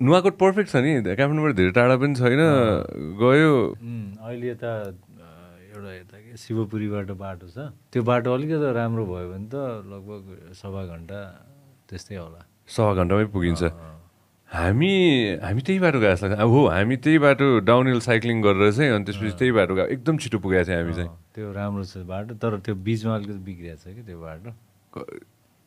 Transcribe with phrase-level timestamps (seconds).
[0.00, 2.40] Nuwakot perfect छ नि काठमाडौँबाट धेरै टाढा पनि छैन।
[3.20, 3.52] गयो।
[4.24, 4.70] अहिले यता
[5.76, 9.54] एउटा यता के शिवपुरीबाट बाटो छ। त्यो बाटो अलिकति राम्रो भयो भने त
[9.92, 11.18] लगभग सवा घन्टा
[11.84, 13.62] त्यस्तै होला। सवा घन्टामै पुगिन्छ।
[14.48, 14.92] हामी
[15.44, 18.90] हामी त्यही बाटो गएको जस्तो लाग्छ हो हामी त्यही बाटो डाउन हिल साइक्लिङ गरेर चाहिँ
[18.96, 22.32] अनि त्यसपछि त्यही बाटो गएको एकदम छिटो पुगेको थियो हामी चाहिँ। त्यो राम्रो छ बाटो
[22.40, 24.50] तर त्यो बिचमा अलिकति बिग्रिएको छ कि त्यो बाटो?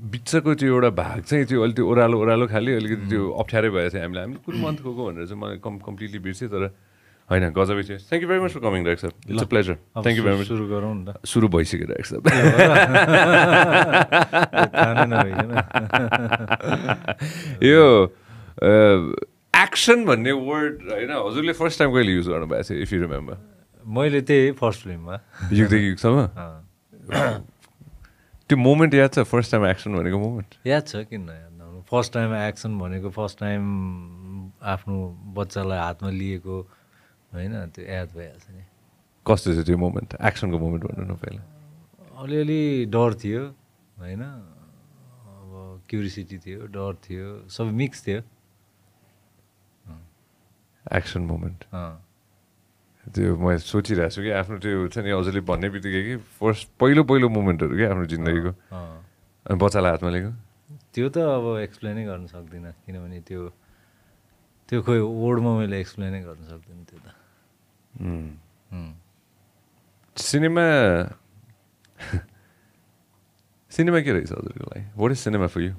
[0.03, 3.89] बिचको त्यो एउटा भाग चाहिँ त्यो अलिक त्यो ओह्रालो ओह्रालो खालि अलिकति त्यो अप्ठ्यारै भएको
[3.89, 6.69] थियो हामीलाई। हामीले कुन मन्थ गएको भनेर चाहिँ मलाई कम कम्प्लिटली बिर्सेँ तर
[7.29, 10.23] होइन गजबै थियो thank you very much for coming sir it's a pleasure thank you
[10.23, 11.87] very much सुरु गरौँ न सुरु भइसक्यो
[15.07, 15.49] नभइकन
[17.69, 17.83] यो
[19.53, 23.37] एक्सन भन्ने वर्ड होइन हजुरले फर्स्ट टाइम कहिले युज गर्नुभएको थियो इफ यु रिमेम्बर
[23.83, 25.19] मैले त्यही फर्स्ट फिल्ममा
[25.53, 26.27] युगदेखि युगसम्म?
[28.49, 29.19] त्यो मोमेन्ट याद छ?
[29.23, 33.39] फर्स्ट टाइम एक्सन भनेको मोमेन्ट याद छ किन याद नहुनु फर्स्ट टाइम एक्सन भनेको फर्स्ट
[33.39, 33.61] टाइम
[34.73, 34.97] आफ्नो
[35.37, 36.55] बच्चालाई हातमा लिएको
[37.33, 37.53] होइन?
[37.73, 38.63] त्यो याद भइहाल्छ नि।
[39.25, 41.41] कस्तो थियो त्यो मोमेन्ट एक्सनको मोमेन्ट भन्नु न पहिला।
[42.21, 43.43] अलिअलि डर थियो
[43.99, 44.23] होइन?
[44.23, 48.21] अब क्युरिसिटी थियो डर थियो सबै मिक्स थियो।
[50.85, 51.59] एक्सन मोमेन्ट
[53.03, 57.03] त्यो म सोचिरहेको छु कि आफ्नो त्यो छ नि हजुरले भन्ने बित्तिकै कि फर्स्ट पहिलो
[57.03, 60.31] पहिलो मोमेन्टहरू क्या आफ्नो जिन्दगीको। अनि बच्चालाई हातमा लिएको।
[60.95, 63.41] त्यो त अब एक्सप्लेनै गर्न सक्दिनँ किनभने त्यो
[64.69, 67.07] त्यो खोइ वर्डमा मैले एक्सप्लेनै गर्न सक्दिनँ त्यो त.
[70.15, 70.65] सिनेमा
[73.71, 74.83] सिनेमा के रहेछ हजुरको लागि?
[74.95, 75.73] What is cinema for you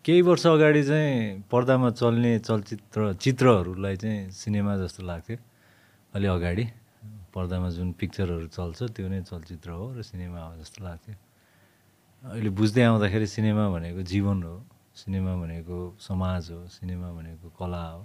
[0.00, 5.36] केही वर्ष अगाडि चाहिँ पर्दामा चल्ने चलचित्र चित्रहरूलाई चाहिँ सिनेमा जस्तो लाग्थ्यो।
[6.14, 6.64] अलि अगाडि
[7.34, 11.14] पर्दामा जुन पिक्चरहरू चल्छ त्यो नै चलचित्र हो र सिनेमा हो जस्तो लाग्थ्यो।
[12.34, 14.54] अहिले बुझ्दै आउँदाखेरि सिनेमा भनेको जीवन हो
[14.90, 18.02] सिनेमा भनेको समाज हो सिनेमा भनेको कला हो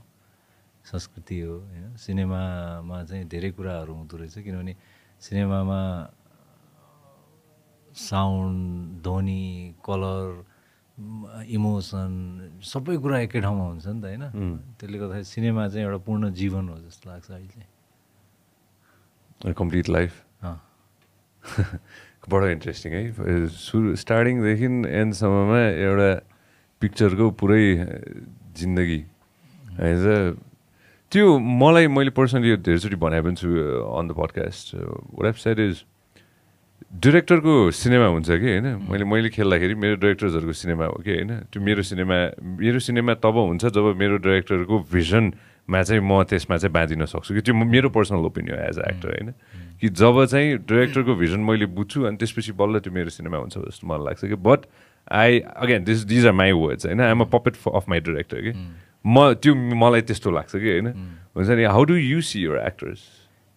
[0.86, 4.74] संस्कृति हो होइन। सिनेमामा चाहिँ धेरै कुराहरू हुँदो रहेछ किनभने
[5.18, 5.82] सिनेमामा
[7.90, 9.44] साउन्ड ध्वनि
[9.82, 10.28] कलर
[11.50, 12.12] इमोसन
[12.62, 14.24] सबै कुरा एकै ठाउँमा हुन्छ नि त होइन।
[14.78, 17.66] त्यसले गर्दाखेरि सिनेमा चाहिँ एउटा पूर्ण जीवन हो जस्तो लाग्छ अहिले।
[19.42, 20.12] कम्प्लिट लाइफ
[20.44, 20.58] अँ
[22.30, 23.04] बडो इन्ट्रेस्टिङ है।
[23.48, 24.68] सुरु स्टार्टिङदेखि
[25.02, 26.10] एन्डसम्ममा एउटा
[26.82, 27.64] पिक्चरको पुरै
[28.58, 29.02] जिन्दगी।
[29.78, 30.38] होइन त
[31.12, 34.66] त्यो मलाई मैले पर्सनली यो धेरैचोटि भने पनि छु on the podcast
[35.22, 35.76] website is
[37.06, 38.68] डिरेक्टरको cinema हुन्छ कि होइन?
[38.90, 41.32] मैले मैले खेल्दाखेरि मेरो डिरेक्टर्सहरूको सिनेमा हो कि होइन?
[41.54, 44.76] त्यो मेरो सिनेमा मेरो सिनेमा तब हुन्छ जब मेरो डिरेक्टरको
[45.70, 48.90] भिजनमा चाहिँ म त्यसमा चाहिँ बाँधिन सक्छु कि त्यो म- मेरो personal opinion as a
[48.90, 49.34] actor होइन।
[49.82, 53.88] कि जब चाहिँ डिरेक्टरको भिजन मैले बुझ्छु अनि त्यसपछि बल्ल त्यो मेरो सिनेमा हुन्छ जस्तो
[53.88, 54.60] मलाई लाग्छ कि but
[55.12, 58.54] I again this these are my words होइन। I'm a puppet of my director कि
[59.06, 60.88] म त्यो मलाई त्यस्तो लाग्छ कि होइन?
[61.36, 63.00] हुन्छ नि how do you see your actors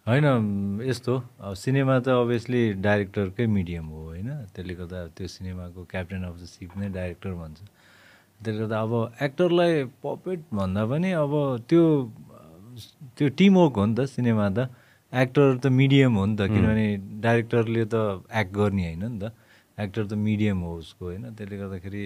[0.09, 4.29] होइन यस्तो। अब सिनेमा त अभियसली डाइरेक्टरकै मिडियम हो होइन?
[4.57, 7.59] त्यसले गर्दा त्यो सिनेमाको क्याप्टेन अफ द सिप नै डाइरेक्टर भन्छ।
[8.45, 11.33] त्यसले गर्दा अब एक्टरलाई पपेट भन्दा पनि अब
[11.69, 11.85] त्यो
[13.19, 14.71] त्यो टिमवर्क हो नि त सिनेमा त।
[15.13, 16.87] एक्टर त मिडियम हो नि त किनभने
[17.25, 17.97] डाइरेक्टरले त
[18.31, 19.33] एक्ट गर्ने होइन नि त।
[19.79, 22.03] एक्टर त मिडियम हो उसको होइन। त्यसले गर्दाखेरि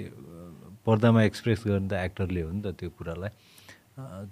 [0.86, 3.32] पर्दामा एक्सप्रेस गर्ने त एक्टरले हो नि त त्यो कुरालाई।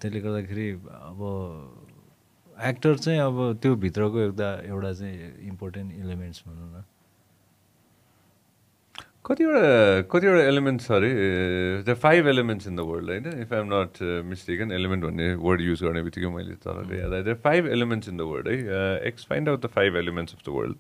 [0.00, 0.66] त्यसले गर्दाखेरि
[1.10, 1.20] अब
[2.70, 5.16] एक्टर चाहिँ अब त्यो भित्रको एउटा एउटा चाहिँ
[5.50, 6.84] इम्पोर्टेन्ट इलिमेन्ट्स भनौँ न।
[9.24, 11.10] कतिवटा कतिवटा एलिमेन्ट्स छ अरे
[11.84, 15.82] the five elements in the world होइन if I'm not mistaken element भन्ने वर्ड युज
[15.84, 18.56] गर्ने बित्तिकै मैले तर याद आयो five elements in the world है
[19.08, 20.76] x find out the five elements of the world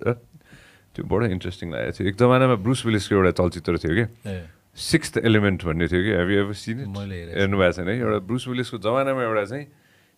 [0.96, 4.04] त्यो बडो इन्ट्रेस्टिङ लागेको थियो। एक जमानामा ब्रुस विलिसको एउटा चलचित्र थियो कि
[4.88, 6.78] सिक्स्थ एलिमेन्ट भन्ने थियो कि हेभ एभर सिन
[7.36, 7.98] हेर्नु भएको छैन है?
[8.00, 9.66] एउटा ब्रुस विलिसको जमानामा एउटा चाहिँ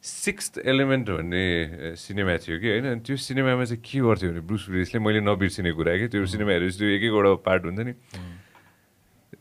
[0.03, 3.01] सिक्स्थ एलिमेन्ट भन्ने सिनेमा थियो कि होइन?
[3.07, 6.79] त्यो सिनेमामा चाहिँ के गर्थ्यो भने ब्रुस विलिसले मैले नबिर्सिने कुरा कि त्यो सिनेमा हेरेपछि
[6.79, 7.95] त्यो एक एकवटा पार्ट हुन्छ नि।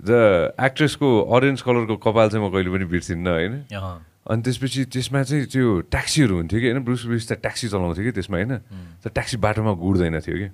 [0.05, 3.53] द एक्ट्रेसको अरेन्ज कलरको कपाल चाहिँ म कहिले पनि बिर्सिन्न होइन?
[4.21, 6.83] अनि त्यसपछि त्यसमा चाहिँ त्यो ट्याक्सीहरू हुन्थ्यो कि होइन?
[6.85, 8.53] ब्रुस विलिस त ट्याक्सी चलाउँथ्यो कि त्यसमा होइन?
[9.01, 10.49] तर ट्याक्सी बाटोमा गुड्दैन थियो कि।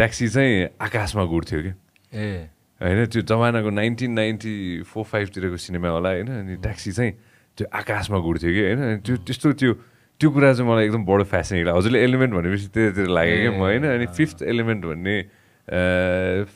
[0.00, 1.72] ट्याक्सी चाहिँ आकाशमा गुड्थ्यो कि।
[2.16, 2.48] ए।
[2.80, 3.04] होइन?
[3.12, 4.54] त्यो जमानाको नाइन्टिन नाइन्टी
[4.88, 6.28] फोर फाइभतिरको सिनेमा होला होइन?
[6.40, 7.12] अनि ट्याक्सी चाहिँ
[7.58, 8.80] त्यो आकाशमा गुड्थ्यो कि होइन?
[8.80, 9.72] अनि त्यो त्यस्तो त्यो
[10.20, 13.60] त्यो कुरा चाहिँ मलाई एकदम बडो फेसिनेट लाग्यो। हजुरले एलिमेन्ट भनेपछि त्यतातिर लाग्यो कि म
[13.64, 13.84] होइन?
[13.88, 15.16] अनि फिफ्थ एलिमेन्ट भन्ने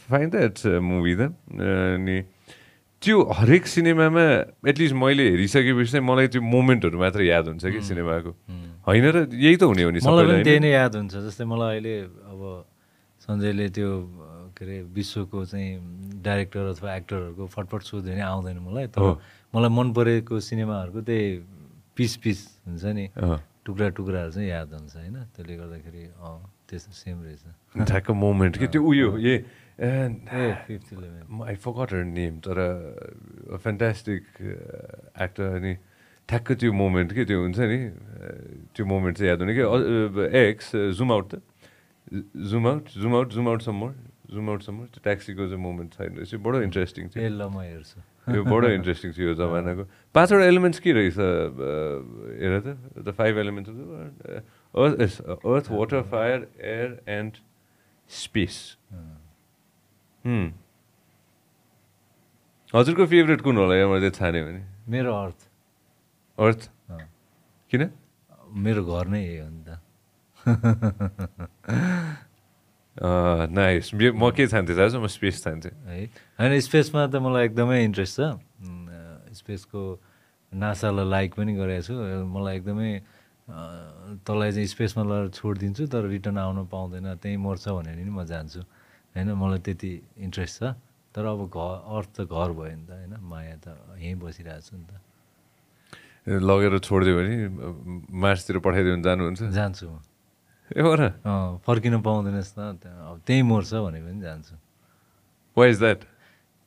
[0.05, 1.23] फाइन द्याट मुभी त
[1.55, 2.17] अनि
[3.03, 4.25] त्यो हरेक सिनेमामा
[4.69, 8.33] एटलिस्ट मैले हेरिसकेपछि चाहिँ मलाई त्यो मोमेन्टहरू मात्र याद हुन्छ कि सिनेमाको।
[8.89, 10.61] होइन र यही त हुने हो नि मलाई त्यही?
[10.61, 11.95] नै याद हुन्छ जस्तै मलाई अहिले
[12.33, 12.41] अब
[13.21, 13.91] सञ्जयले त्यो
[14.57, 15.71] के अरे विश्वको चाहिँ
[16.25, 19.21] डाइरेक्टर अथवा एक्टरहरूको फटफट सोध्यो भने आउँदैन मलाई तर।
[19.55, 21.27] मलाई मन परेको सिनेमाहरूको त्यही
[21.95, 23.07] पिस पिस हुन्छ नि।
[23.65, 26.37] टुक्रा टुक्राहरू चाहिँ याद हुन्छ होइन। त्यसले गर्दाखेरि अँ
[26.69, 27.43] त्यस्तो सेम रहेछ।
[27.87, 29.35] ठ्याक्क मोमेन्ट कि त्यो उयो ए
[29.79, 32.59] आई फगट हर नेम तर
[33.63, 34.23] फ्यान्टास्टिक
[35.23, 35.73] एक्टर अनि
[36.29, 37.79] ठ्याक्क त्यो मोमेन्ट के त्यो हुन्छ नि
[38.75, 39.65] त्यो मोमेन्ट चाहिँ याद हुने कि
[40.51, 40.67] एक्स
[40.99, 41.41] जुम आउट त।
[42.51, 43.93] Zoom out zoom out zoom out summer
[44.35, 47.99] zoom out summer त्यो ट्याक्सीको चाहिँ मोमेन्ट छैन रहेछ। बडो इन्ट्रेस्टिङ थियो। ल म हेर्छु।
[48.25, 49.85] यो बडो इन्ट्रेस्टिङ थियो यो जमानाको
[50.17, 51.19] पाँचवटा एलिमेन्ट्स के रहेछ
[52.41, 52.67] हेर त
[53.05, 53.71] the five elements
[54.75, 57.33] earth earth water fire air and
[58.11, 58.57] space.
[62.75, 63.75] हजुरको फेभरेट कुन होला?
[63.77, 65.49] यहाँ मैले छाने भने मेरो अर्थ।
[66.39, 66.61] अर्थ।
[67.71, 67.91] किन?
[68.65, 69.71] मेरो घर नै हो नि त।
[72.97, 76.05] नाइस म के छान्थेँ छ म स्पेस छान्थेँ है
[76.39, 78.39] होइन स्पेसमा त मलाई एकदमै इन्ट्रेस्ट छ
[79.35, 79.83] स्पेसको
[80.53, 81.95] नासालाई लाइक पनि गरेको छु
[82.25, 82.91] मलाई एकदमै
[84.23, 88.61] तँलाई चाहिँ स्पेसमा लगेर छोडिदिन्छु तर रिटर्न आउन पाउँदैन त्यहीँ मर्छ भनेर नि म जान्छु
[88.63, 89.93] होइन मलाई त्यति
[90.23, 90.79] इन्ट्रेस्ट छ
[91.15, 93.67] तर अब घर अर्थ त घर भयो नि त होइन माया त
[93.99, 95.03] यहीँ बसिरहेको छु नि त
[96.47, 97.35] लगेर छोडिदियो भने
[98.17, 100.14] मार्चतिर पठाइदियो भने जानुहुन्छ जान्छु म
[100.73, 104.55] फर्किन पाउँदैनस् त त्यहाँ अब त्यहीँ मर्छ भने पनि जान्छु।
[105.57, 106.01] वाइ इज द्याट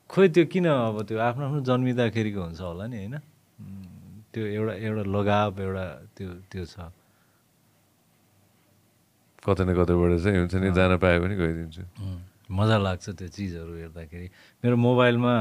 [0.09, 3.15] खोइ त्यो किन अब त्यो आफ्नो आफ्नो जन्मिँदाखेरिको हुन्छ होला नि होइन?
[4.31, 5.85] त्यो एउटा एउटा लगाव एउटा
[6.15, 6.75] त्यो त्यो छ।
[9.43, 11.83] कतै न कतैबाट चाहिँ हुन्छ नि जान पायो भने गइदिन्छु।
[12.47, 14.27] मजा लाग्छ त्यो चिजहरू हेर्दाखेरि।
[14.63, 15.33] मेरो मोबाइलमा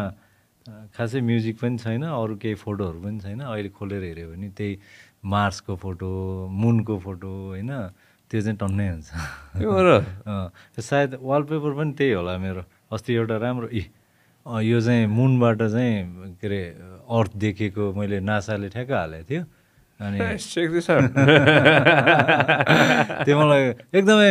[0.97, 4.73] खासै म्युजिक पनि छैन अरू केही फोटोहरू पनि छैन। अहिले खोलेर हेऱ्यो भने त्यही
[5.23, 6.11] मार्सको फोटो
[6.51, 7.71] मुनको फोटो होइन?
[8.31, 9.09] त्यो चाहिँ टन्नै हुन्छ।
[10.81, 12.63] सायद वालपेपर पनि त्यही होला मेरो।
[12.93, 13.83] अस्ति एउटा राम्रो इ
[14.47, 16.61] यो चाहिँ मुनबाट चाहिँ के अरे
[17.11, 19.43] अर्थ देखेको मैले नासाले ठ्याक्क हालेको थियो।
[20.01, 20.19] अनि.
[23.27, 23.63] त्यो मलाई
[23.97, 24.31] एकदमै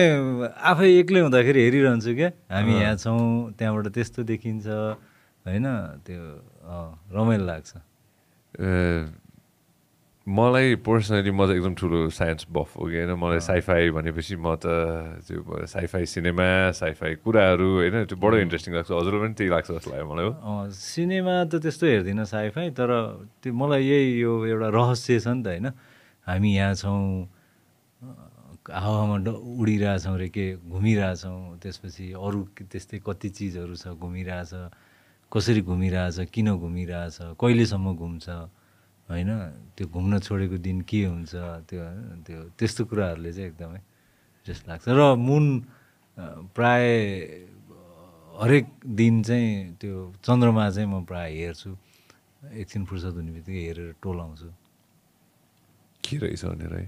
[0.72, 4.68] आफै एक्लै हुँदाखेरि हेरिरहन्छु क्या। हामी यहाँ छौँ त्यहाँबाट त्यस्तो देखिन्छ
[5.46, 5.66] होइन?
[6.06, 6.22] त्यो
[7.12, 7.72] रमाइलो लाग्छ।
[8.56, 8.68] ए,
[10.26, 13.14] मलाई पर्सनली म त एकदम ठुलो साइन्स बफ हो कि होइन?
[13.14, 14.66] मलाई साइफाई भनेपछि म त
[15.22, 18.10] त्यो साइफाई सिनेमा साइफाई कुराहरू होइन?
[18.10, 20.34] त्यो बडो इन्ट्रेस्टिङ लाग्छ। हजुरलाई पनि त्यही लाग्छ जस्तो लाग्यो मलाई हो।
[20.74, 22.90] सिनेमा त त्यस्तो हेर्दिनँ साइफाई तर
[23.38, 25.68] त्यो मलाई यही यो एउटा रहस्य छ नि त होइन?
[26.26, 27.06] हामी यहाँ छौँ
[28.66, 34.54] हावामा ड उडिरहेछौँ रे के घुमिरहेछौँ त्यसपछि अरू त्यस्तै कति चिजहरू छ घुमिरहेछ
[35.30, 38.26] कसरी घुमिरहेछ किन घुमिरहेछ कहिलेसम्म घुम्छ?
[39.10, 39.30] होइन?
[39.78, 41.34] त्यो घुम्न छोडेको दिन के हुन्छ?
[41.70, 41.82] त्यो
[42.26, 45.46] त्यो त्यस्तो कुराहरूले चाहिँ एकदमै इन्ट्रेस्ट लाग्छ। र मुन
[46.58, 46.84] प्राय
[48.34, 51.72] हरेक दिन चाहिँ त्यो चन्द्रमा चाहिँ म प्राय हेर्छु।
[52.46, 54.50] एकछिन फुर्सद हुने बित्तिकै हेरेर टोलाउँछु
[56.04, 56.86] के रहेछ भनेर है?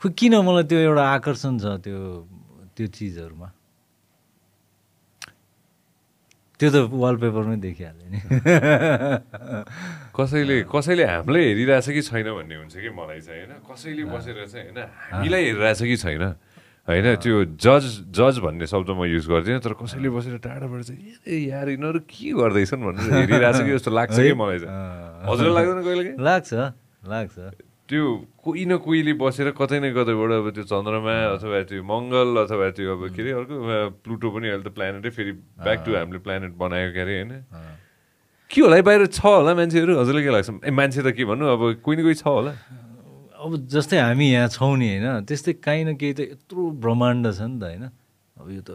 [0.00, 1.98] खै किन मलाई त्यो एउटा आकर्षण छ त्यो
[2.74, 3.48] त्यो चिजहरूमा?
[6.60, 8.18] त्यो त वालपेपरमै देखिहाल्यो नि।
[10.10, 13.52] कसैले कसैले हामीलाई हेरिरहेछ कि छैन भन्ने हुन्छ कि मलाई चाहिँ होइन?
[13.62, 14.78] कसैले बसेर चाहिँ होइन?
[15.12, 16.22] हामीलाई हेरिरहेछ कि छैन?
[16.88, 21.36] होइन त्यो जज जज भन्ने शब्द म युज गर्दिनँ तर कसैले बसेर टाढाबाट चाहिँ ए
[21.54, 22.80] यार यिनीहरू के गर्दैछन्?
[22.82, 26.18] भनेर हेरिरहेछ कि जस्तो लाग्छ कि मलाई चाहिँ। अँ। हजुरलाई लाग्दैन कहिले काहीँ?
[26.18, 26.50] लाग्छ
[27.06, 27.36] लाग्छ।
[27.90, 28.06] त्यो
[28.42, 32.86] कोही न कोहीले बसेर कतै न कतैबाट अब त्यो चन्द्रमा अथवा त्यो मङ्गल अथवा त्यो
[32.94, 33.54] अब के अरे अर्को
[34.02, 37.32] प्लुटो पनि अहिले त प्लानेटै फेरि ब्याक टु हामीले प्लानेट बनायो के अरे होइन।
[38.50, 38.82] के होला है?
[38.82, 40.50] बाहिर छ होला मान्छेहरू। हजुरलाई के लाग्छ?
[40.66, 41.44] ए मान्छे त के भन्नु?
[41.46, 42.52] अब कोही न कोही छ होला।
[43.40, 45.24] अब जस्तै हामी यहाँ छौँ नि होइन?
[45.24, 47.84] त्यस्तै काहीँ न केही त यत्रो ब्रह्माण्ड छ नि त होइन?
[48.36, 48.70] अब यो त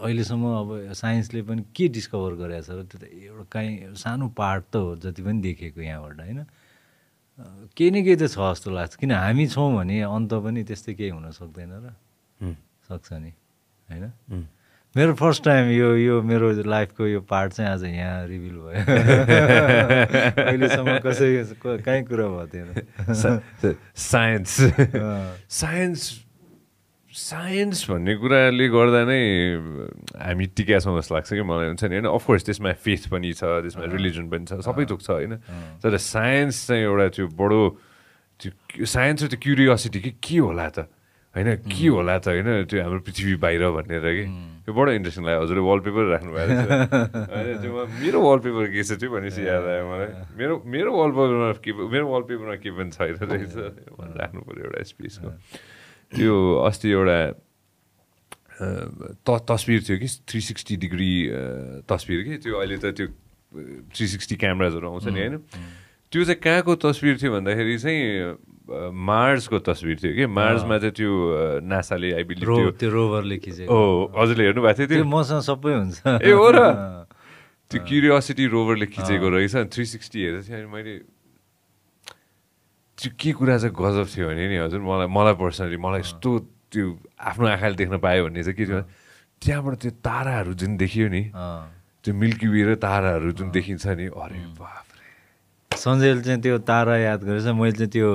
[0.00, 4.64] अहिलेसम्म अब साइन्सले पनि के डिस्कभर गरेको छ र त्यो त एउटा काहीँ सानो पार्ट
[4.72, 6.40] त हो जति पनि देखेको यहाँबाट होइन?
[7.76, 11.12] केही न केही त छ जस्तो लाग्छ। किन हामी छौँ भने अन्त पनि त्यस्तै केही
[11.12, 11.86] हुन सक्दैन र।
[12.88, 13.30] सक्छ नि
[13.88, 14.04] होइन।
[14.96, 18.74] मेरो फर्स्ट टाइम यो यो मेरो लाइफको यो पार्ट चाहिँ आज यहाँ रिभिल भयो।
[20.50, 21.28] अहिलेसम्म कसै
[21.62, 24.56] कहीँ कुरा भएको थिएन। साइन्स।
[25.46, 26.26] साइन्स
[27.14, 29.22] साइन्स भन्ने कुराले गर्दा नै
[30.26, 32.10] हामी टिका छौँ जस्तो लाग्छ कि मलाई हुन्छ नि होइन?
[32.10, 35.38] अफकोर्स त्यसमा फेथ पनि छ त्यसमा रिलिजन पनि छ सबै थोक छ होइन?
[35.82, 37.62] तर साइन्स चाहिँ एउटा त्यो बडो
[38.42, 40.90] त्यो साइन्स र त्यो क्युरियोसिटी कि के होला त?
[41.30, 44.24] होइन के होला त होइन त्यो हाम्रो पृथ्वी बाहिर भनेर कि?
[44.66, 46.70] त्यो बडो इन्ट्रेस्टिङ लाग्यो हजुरले वालपेपर राख्नु भएको छ
[47.30, 47.70] होइन त्यो
[48.02, 52.56] मेरो वालपेपर के छ त्यो भनेपछि याद आयो मलाई। मेरो मेरो वालपेपरमा के मेरो वालपेपरमा
[52.58, 53.54] के पनि छैन रहेछ।
[54.18, 55.28] राख्नु पऱ्यो एउटा स्पेसको
[56.18, 56.34] त्यो
[56.66, 57.18] अस्ति एउटा
[59.22, 61.12] त तस्बिर थियो कि थ्री सिक्सटी डिग्री
[61.86, 62.34] तस्बिर कि?
[62.42, 63.06] त्यो अहिले त त्यो
[63.94, 65.36] थ्री सिक्सटी क्यामराजहरू आउँछ नि होइन?
[66.10, 68.02] त्यो चाहिँ कहाँको तस्बिर थियो भन्दाखेरि चाहिँ
[68.70, 71.10] मार्सको तस्बिर थियो कि। मार्समा चाहिँ त्यो
[71.62, 75.06] नासाले आई बिलिभ त्यो रोभरले खिचेको ओ हजुरले हेर्नु भएको थियो त्यो?
[75.06, 76.58] मसँग सबै हुन्छ। ए हो र?
[77.70, 80.94] त्यो क्युरियोसिटी रोभरले खिचेको रहेछ। थ्री सिक्सटी हेरेको थिएँ अनि मैले
[82.98, 86.30] त्यो के कुरा चाहिँ गजब थियो भने नि हजुर मलाई मलाई पर्सनली मलाई यस्तो
[86.74, 86.86] त्यो
[87.22, 88.82] आफ्नो आँखाले देख्न पायो भन्ने चाहिँ के थियो
[89.42, 91.22] त्यहाँबाट त्यो ताराहरू जुन देखियो नि।
[92.02, 94.89] त्यो मिल्की वे र ताराहरू जुन देखिन्छ नि अरे बाफरे
[95.82, 98.08] सञ्जयले चाहिँ त्यो तारा याद गरेछ। मैले चाहिँ त्यो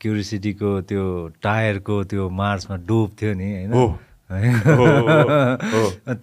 [0.00, 1.04] क्युरिसिटीको त्यो
[1.42, 3.72] टायरको त्यो मार्चमा डोब थियो नि होइन?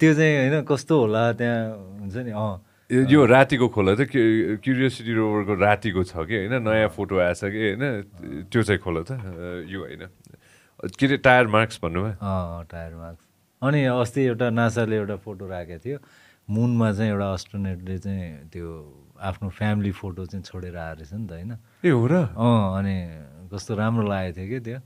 [0.00, 2.54] त्यो चाहिँ होइन कस्तो होला त्यहाँ हुन्छ नि अँ।
[2.90, 6.54] यो- रातिको खोला क्यु- क्युरियोसिटी रोभरको रातिको छ कि होइन?
[6.62, 7.82] नयाँ फोटो आएछ कि होइन?
[8.50, 9.10] त्यो चाहिँ खोला त
[9.70, 10.02] यो होइन।
[10.98, 13.22] के अरे टायर मार्क्स भन्नुभयो अँ टायर मार्क्स।
[13.62, 15.98] अनि अस्ति एउटा नासाले एउटा फोटो राखेको थियो।
[16.50, 21.32] मुनमा चाहिँ एउटा अस्ट्रोनेटले चाहिँ त्यो आफ्नो फ्यामिली फोटो चाहिँ छोडेर आएको रहेछ नि त
[21.32, 21.52] होइन?
[21.84, 22.14] ए हो र?
[22.32, 22.94] अँ अनि
[23.52, 24.78] कस्तो राम्रो लागेको थियो कि त्यो?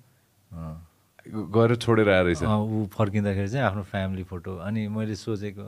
[1.55, 5.67] गएर छोडेर आएर रहेछ ऊ फर्किँदाखेरि चाहिँ आफ्नो फ्यामिली फोटो अनि मैले सोचेको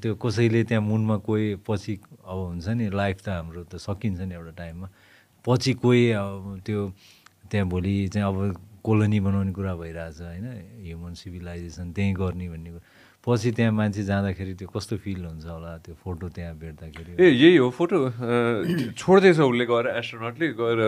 [0.00, 1.92] त्यो कसैले त्यहाँ मुनमा कोही पछि
[2.28, 4.88] अब हुन्छ नि लाइफ त हाम्रो त सकिन्छ नि एउटा टाइममा।
[5.44, 6.80] पछि कोही अब त्यो
[7.48, 8.36] त्यहाँ भोलि चाहिँ अब
[8.84, 10.46] कोलोनी बनाउने कुरा भइरहेछ होइन?
[10.84, 12.84] ह्युमन सिभिलाइजेसन त्यहीँ गर्ने भन्ने कुरा।
[13.20, 17.10] पछि त्यहाँ मान्छे जाँदाखेरि त्यो कस्तो फिल हुन्छ होला त्यो फोटो त्यहाँ भेट्दाखेरि?
[17.20, 17.98] ए यही हो फोटो
[18.96, 20.80] छोड्दैछ उसले गएर एस्ट्रोनटले गएर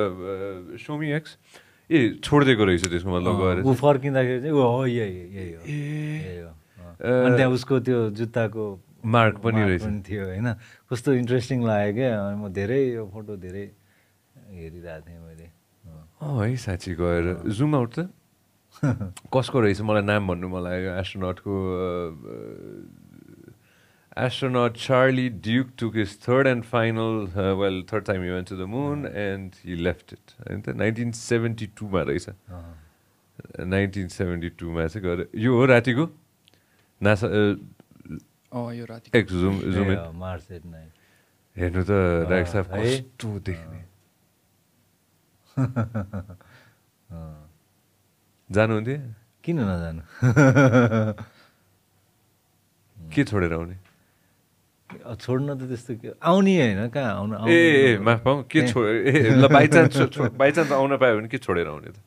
[0.81, 1.31] सोमी एक्स
[1.93, 6.39] ए छोडिदिएको रहेछ त्यसको मतलब गएर ऊ फर्किँदाखेरि चाहिँ ऊ हो यही यही हो यही
[6.41, 6.51] हो।
[7.05, 8.65] अनि त्यहाँ उसको त्यो जुत्ताको
[9.05, 10.49] मार्क पनि रहेछ। थियो होइन?
[10.89, 13.67] कस्तो इन्ट्रेस्टिङ लाग्यो क्या म धेरै यो फोटो धेरै
[14.57, 15.47] हेरिरहेको थिएँ मैले
[16.23, 18.01] है साँच्ची गएर जुम आउट त?
[18.85, 21.53] कसको रहेछ मलाई नाम भन्नु मन लाग्यो एस्ट्रोनटको
[24.17, 28.57] astronaut Charlie Duke took his third and final, uh, well, third time he went to
[28.57, 30.35] the moon and he left it.
[30.49, 32.35] होइन त 1972 मा रहेछ अँ।
[33.61, 36.09] 1972 मा चाहिँ गएर यो हो रातिको?
[37.03, 37.27] नासा
[39.27, 39.91] जुम जुम
[41.57, 41.91] हेर्नु। त
[42.31, 43.01] राइट साहब है?
[43.01, 43.85] कस्तो देख्ने।
[48.55, 48.97] जानुहुन्थ्यो
[49.45, 50.03] किन नजानु?
[52.97, 53.77] के छोडेर आउने?
[55.25, 59.49] छोड्न त त्यस्तो के आउने होइन कहाँ आउनु ए माफ पाऊँ के छो ए ल
[59.49, 59.97] बाइचान्स
[60.37, 61.99] बाइचान्स आउन पायो भने के छोडेर आउने त?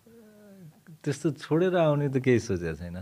[1.04, 2.98] त्यस्तो छोडेर आउने त केही सोचेको छैन।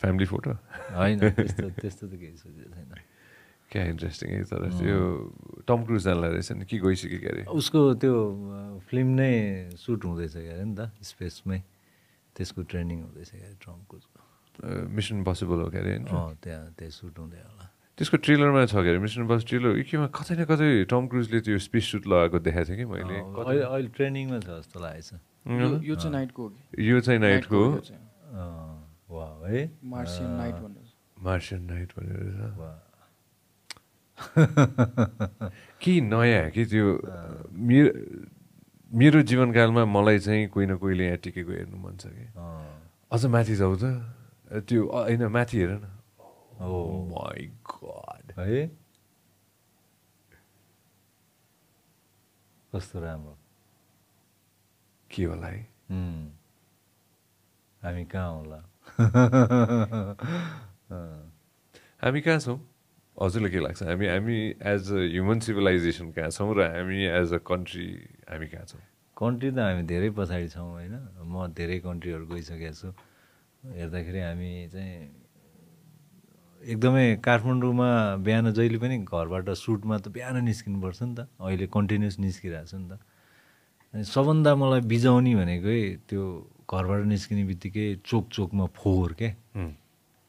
[0.00, 0.50] फ्यामिली फोटो
[0.94, 2.90] होइन त्यस्तो त्यस्तो त केही सोचेको छैन।
[3.74, 4.98] क्या इन्ट्रेस्टिङ है तर त्यो
[5.66, 8.14] टम क्रुज जानलाई रहेछ नि के गइसक्यो के अरे उसको त्यो
[8.86, 9.32] फिल्म नै
[9.74, 11.58] सुट हुँदैछ के अरे नि त स्पेसमै।
[12.38, 13.96] त्यसको ट्रेनिङ हुँदैछ क्या अरे ट्रम्पको
[14.94, 17.64] मिसन पोसिबल हो के अरे होइन अँ त्यहाँ त्यहाँ सुट हुँदै होला।
[17.98, 21.58] त्यसको ट्रेलरमा छ के अरे मिसन बस ट्रेलर केमा कतै न कतै टम क्रुजले त्यो
[21.58, 23.16] स्पेस सुट लगाएको देखाएको थियो कि मैले?
[23.42, 25.10] अहिले ट्रेनिङमा छ जस्तो लागेछ।
[25.50, 26.42] यो- यो चाहिँ नाइटको
[26.78, 27.60] यो चाहिँ नाइटको
[29.44, 30.86] है। मार्सियन नाइट भनेर।
[31.22, 32.83] मार्सियन नाइट भनेर
[35.82, 37.00] के नयाँ कि त्यो
[37.52, 37.90] मेरो
[38.90, 42.26] मेरो जीवनकालमा मलाई चाहिँ कोही न कोहीले यहाँ टिकेको हेर्नु मन छ कि।
[43.12, 44.14] अझ माथि जाऊ त।
[44.68, 45.90] त्यो होइन माथि हेर न।
[47.70, 48.70] गड है?
[52.74, 53.38] कस्तो राम्रो।
[55.10, 55.68] के होला है
[57.82, 58.70] हामी कहाँ होला?
[62.02, 62.73] हामी कहाँ छौँ?
[63.14, 63.82] हजुरलाई के लाग्छ?
[63.82, 67.88] हामी हामी एज अ ह्युमन सिभिलाइजेसन कहाँ छौँ र हामी एज अ कन्ट्री
[68.30, 68.82] हामी कहाँ छौँ?
[69.16, 70.94] कन्ट्री त हामी धेरै पछाडि छौँ होइन?
[71.22, 72.88] म धेरै कन्ट्रीहरू गइसकेको छु।
[73.64, 74.98] हेर्दाखेरि हामी चाहिँ
[76.64, 77.88] एकदमै काठमाडौँमा
[78.24, 82.88] बिहान जहिले पनि घरबाट सुटमा त बिहान निस्किनुपर्छ नि त। अहिले कन्टिन्युस निस्किरहेको छु नि
[82.88, 82.98] त।
[83.94, 86.22] अनि सबभन्दा मलाई बिजाउने भनेकै त्यो
[86.66, 89.28] घरबाट निस्किने बित्तिकै चोक चोकमा फोहोर के?
[89.54, 89.72] उम्,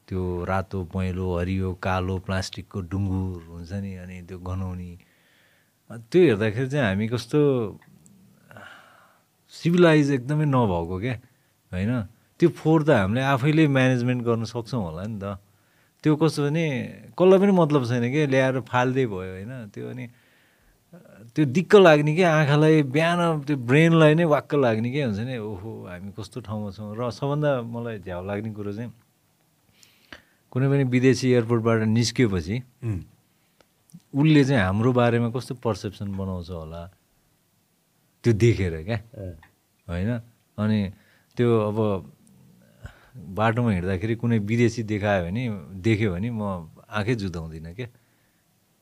[0.08, 4.92] त्यो रातो पहेँलो हरियो कालो प्लास्टिकको डुङ्गुर हुन्छ नि अनि त्यो गनाउने।
[5.90, 7.40] त्यो हेर्दाखेरि चाहिँ हामी कस्तो
[9.54, 11.16] सिभिलाइज एकदमै नभएको क्या
[11.72, 11.92] होइन?
[12.40, 15.26] त्यो फोहोर त हामीले आफैले म्यानेजमेन्ट गर्न सक्छौँ होला नि त।
[16.04, 16.66] त्यो कस्तो भने
[17.18, 19.54] कसलाई पनि मतलब छैन कि ल्याएर फाल्दै भयो होइन?
[19.74, 20.06] त्यो अनि
[21.34, 25.36] त्यो दिक्क लाग्ने कि आँखालाई बिहान त्यो ब्रेनलाई नै वाक्क लाग्ने के हुन्छ नि?
[25.42, 28.92] ओहो हामी कस्तो ठाउँमा छौँ। र सबभन्दा मलाई झ्याउ लाग्ने कुरो चाहिँ
[30.56, 32.56] कुनै पनि विदेशी एयरपोर्टबाट निस्किएपछि
[34.16, 36.82] उसले चाहिँ हाम्रो बारेमा कस्तो पर्सेप्सन बनाउँछ होला?
[38.24, 39.00] त्यो देखेर क्या।
[39.88, 40.12] होइन?
[40.56, 40.80] अनि
[41.36, 41.78] त्यो अब
[43.36, 45.44] बाटोमा हिँड्दाखेरि कुनै विदेशी देखायो भने
[45.84, 47.88] देख्यो भने म आँखै जुदाउँदिनँ क्या।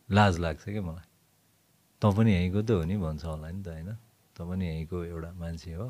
[0.09, 1.07] लाज लाग्छ क्या मलाई।
[2.01, 3.89] तँ पनि यहीँको त हो नि भन्छ होला नि त होइन?
[4.37, 5.89] तँ पनि यहीँको एउटा मान्छे हो।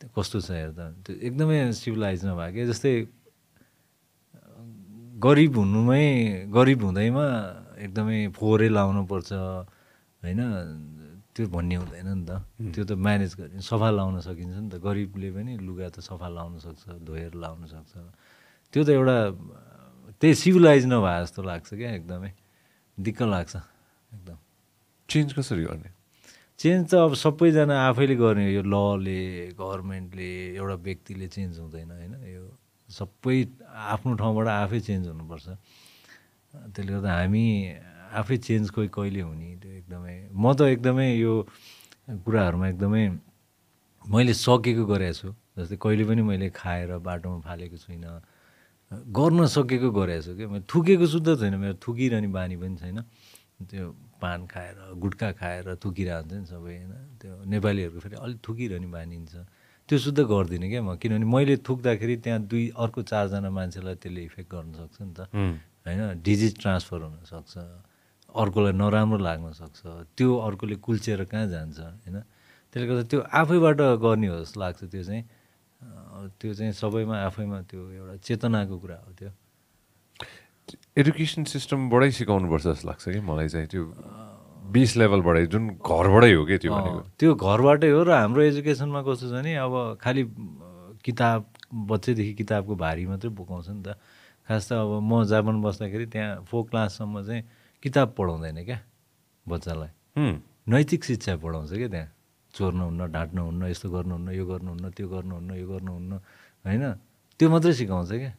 [0.00, 2.92] त्यो कस्तो छ हेर त त्यो एकदमै सिभिलाइज नभएको जस्तै
[5.18, 6.06] गरिब हुनुमै
[6.54, 7.26] गरिब हुँदैमा
[7.84, 9.30] एकदमै फोहोरै लाउनुपर्छ
[10.22, 10.40] होइन?
[11.34, 12.30] त्यो भन्ने हुँदैन नि त।
[12.74, 16.58] त्यो त म्यानेज गर्ने सफा लाउन सकिन्छ नि त। गरिबले पनि लुगा त सफा लाउन
[16.58, 17.92] सक्छ धोएर लाउन सक्छ।
[18.72, 19.18] त्यो त एउटा
[20.18, 22.30] त्यही सिभिलाइज नभए जस्तो लाग्छ क्या एकदमै।
[22.98, 23.54] दिक्क लाग्छ
[24.14, 24.38] एकदम।
[25.08, 25.90] चेन्ज कसरी गर्ने?
[26.58, 32.14] चेन्ज त अब सबैजना आफैले गर्ने हो। यो लले गभर्मेन्टले एउटा व्यक्तिले चेन्ज हुँदैन होइन?
[32.34, 32.44] यो
[32.88, 33.36] सबै
[33.92, 35.46] आफ्नो ठाउँबाट आफै चेन्ज हुनुपर्छ।
[36.72, 37.44] त्यसले गर्दा हामी
[38.20, 41.34] आफै चेन्ज कोही कहिले हुने त्यो एकदमै म त एकदमै यो
[42.24, 43.04] कुराहरूमा एकदमै
[44.08, 45.28] मैले सकेको गरेको छु।
[45.58, 48.08] जस्तै कहिले पनि मैले खाएर बाटोमा फालेको छुइनँ।
[49.12, 52.98] गर्न सकेको गरेको छु क्या मैले थुकेको सुद्धा छैन। मेरो थुकिरहने बानी पनि छैन।
[53.68, 53.84] त्यो
[54.22, 56.92] पान खाएर गुट्का खाएर थुकिरहन्छ नि सबै होइन?
[57.20, 59.34] त्यो नेपालीहरूको फेरि अलिक थुकिरहने बानी हुन्छ।
[59.88, 64.48] त्यो सुद्धा गर्दिनँ क्या म। किनभने मैले थुक्दाखेरि त्यहाँ दुई अर्को चारजना मान्छेलाई त्यसले इफेक्ट
[64.52, 66.20] गर्न सक्छ नि त। होइन?
[66.20, 67.54] डिजिज ट्रान्सफर हुनसक्छ
[68.28, 69.80] अर्कोलाई नराम्रो लाग्न सक्छ।
[70.12, 72.16] त्यो अर्कोले कुल्चेर कहाँ जान्छ होइन?
[72.68, 75.24] त्यसले गर्दा त्यो आफैबाट गर्ने हो जस्तो लाग्छ त्यो चाहिँ।
[76.36, 79.30] त्यो चाहिँ सबैमा आफैमा त्यो एउटा चेतनाको कुरा हो त्यो।
[81.00, 83.84] एडुकेसन सिस्टमबाटै सिकाउनुपर्छ जस्तो लाग्छ कि मलाई चाहिँ त्यो?
[84.68, 87.00] बेस लेभलबाटै जुन घरबाटै हो क्या त्यो भनेको?
[87.18, 90.22] त्यो घरबाटै हो र हाम्रो एजुकेसनमा कस्तो छ नि अब खालि
[91.04, 91.40] किताब
[91.72, 93.88] बच्चैदेखि किताबको भारी मात्रै बोकाउँछ नि त।
[94.48, 97.42] खास त अब म जापान बस्दाखेरि त्यहाँ फोर क्लाससम्म चाहिँ
[97.82, 98.78] किताब पढाउँदैन क्या
[99.46, 99.90] बच्चालाई।
[100.68, 102.08] नैतिक शिक्षा पढाउँछ क्या त्यहाँ।
[102.54, 106.12] चोर्नुहुन्न ढाँट्नुहुन्न यस्तो गर्नुहुन्न यो गर्नुहुन्न त्यो गर्नुहुन्न यो गर्नुहुन्न
[106.64, 106.84] होइन?
[107.40, 108.32] त्यो मात्रै सिकाउँछ क्या।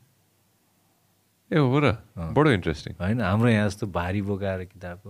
[1.50, 1.86] ए हो र।
[2.34, 5.10] बडो इन्ट्रेस्टिङ होइन हाम्रो यहाँ जस्तो भारी बोकाएर किताबको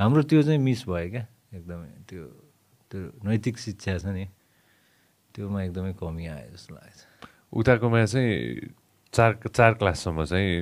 [0.00, 1.24] हाम्रो त्यो चाहिँ मिस भयो क्या
[1.60, 2.22] एकदमै त्यो
[2.88, 4.24] त्यो नैतिक शिक्षा छ नि
[5.36, 7.00] त्योमा एकदमै कमी आयो जस्तो लाग्छ।
[7.52, 8.32] उताकोमा चाहिँ
[9.12, 10.56] चार चार क्लाससम्म चाहिँ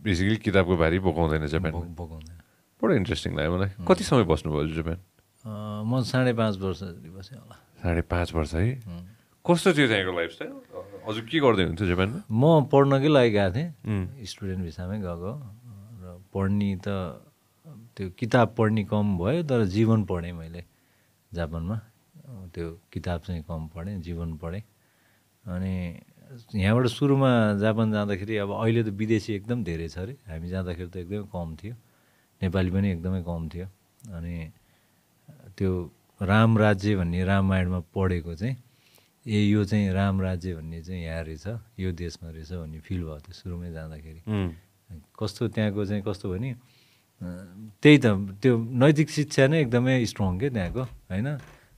[0.00, 2.36] बेसिकली किताबको भारी बोकाउँदैन जापान बोकाउँदैन
[2.80, 4.98] बडो इन्ट्रेस्टिङ लाग्यो मलाई। कति समय बस्नुभयो जापान
[5.84, 8.80] म साढे पाँच वर्ष जति बसेँ होला। साढे पाँच वर्ष है?
[9.44, 10.52] कस्तो थियो त्यहाँको लाइफस्टाइल
[11.04, 15.32] हजुर के गर्दै हुन्थ्यो जापानमा म पढ्नकै लागि गएको थिएँ। स्टुडेन्ट भिसामै गएको।
[16.00, 16.88] र पढ्ने त
[17.96, 20.62] त्यो किताब पढ्ने कम भयो तर जीवन पढेँ मैले
[21.32, 21.76] जापानमा।
[22.54, 24.62] त्यो किताब चाहिँ कम पढेँ जीवन पढेँ।
[25.44, 25.74] अनि
[26.54, 27.30] यहाँबाट सुरुमा
[27.60, 31.48] जापान जाँदाखेरि अब अहिले त विदेशी एकदम धेरै छ अरे। हामी जाँदाखेरि त एकदमै कम
[31.54, 31.74] थियो।
[32.42, 33.66] नेपाली पनि एकदमै कम थियो।
[34.10, 34.34] अनि
[35.54, 35.70] त्यो
[36.20, 38.56] राम राज्य भन्ने रामायणमा पढेको चाहिँ
[39.26, 41.46] ए यो चाहिँ राम राज्य भन्ने चाहिँ यहाँ रहेछ
[41.78, 44.20] यो देशमा रहेछ भन्ने फिल भयो त्यो सुरुमै जाँदाखेरि।
[45.18, 46.50] कस्तो त्यहाँको चाहिँ कस्तो भने
[47.82, 48.06] त्यही त
[48.42, 51.28] त्यो नैतिक शिक्षा नै एकदमै स्ट्रङ के त्यहाँको होइन?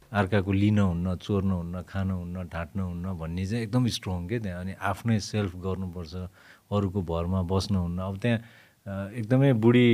[0.06, 4.61] अर्काको लिन हुन्न चोर्नु हुन्न खानु हुन्न ढाँट्नु हुन्न भन्ने चाहिँ एकदम स्ट्रङ के त्यहाँ।
[4.62, 6.14] अनि आफ्नै सेल्फ गर्नुपर्छ
[6.70, 8.38] अरूको भरमा बस्नुहुन्न अब त्यहाँ
[9.18, 9.88] एकदमै बुढी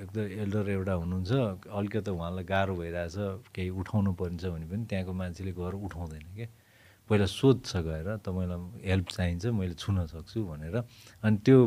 [0.00, 1.30] एकदम एल्डर एउटा हुनुहुन्छ
[1.68, 3.16] अलिकति उहाँलाई गाह्रो भइरहेछ
[3.54, 6.48] केही उठाउनु पर्छ भने पनि त्यहाँको मान्छेले गएर उठाउँदैन क्या
[7.08, 10.76] पहिला सोध्छ गएर त मलाई हेल्प चाहिन्छ मैले छुन सक्छु भनेर।
[11.22, 11.58] अनि त्यो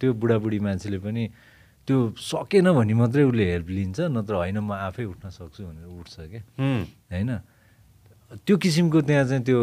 [0.00, 1.22] त्यो बुढाबुढी मान्छेले पनि
[1.88, 6.14] त्यो सकेन भने मात्रै उसले हेल्प लिन्छ नत्र होइन म आफै उठ्न सक्छु भनेर उठ्छ
[6.32, 6.42] क्या।
[7.12, 7.30] होइन?
[8.46, 9.60] त्यो किसिमको त्यहाँ चाहिँ त्यो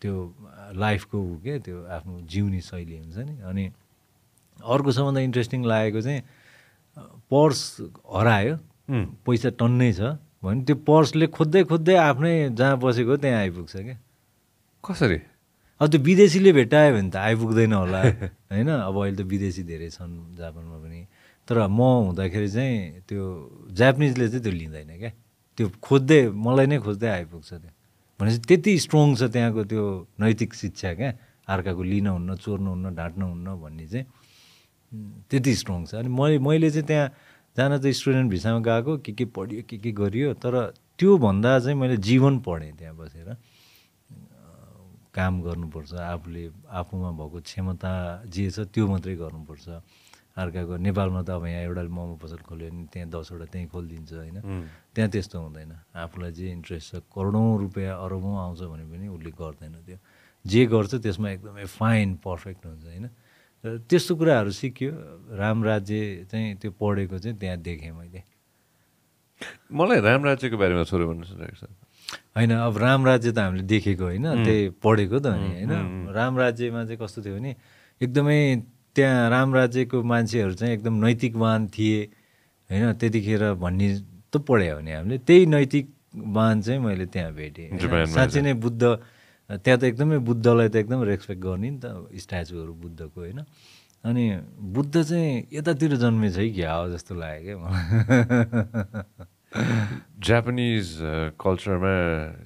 [0.00, 0.14] त्यो
[0.78, 3.64] लाइफको ऊ के त्यो आफ्नो जिउने शैली हुन्छ नि। अनि
[4.58, 6.20] अर्को सबभन्दा इन्ट्रेस्टिङ लागेको चाहिँ
[7.30, 7.60] पर्स
[8.16, 8.54] हरायो।
[9.26, 13.96] पैसा टन्नै छ भने त्यो पर्सले खोज्दै खोज्दै आफ्नै जहाँ बसेको त्यहाँ आइपुग्छ क्या।
[14.84, 15.18] कसरी?
[15.80, 18.00] अब त्यो विदेशीले भेटायो भने त आइपुग्दैन होला।
[18.50, 18.68] होइन?
[18.68, 21.00] अब अहिले त विदेशी धेरै छन् जापानमा पनि।
[21.48, 23.22] तर म हुँदाखेरि चाहिँ त्यो
[23.78, 25.10] जापानिजले चाहिँ त्यो लिँदैन क्या।
[25.54, 27.70] त्यो खोज्दै मलाई नै खोज्दै आइपुग्छ त्यो।
[28.20, 29.84] भनेपछि त्यति स्ट्रङ छ त्यहाँको त्यो
[30.18, 31.10] नैतिक शिक्षा क्या।
[31.46, 34.06] अर्काको लिनुहुन्न चोर्नुहुन्न ढाँट्नुहुन्न भन्ने चाहिँ
[35.30, 37.08] त्यति स्ट्रङ छ। अनि मैले मैले चाहिँ त्यहाँ
[37.54, 41.96] जान त स्टुडेन्ट भिसामा गएको के के पढियो के के गरियो। तर त्योभन्दा चाहिँ मैले
[42.02, 43.28] जीवन पढेँ त्यहाँ बसेर।
[45.18, 47.92] काम गर्नुपर्छ आफूले आफूमा भएको क्षमता
[48.30, 49.66] जे छ त्यो मात्रै गर्नुपर्छ।
[50.38, 54.38] अर्काको नेपालमा त अब यहाँ एउटा मोमो पसल खोल्यो भने त्यहाँ दसवटा त्यहीँ खोलिदिन्छ होइन?
[54.94, 59.74] त्यहाँ त्यस्तो हुँदैन। आफूलाई जे इन्ट्रेस्ट छ करोडौँ रुपियाँ अरबौँ आउँछ भने पनि उसले गर्दैन
[59.82, 59.98] त्यो।
[60.46, 63.06] जे गर्छ त्यसमा एकदमै फाइन पर्फेक्ट हुन्छ होइन?
[63.66, 64.90] र त्यस्तो कुराहरू सिक्यो।
[65.34, 68.22] राम राज्य चाहिँ त्यो पढेको चाहिँ त्यहाँ देखेँ मैले।
[69.74, 71.66] मलाई राम राज्यको बारेमा छोरो भन्नु सुनेको छ।
[72.08, 75.72] होइन अब राम राज्य त हामीले देखेको होइन त्यही पढेको त नि होइन।
[76.14, 77.50] राम राज्यमा चाहिँ कस्तो थियो भने
[78.00, 78.38] एकदमै
[78.96, 82.00] त्यहाँ राम राज्यको मान्छेहरू चाहिँ एकदम नैतिकवान थिए
[82.70, 83.88] होइन। त्यतिखेर भन्ने
[84.32, 88.82] त पढ्यो भने हामीले त्यही नैतिकवान चाहिँ मैले त्यहाँ भेटेँ साँच्चै नै बुद्ध
[89.50, 93.40] त्यहाँ त एकदमै बुद्धलाई त एकदम रेस्पेक्ट गर्ने नि त स्ट्याचुहरू बुद्धको होइन।
[94.04, 94.24] अनि
[94.76, 100.86] बुद्ध चाहिँ यतातिर जन्मेछ है क्या हो जस्तो लाग्यो क्या मलाई। जापानिज
[101.40, 101.92] कल्चरमा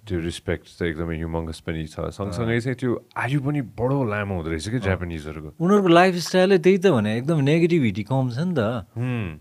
[0.06, 4.50] त्यो रिस्पेक्ट चाहिँ एकदमै ह्युमङ्गस पनि छ। सँगसँगै चाहिँ त्यो आयु पनि बडो लामो हुँदो
[4.54, 8.86] रहेछ कि जापानिजहरूको उनीहरूको लाइफस्टाइलै त्यही त भने एकदम नेगेटिभिटी कम छ नि त।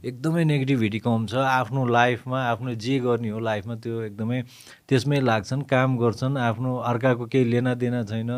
[0.02, 4.42] एकदमै नेगेटिभिटी कम छ। आफ्नो लाइफमा आफ्नो जे गर्ने हो लाइफमा त्यो एकदमै
[4.90, 8.32] त्यसमै लाग्छन् काम गर्छन्। आफ्नो अर्काको केही लेना देना छैन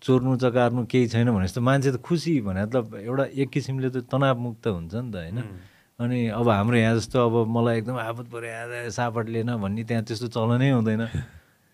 [0.00, 4.08] चोर्नु चकार्नु केही छैन भने जस्तो मान्छे त खुसी भने त एउटा एक किसिमले त
[4.08, 5.68] तनावमुक्त हुन्छ नि त होइन?
[6.00, 10.04] अनि अब हाम्रो यहाँ जस्तो अब मलाई एकदम आपत पऱ्यो आएर सापट लिएन भन्ने त्यहाँ
[10.08, 11.02] त्यस्तो चलनै हुँदैन।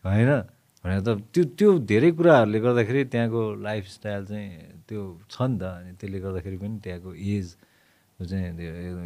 [0.03, 0.31] होइन?
[0.83, 4.51] भने त त्यो त्यो धेरै कुराहरूले गर्दाखेरि त्यहाँको लाइफस्टाइल चाहिँ
[4.83, 7.47] त्यो छ नि त। अनि त्यसले गर्दाखेरि पनि त्यहाँको एज
[8.19, 8.51] चाहिँ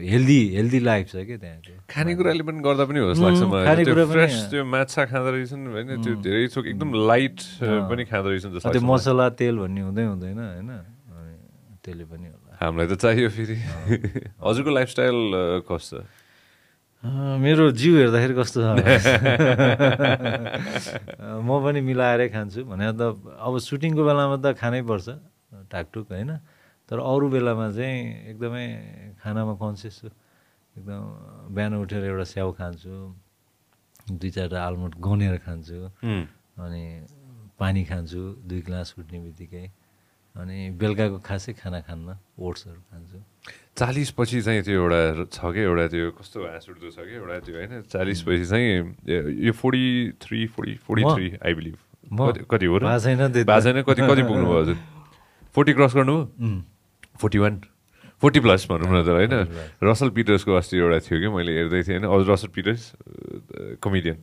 [0.08, 4.06] हेल्दी हेल्दी लाइफ छ क्या त्यहाँको खानेकुराले पनि गर्दा पनि हो जस्तो लाग्छ मलाई। त्यो
[4.08, 8.72] फ्रेस त्यो माछा खाँदो रहेछन् होइन त्यो धेरै थोक एकदम लाइट पनि खाँदो रहेछन् जस्तो
[8.72, 10.70] त्यो। मसला तेल भन्ने हुँदै हुँदैन होइन?
[11.12, 11.34] अनि
[11.84, 12.26] त्यसले पनि
[12.60, 13.56] हामीलाई त चाहियो फेरि।
[14.44, 15.18] हजुरको लाइफस्टाइल
[15.64, 15.98] कस्तो?
[17.00, 18.76] छ मेरो जिउ हेर्दाखेरि कस्तो छ?
[21.40, 25.08] म पनि मिलाएरै खान्छु। भने त अब सुटिङको बेलामा त खानै पर्छ
[25.72, 26.30] टाकटुक होइन?
[26.84, 27.96] तर अरू बेलामा चाहिँ
[28.36, 28.66] एकदमै
[29.24, 30.08] खानामा कन्सियस छु।
[30.76, 31.00] एकदम
[31.56, 32.92] बिहान उठेर एउटा स्याउ खान्छु
[34.20, 35.78] दुई चारवटा आलमोट गनेर खान्छु।
[36.60, 36.84] अनि
[37.56, 39.64] पानी खान्छु दुई ग्लास उठ्ने बित्तिकै।
[40.36, 43.18] अनि बेलुकाको खासै खाना खान्न ओट्सहरू खान्छु।
[43.76, 45.00] चालिस पछि चाहिँ त्यो एउटा
[45.32, 48.66] छ कि एउटा त्यो कस्तो हाँस उठ्दो छ कि एउटा त्यो होइन चालिस पछि चाहिँ
[49.46, 49.86] यो forty
[50.22, 51.76] three forty forty three I believe?
[52.46, 52.84] कति हो र?
[52.98, 53.32] छैन
[53.82, 54.76] कति कति पुग्नुभयो हजुर?
[55.54, 56.62] फोर्टी क्रस गर्नुभयो
[57.20, 57.54] फोर्टी वान।
[58.22, 59.32] फोर्टी प्लस भनौँ न त होइन?
[59.82, 62.06] रसल पिटर्सको अस्ति एउटा थियो कि मैले हेर्दै थिएँ होइन?
[62.06, 62.82] अझ रसल पिटर्स
[63.80, 64.18] कमेडियन।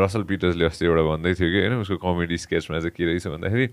[0.00, 1.74] रसल पिटर्सले अस्ति एउटा भन्दै थियो कि होइन?
[1.82, 3.66] उसको कमेडी स्केचमा चाहिँ के रहेछ भन्दाखेरि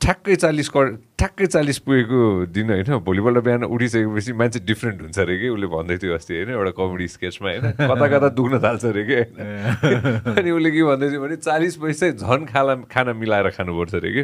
[0.00, 0.78] ठ्याक्कै चालिस क
[1.20, 2.98] ठ्याक्कै चालिस पुगेको दिन होइन?
[3.04, 5.48] भोलिपल्ट बिहान उठिसकेपछि मान्छे डिफ्रेन्ट हुन्छ अरे कि?
[5.52, 6.50] उसले भन्दै थियो अस्ति होइन?
[6.56, 7.64] एउटा कमेडी स्केचमा होइन?
[7.90, 9.18] कता कता दुख्न थाल्छ अरे कि?
[9.36, 14.10] होइन अनि उसले के भन्दै थियो भने चालिस पैसा झन् खाना खाना मिलाएर खानुपर्छ अरे
[14.16, 14.22] कि?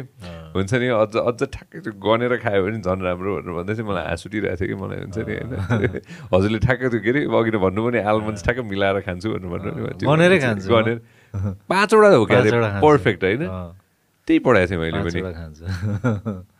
[0.57, 4.05] हुन्छ नि अझ अझ ठ्याक्कै त्यो गनेर खायो भने झन् राम्रो भनेर भन्दै थियो। मलाई
[4.09, 4.75] हाँस उठिरहेको थियो कि?
[4.81, 5.51] मलाई हुन्छ नि होइन?
[6.33, 10.37] हजुरले ठ्याक्कै त्यो के अरे अघि भन्नु पनि आलमन्ड ठ्याक्कै मिलाएर खान्छु भनेर भन्नु गनेरै
[11.69, 12.41] पाँचवटा हो क्या।
[12.81, 13.45] पर्फेक्ट होइन?
[14.27, 15.19] त्यही पढाएको थिएँ मैले पनि।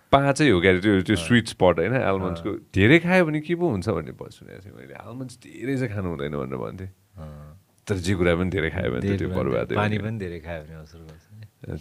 [0.07, 3.65] पाँचै हो क्या अरे त्यो त्यो स्विट स्पट होइन आलमन्ड्सको धेरै खायो भने के पो
[3.75, 6.89] हुन्छ भन्ने सुनेको थिएँ मैले। आलमन्ड्स धेरै चाहिँ खानु हुँदैन भनेर भन्थेँ।
[7.87, 10.75] तर जे कुरा पनि धेरै खायो भने त्यो बर्बादै हो पानी। पनि धेरै खायो भने
[10.79, 11.25] असर गर्छ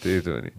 [0.02, 0.50] त्यही त हो नि।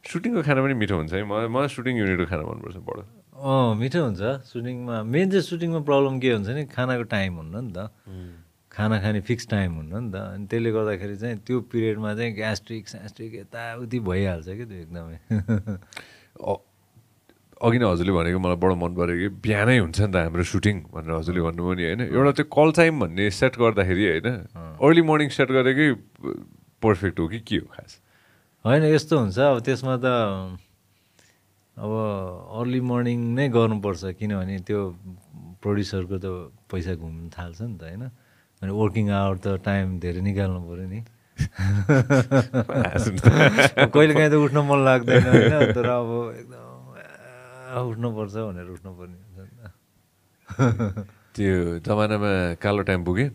[0.00, 3.02] सुटिङको खाना पनि मिठो हुन्छ है। मलाई मलाई सुटिङ युनिटको खाना मनपर्छ बडो
[3.36, 6.62] अँ मिठो हुन्छ। सुटिङमा मेन चाहिँ सुटिङमा प्रब्लम के हुन्छ नि?
[6.72, 7.78] खानाको टाइम हुन्न नि त।
[8.70, 12.88] खाना खाने फिक्स टाइम हुन्न नि त। अनि त्यसले गर्दाखेरि चाहिँ त्यो पिरियडमा चाहिँ ग्यास्ट्रिक
[12.88, 15.16] स्यास्ट्रिक यताउति भइहाल्छ कि त्यो एकदमै।
[17.60, 20.76] अघि नै हजुरले भनेको मलाई बडो मन पऱ्यो कि बिहानै हुन्छ नि त हाम्रो सुटिङ
[20.94, 22.00] भनेर हजुरले भन्नुभयो नि होइन?
[22.14, 24.26] एउटा त्यो कल टाइम भन्ने सेट गर्दाखेरि होइन?
[24.80, 25.86] अर्ली मर्निङ सेट गरेकै
[26.80, 28.00] पर्फेक्ट हो कि के हो खास?
[28.64, 30.06] होइन यस्तो हुन्छ। अब त्यसमा त
[31.76, 31.92] अब
[32.60, 34.80] अर्ली मर्निङ नै गर्नुपर्छ किनभने त्यो
[35.60, 36.26] प्रड्युसरको त
[36.70, 38.04] पैसा घुम्नु थाल्छ नि त होइन?
[38.62, 41.00] अनि वर्किङ आवर त टाइम धेरै निकाल्नु पऱ्यो नि।
[43.94, 49.16] कहिले काहीँ त उठ्न मन लाग्दैन होइन तर अब एकदम उठ्नुपर्छ भनेर उठ्नुपर्ने
[51.34, 51.54] त्यो
[51.86, 53.26] जमानामा कालो टेम्पो के?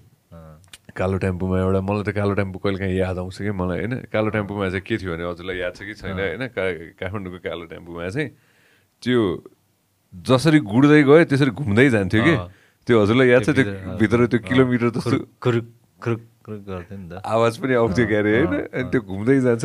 [0.95, 3.51] कालो टेम्पोमा एउटा मलाई त कालो टेम्पो कहिले काहीँ याद आउँछ कि?
[3.51, 6.47] मलाई होइन कालो टेम्पोमा चाहिँ के थियो भने हजुरलाई याद छ कि छैन होइन?
[6.53, 8.29] काठमाडौँको कालो टेम्पोमा चाहिँ
[9.01, 9.19] त्यो
[10.13, 12.35] जसरी गुड्दै गयो त्यसरी घुम्दै जान्थ्यो कि।
[12.87, 13.65] त्यो हजुरलाई याद छ त्यो
[13.97, 15.17] भित्र- त्यो किलोमिटर जस्तो
[16.67, 19.63] गर्थ्यो नि त आवाज पनि आउँथ्यो क्यारे होइन अनि त्यो घुम्दै जान्छ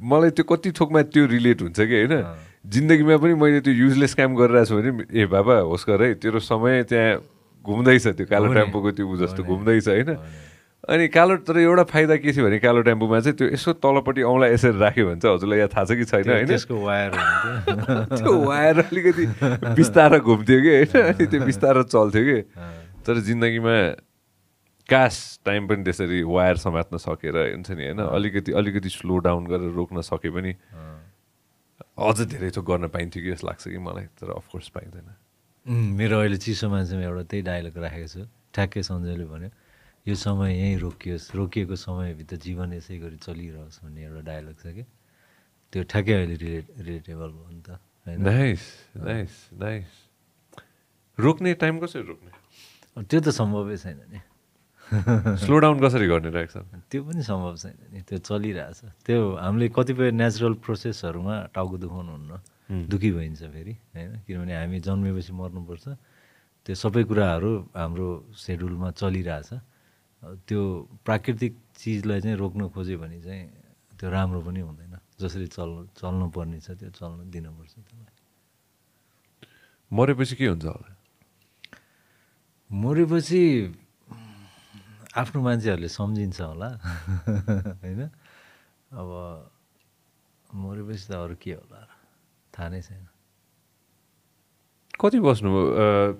[0.00, 2.14] मलाई त्यो कति थोकमा त्यो रिलेट हुन्छ कि होइन
[2.66, 6.38] जिन्दगीमा पनि मैले त्यो युजलेस काम गरिरहेको छु भने ए बाबा होस् गर है तेरो
[6.40, 7.12] समय त्यहाँ
[7.64, 10.10] घुम्दैछ त्यो कालो। टेम्पोको त्यो ऊ जस्तो। घुम्दैछ होइन।
[10.84, 14.46] अनि कालो तर एउटा फाइदा के थियो भने कालो टेम्पोमा चाहिँ त्यो यसो तलपट्टि औँला
[14.52, 16.46] यसरी राख्यो भने चाहिँ हजुरलाई याद थाहा छ कि छैन होइन?
[16.46, 17.10] त्यसको वायर
[18.20, 19.24] त्यो वायर अलिकति
[19.80, 20.92] बिस्तारो घुम्थ्यो कि होइन?
[21.08, 22.38] अनि त्यो बिस्तारो चल्थ्यो कि।
[23.00, 23.76] तर जिन्दगीमा
[24.88, 28.00] कास टाइम पनि त्यसरी वायर समात्न सकेर हुन्छ नि होइन?
[28.04, 30.52] अलिकति अलिकति स्लो डाउन गरेर रोक्न सके पनि
[31.96, 35.08] अझ धेरै थोक गर्न पाइन्थ्यो कि जस्तो लाग्छ कि मलाई तर अफकोर्स पाइँदैन।
[35.96, 39.50] मेरो अहिले चिसो मान्छेमा एउटा त्यही डायलग राखेको छु। ठ्याक्कै सञ्जयले भन्यो
[40.06, 44.84] यो समय यहीँ रोकियोस् रोकिएको समयभित्र जीवन यसै गरी चलिरहोस् भन्ने एउटा डायलग छ कि
[45.72, 48.20] त्यो ठ्याक्कै अहिले रिलेट रिलेटेबल भयो नि त होइन?
[48.20, 48.64] नाइस
[49.00, 49.92] नाइस नाइस
[51.18, 52.32] रोक्ने टाइम कसरी रोक्ने?
[53.00, 54.20] त्यो त सम्भवै छैन नि।
[55.40, 56.54] स्लो डाउन कसरी गर्ने रहेछ?
[56.84, 62.32] त्यो पनि सम्भव छैन नि त्यो चलिरहेछ। त्यो हामीले कतिपय नेचुरल प्रोसेसहरूमा टाउको दुखाउनु हुन्न
[62.92, 64.12] दुखी भइन्छ फेरि होइन?
[64.28, 65.84] किनभने हामी जन्मेपछि मर्नुपर्छ।
[66.66, 69.50] त्यो सबै कुराहरू हाम्रो सेड्युलमा चलिरहेछ।
[70.48, 70.60] त्यो
[71.04, 73.44] प्राकृतिक चिजलाई चाहिँ रोक्न खोज्यो भने चाहिँ
[73.98, 78.14] त्यो राम्रो पनि हुँदैन। जसरी चल् चल्नु पर्ने छ त्यो चल्न दिनुपर्छ त्यसलाई।
[79.92, 80.90] मरेपछि के हुन्छ होला?
[82.70, 83.42] मरेपछि
[85.14, 86.70] आफ्नो मान्छेहरूले सम्झिन्छ होला
[87.84, 88.00] होइन?
[88.90, 89.08] अब
[90.50, 91.80] मरेपछि त अरू के होला?
[92.54, 93.06] थाहा नै छैन।
[95.00, 95.50] कति बस्नु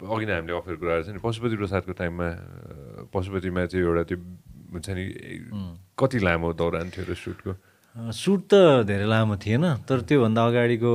[0.02, 2.28] अघि नै हामीले अफेर कुरा छ नि पशुपति प्रसादको टाइममा
[3.14, 4.18] पशुपतिमा चाहिँ एउटा त्यो
[4.74, 5.04] हुन्छ नि
[5.98, 7.52] कति लामो दौरान थियो र सुटको
[7.94, 10.92] सुट त धेरै लामो थिएन तर त्योभन्दा अगाडिको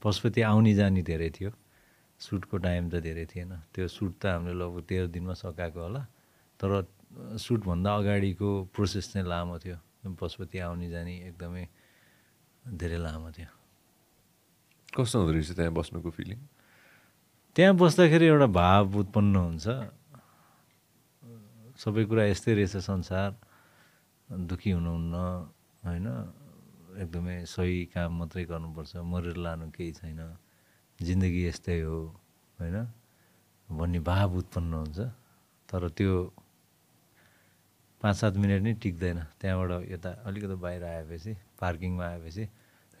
[0.00, 1.50] पशुपति आउने जाने धेरै थियो।
[2.20, 6.02] सुटको टाइम त धेरै थिएन। त्यो सुट त हामीले लगभग तेह्र दिनमा सकाएको होला।
[6.60, 6.70] तर
[7.40, 9.76] सुटभन्दा अगाडिको प्रोसेस चाहिँ लामो थियो।
[10.16, 11.64] पशुपति आउने जाने एकदमै
[12.64, 13.48] धेरै लामो थियो।
[14.92, 16.38] कस्तो हुँदो रहेछ त्यहाँ बस्नुको फिलिङ
[17.56, 19.66] त्यहाँ बस्दाखेरि एउटा भाव उत्पन्न हुन्छ।
[21.78, 23.30] सबै कुरा यस्तै रहेछ संसार।
[24.28, 25.14] दुःखी हुनुहुन्न
[25.86, 26.06] होइन?
[26.98, 30.20] एकदमै सही काम मात्रै गर्नुपर्छ। मरेर लानु केही छैन।
[30.98, 31.98] जिन्दगी यस्तै हो
[32.58, 32.76] होइन?
[33.68, 34.98] भन्ने भाव उत्पन्न हुन्छ।
[35.68, 36.14] तर त्यो
[38.02, 42.44] पाँच सात मिनट नै टिक्दैन। त्यहाँबाट यता अलिकति बाहिर आएपछि पार्किङमा आएपछि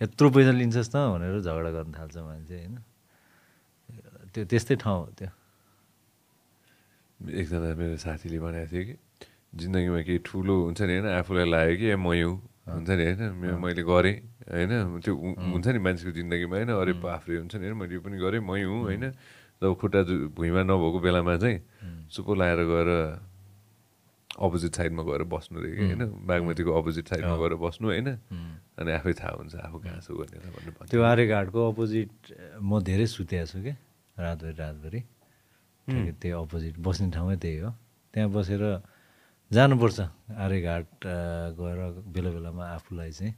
[0.00, 2.93] यत्रो पैसा लिन्छस् त भनेर झगडा गर्न थाल्छ मान्छे होइन?
[4.34, 5.28] त्यो त्यस्तै ठाउँ हो त्यो।
[7.20, 8.94] एकजना मेरो साथीले भनेको थियो कि
[9.54, 12.34] जिन्दगीमा केही ठुलो हुन्छ नि होइन आफूलाई लाग्यो कि म हुँ
[12.66, 13.20] हुन्छ नि होइन
[13.56, 14.16] मैले गरेँ
[14.46, 14.70] होइन
[15.00, 18.40] त्यो हुन्छ नि मान्छेको जिन्दगीमा होइन अरे बाफ्रे हुन्छ नि होइन मैले यो पनि गरेँ
[18.42, 19.04] मै हुँ होइन
[19.62, 21.58] जब खुट्टा जु- भुइँमा नभएको बेलामा चाहिँ
[22.10, 22.90] चुप्पो लगाएर गएर
[24.36, 28.08] अपोजिट साइडमा गएर बस्नु रे कि होइन बागमतीको अपोजिट साइडमा गएर बस्नु होइन
[28.74, 32.10] अनि आफै थाहा हुन्छ आफू कहाँ छु भनेर भन्नु। त्यो आर्य घाटको अपोजिट
[32.60, 33.76] म धेरै सुतेको छु क्या
[34.16, 35.00] रातभरि रातभरि
[35.88, 37.70] त्यही अपोजिट बस्ने ठाउँै त्यही हो।
[38.14, 38.62] त्यहाँ बसेर
[39.50, 39.98] जानुपर्छ।
[40.44, 40.86] आर्यघाट
[41.58, 41.80] गएर
[42.14, 43.34] बेला बेलामा आफूलाई चाहिँ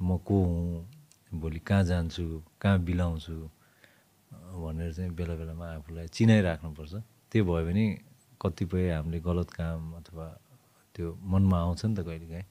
[0.00, 2.24] म को हुँ भोलि कहाँ जान्छु
[2.62, 3.34] कहाँ बिलाउँछु
[4.62, 6.94] भनेर चाहिँ बेला बेलामा आफूलाई चिनाइराख्नुपर्छ।
[7.30, 7.84] त्यो भयो भने
[8.40, 10.26] कतिपय हामीले गलत काम अथवा
[10.94, 12.46] त्यो मनमा आउँछ नि त कहिलेकाहीँ।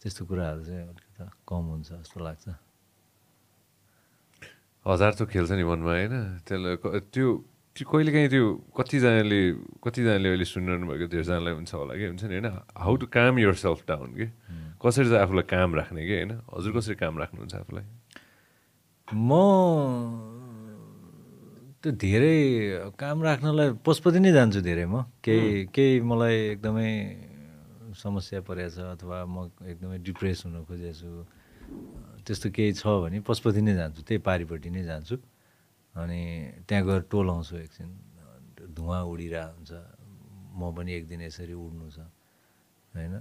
[0.00, 2.46] त्यस्तो कुराहरू चाहिँ अलिकति कम हुन्छ जस्तो लाग्छ।
[4.88, 6.14] हजार थोक खेल्छ नि मनमा होइन?
[6.48, 6.76] त्यसलाई
[7.14, 7.28] त्यो
[7.76, 9.40] त्यो कहिलेकाहीँ त्यो कतिजनाले
[9.84, 12.48] कतिजनाले अहिले सुनिरहनु भएको धेरैजनालाई हुन्छ होला कि हुन्छ नि होइन?
[12.74, 14.26] How to calm yourself down कि
[14.82, 16.32] कसरी चाहिँ आफूलाई काम राख्ने कि होइन?
[16.50, 17.86] हजुर कसरी काम राख्नुहुन्छ आफूलाई?
[19.08, 19.30] म
[21.78, 22.38] त्यो धेरै
[22.98, 26.90] काम राख्नलाई पशुपति नै जान्छु धेरै म। केही केही मलाई एकदमै
[27.94, 31.10] समस्या परेको छ अथवा म एकदमै डिप्रेस हुन खोजेको छु
[32.28, 35.16] त्यस्तो केही छ भने पशुपति नै जान्छु त्यही पारिपट्टि नै जान्छु।
[35.96, 36.20] अनि
[36.68, 37.88] त्यहाँ गएर टोलाउँछु एकछिन
[38.76, 39.72] धुवा उडिरहेको हुन्छ।
[40.58, 41.98] म पनि एक दिन यसरी उड्नु छ
[42.92, 43.14] होइन?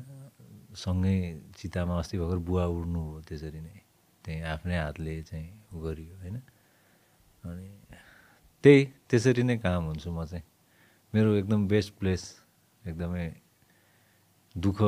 [0.75, 1.15] सँगै
[1.55, 3.75] चितामा अस्ति भर्खर बुवा उड्नु हो त्यसरी नै
[4.25, 6.37] त्यहीँ आफ्नै हातले चाहिँ गरियो होइन?
[7.47, 7.67] अनि
[8.63, 10.43] त्यही त्यसरी नै काम हुन्छु म चाहिँ।
[11.13, 12.23] मेरो एकदम बेस्ट प्लेस
[12.83, 13.25] एकदमै
[14.57, 14.79] दुःख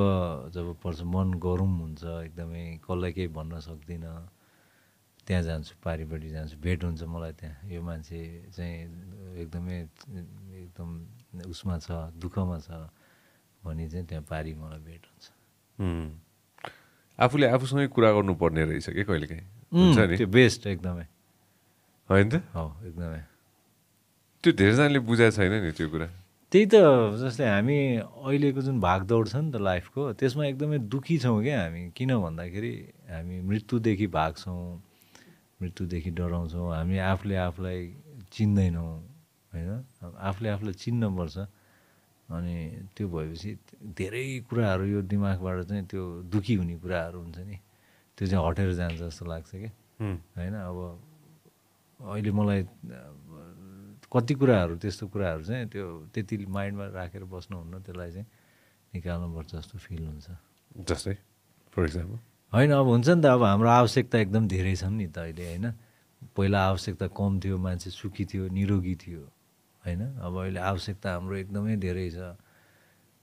[0.54, 4.16] जब पर्छ मन गरौँ हुन्छ एकदमै कसलाई केही भन्न सक्दिनँ
[5.28, 8.76] त्यहाँ जान्छु पारिपट्टि जान्छु भेट हुन्छ मलाई त्यहाँ। यो मान्छे चाहिँ
[9.46, 9.78] एकदमै
[10.66, 10.90] एकदम
[11.54, 12.70] उसमा छ दुःखमा छ
[13.62, 15.26] भने चाहिँ त्यहाँ पारि मलाई भेट हुन्छ.
[17.20, 19.04] आफूले आफूसँगै कुरा गर्नुपर्ने रहेछ कि
[19.70, 20.18] उम्, नि?
[20.18, 21.06] त्यो बेस्ट एकदमै।
[22.10, 22.36] होइन त?
[22.58, 23.22] हो एकदमै।
[24.42, 26.08] त्यो धेरैजनाले बुझाएको छैन नि त्यो कुरा।
[26.52, 26.76] त्यही त
[27.22, 27.78] जस्तै हामी
[28.26, 32.74] अहिलेको जुन भागदौड छ नि त लाइफको त्यसमा एकदमै दुःखी छौँ क्या हामी। किन भन्दाखेरि
[33.06, 34.58] हामी मृत्युदेखि भाग्छौँ
[35.62, 37.80] मृत्युदेखि डराउँछौँ। हामी आफूले आफूलाई
[38.34, 38.90] चिन्दैनौँ
[39.54, 39.70] होइन?
[40.02, 41.38] आफूले आफूलाई चिन्नुपर्छ
[42.30, 42.56] अनि
[42.98, 43.50] त्यो भएपछि
[43.94, 47.58] धेरै कुराहरू यो दिमागबाट चाहिँ त्यो दुःखी हुने कुराहरू हुन्छ नि।
[48.18, 49.72] त्यो चाहिँ हटेर जान्छ जस्तो लाग्छ क्या.
[50.38, 50.54] होइन?
[50.66, 50.78] अब
[52.00, 52.62] अहिले मलाई
[54.14, 58.28] कति कुराहरू त्यस्तो कुराहरू चाहिँ त्यो त्यति माइन्डमा राखेर बस्नुहुन्न त्यसलाई चाहिँ
[58.94, 60.28] निकाल्नुपर्छ जस्तो फिल हुन्छ।
[60.90, 61.16] जस्तै
[61.74, 62.18] फर इक्जाम्पल
[62.54, 65.66] होइन अब हुन्छ नि त अब हाम्रो आवश्यकता एकदम धेरै छन् नि त अहिले होइन?
[66.36, 69.22] पहिला आवश्यकता कम थियो मान्छे सुखी थियो निरोगी थियो
[69.84, 70.02] होइन?
[70.26, 72.34] अब अहिले आवश्यकता हाम्रो एकदमै धेरै छ।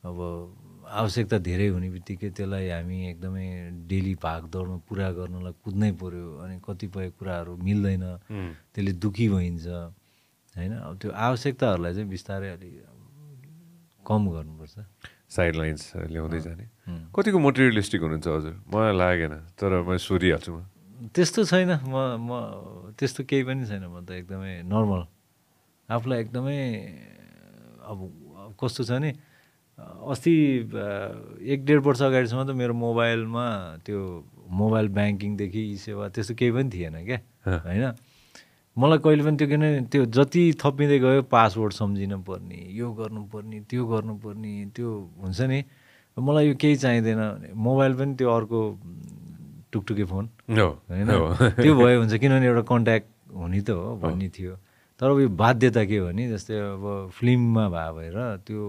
[0.06, 0.18] अब
[0.86, 3.46] आवश्यकता धेरै हुने बित्तिकै त्यसलाई हामी एकदमै
[3.90, 8.04] डेली भागदौडमा पुरा गर्नलाई कुद्नै पऱ्यो अनि कतिपय कुराहरू मिल्दैन।
[8.70, 9.66] त्यसले दुःखी भइन्छ।
[10.56, 10.72] होइन?
[10.72, 12.74] अब त्यो आवश्यकताहरूलाई चाहिँ बिस्तारै अलिक
[14.06, 14.74] कम गर्नुपर्छ।
[15.28, 15.82] साइड लाइन्स
[16.14, 16.64] ल्याउँदै जाने।
[17.12, 18.54] कतिको मटेरियलिस्टिक हुनुहुन्छ हजुर?
[18.72, 20.58] मलाई लागेन तर म सोधिहाल्छु म।
[21.12, 22.30] त्यस्तो छैन। म म
[22.96, 25.02] त्यस्तो केही पनि छैन म त एकदमै नर्मल
[25.88, 26.58] आफूलाई एकदमै
[27.84, 27.98] अब
[28.58, 29.10] कस्तो छ नि
[29.76, 30.34] अस्ति
[31.52, 33.46] एक डेढ वर्ष अगाडिसम्म त मेरो मोबाइलमा
[33.84, 33.98] त्यो
[34.46, 37.84] मोबाइल ब्याङ्किङदेखि ई सेवा त्यस्तो केही पनि थिएन क्या होइन?
[38.76, 43.82] मलाई कहिले पनि त्यो किन त्यो जति थपिँदै गयो पासवर्ड सम्झिन पर्ने यो गर्नुपर्ने त्यो
[43.88, 44.88] गर्नुपर्ने त्यो
[45.24, 45.60] हुन्छ नि।
[46.16, 48.60] मलाई यो केही चाहिँदैन मोबाइल पनि त्यो अर्को
[49.72, 51.08] टुकटुके फोन। होइन?
[51.56, 54.52] त्यो भयो हुन्छ किनभने एउटा कन्ट्याक्ट हुने त हो भन्ने थियो।
[55.00, 56.84] तर अब यो बाध्यता के हो भने जस्तै अब
[57.16, 58.60] फिल्ममा भए भएर त्यो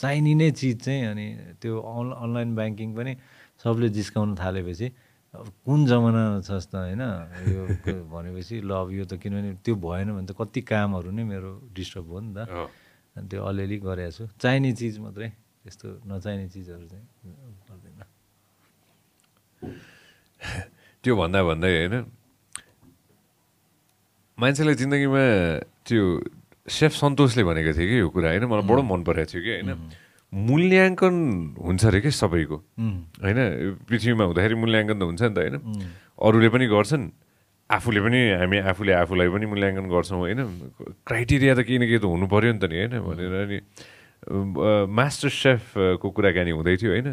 [0.00, 1.26] चाहिने नै चिज चाहिँ अनि
[1.60, 3.12] त्यो अन अनलाइन ब्याङ्किङ पनि
[3.60, 4.86] सबले जिस्काउन थालेपछि
[5.34, 7.02] अब कुन जमानामा छस् त होइन
[7.50, 7.62] यो
[8.06, 12.06] भनेपछि ल अब यो त किनभने त्यो भएन भने त कति कामहरू नै मेरो डिस्टर्ब
[12.06, 12.46] भयो नि त।
[13.18, 15.28] अनि त्यो अलिअलि गरेको छु। चाहिने चिज मात्रै
[15.62, 17.06] त्यस्तो नचाहिने चिजहरू चाहिँ
[17.66, 18.00] गर्दैन।
[21.02, 21.94] त्यो भन्दा भन्दै होइन
[24.38, 25.24] मान्छेलाई जिन्दगीमा
[25.86, 26.02] त्यो
[26.68, 29.70] सेफ सन्तोषले भनेको थियो कि यो कुरा होइन मलाई बडो मन परेको थियो कि होइन।
[30.34, 31.14] मूल्याङ्कन
[31.62, 32.56] हुन्छ अरे कि सबैको?
[33.22, 33.38] होइन
[33.86, 35.56] पृथ्वीमा हुँदाखेरि मूल्याङ्कन त हुन्छ नि त होइन?
[36.18, 37.04] अरूले पनि गर्छन्
[37.70, 40.40] आफूले पनि हामी आफूले आफूलाई पनि मूल्याङ्कन गर्छौँ होइन?
[41.06, 42.98] क्राइटेरिया त केही न केही त हुनु पऱ्यो नि त नि होइन?
[42.98, 43.58] भनेर नि
[44.24, 47.08] मास्टर सेफको कुराकानी हुँदै थियो होइन?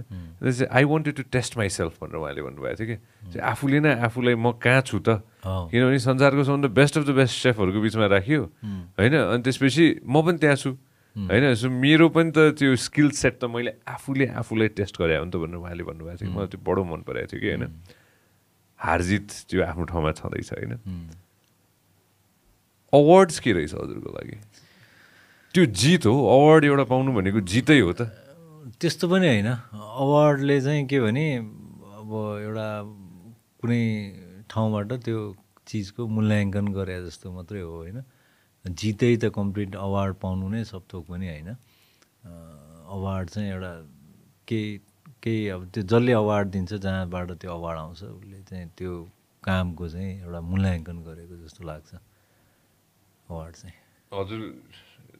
[0.71, 4.81] I wanted to test myself भनेर उहाँले भन्नुभएको थियो कि। आफूले नै आफूलाई म कहाँ
[4.87, 5.21] छु त?
[5.43, 8.41] किनभने संसारको सबभन्दा बेस्ट अफ द बेस्ट सेफहरूको बिचमा राखियो
[8.95, 9.13] होइन?
[9.13, 10.71] अनि त्यसपछि म पनि त्यहाँ छु।
[11.15, 15.25] होइन सो मेरो पनि त त्यो स्किल सेट त मैले आफूले आफूलाई टेस्ट गरे हो
[15.25, 17.63] नि त भनेर उहाँले भन्नुभएको थियो मलाई त्यो बडो मन परेको थियो कि होइन।
[18.79, 20.73] हारजित त्यो आफ्नो ठाउँमा छँदैछ होइन।
[22.93, 24.37] अवार्ड्स के रहेछ हजुरको लागि?
[25.53, 28.01] त्यो जित हो अवार्ड एउटा पाउनु भनेको जितै हो त।
[28.79, 31.25] त्यस्तो पनि होइन। अवार्डले चाहिँ के भने
[31.99, 32.11] अब
[32.47, 32.67] एउटा
[33.61, 33.83] कुनै
[34.49, 35.19] ठाउँबाट त्यो
[35.67, 37.99] चिजको मूल्याङ्कन गरे जस्तो मात्रै हो होइन।
[38.65, 41.49] जितै त कम्प्लिट अवार्ड पाउनु नै सब थोक पनि होइन
[42.97, 43.73] अवार्ड चाहिँ एउटा
[44.47, 44.77] केही
[45.23, 48.93] केही अब त्यो जसले अवार्ड दिन्छ जहाँबाट त्यो अवार्ड आउँछ उसले चाहिँ त्यो
[49.43, 51.89] कामको चाहिँ एउटा मूल्याङ्कन गरेको जस्तो लाग्छ
[53.29, 53.75] अवार्ड चाहिँ।
[54.11, 54.39] हजुर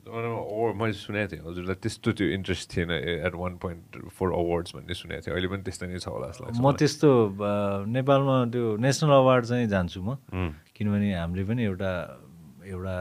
[0.01, 5.21] मैले सुनेको थिएँ। हजुरलाई त्यस्तो त्यो इन्ट्रेस्ट थिएन at one point four awards भन्ने सुनेको
[5.21, 7.09] थिएँ। अहिले पनि त्यस्तै नै छ होला जस्तो लाग्छ म त्यस्तो
[7.97, 10.17] नेपालमा त्यो नेसनल अवार्ड चाहिँ जान्छु म।
[10.73, 11.91] किनभने हामीले पनि एउटा
[12.65, 12.95] एउटा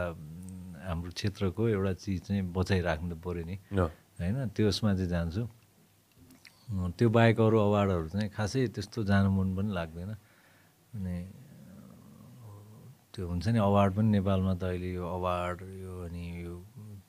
[0.90, 3.56] हाम्रो क्षेत्रको एउटा चिज चाहिँ बचाइराख्नु पऱ्यो नि।
[4.18, 5.42] होइन त्यसमा चाहिँ जान्छु।
[6.98, 10.10] त्यो बाहेक अरू अवार्डहरू चाहिँ खासै त्यस्तो जानु मन पनि लाग्दैन।
[10.98, 11.16] अनि
[13.10, 16.54] त्यो हुन्छ नि अवार्ड पनि नेपालमा त अहिले यो अवार्ड यो अनि यो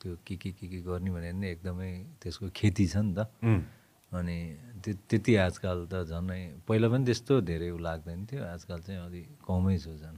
[0.02, 1.92] त्यो के के के के गर्ने भनेर नि एकदमै
[2.22, 3.30] त्यसको खेती छ नि त।
[4.12, 4.38] अनि
[4.82, 9.26] त्यो त्यति आजकल त झनै पहिला पनि त्यस्तो धेरै उ लाग्दैन थियो आजकल चाहिँ अलिक
[9.46, 10.18] कमै छ झन्।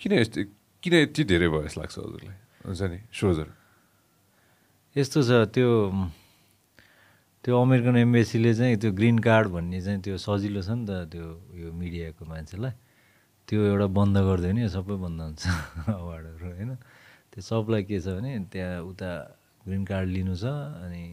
[0.00, 0.38] किन यस्तो
[0.82, 2.36] किन यति धेरै भयो जस्तो लाग्छ हजुरलाई?
[2.68, 3.52] हुन्छ नि सोजहरू।
[4.96, 5.68] यस्तो छ त्यो
[7.44, 11.26] त्यो अमेरिकन एम्बेसीले चाहिँ त्यो ग्रिन कार्ड भन्ने चाहिँ त्यो सजिलो छ नि त त्यो
[11.56, 12.74] यो मिडियाको मान्छेलाई।
[13.48, 15.42] त्यो एउटा बन्द गरिदियो भने सबै बन्द हुन्छ
[16.02, 16.70] अवार्डहरू होइन?
[17.32, 19.10] त्यो सबलाई के छ भने त्यहाँ उता
[19.64, 20.44] ग्रिन कार्ड लिनु छ
[20.84, 21.04] अनि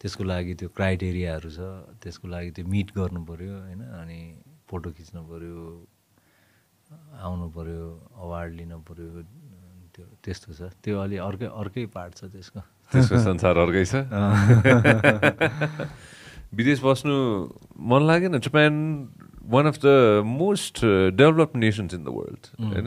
[0.00, 1.60] त्यसको लागि त्यो क्राइटेरियाहरू छ
[2.04, 3.80] त्यसको लागि त्यो मिट पऱ्यो होइन?
[4.04, 4.20] अनि
[4.68, 5.56] फोटो खिच्नु पऱ्यो
[7.24, 7.84] आउनु पऱ्यो
[8.20, 9.08] अवार्ड लिनु पऱ्यो
[10.00, 12.60] त्यो त्यस्तो छ। त्यो अलि अर्कै अर्कै पार्ट छ त्यसको।
[12.92, 14.00] त्यसको संसार अर्कै छ।
[16.56, 17.12] विदेश बस्नु
[17.76, 18.72] मन लागेन। Japan
[19.44, 20.80] one of the most
[21.20, 22.86] develop nations in the world होइन?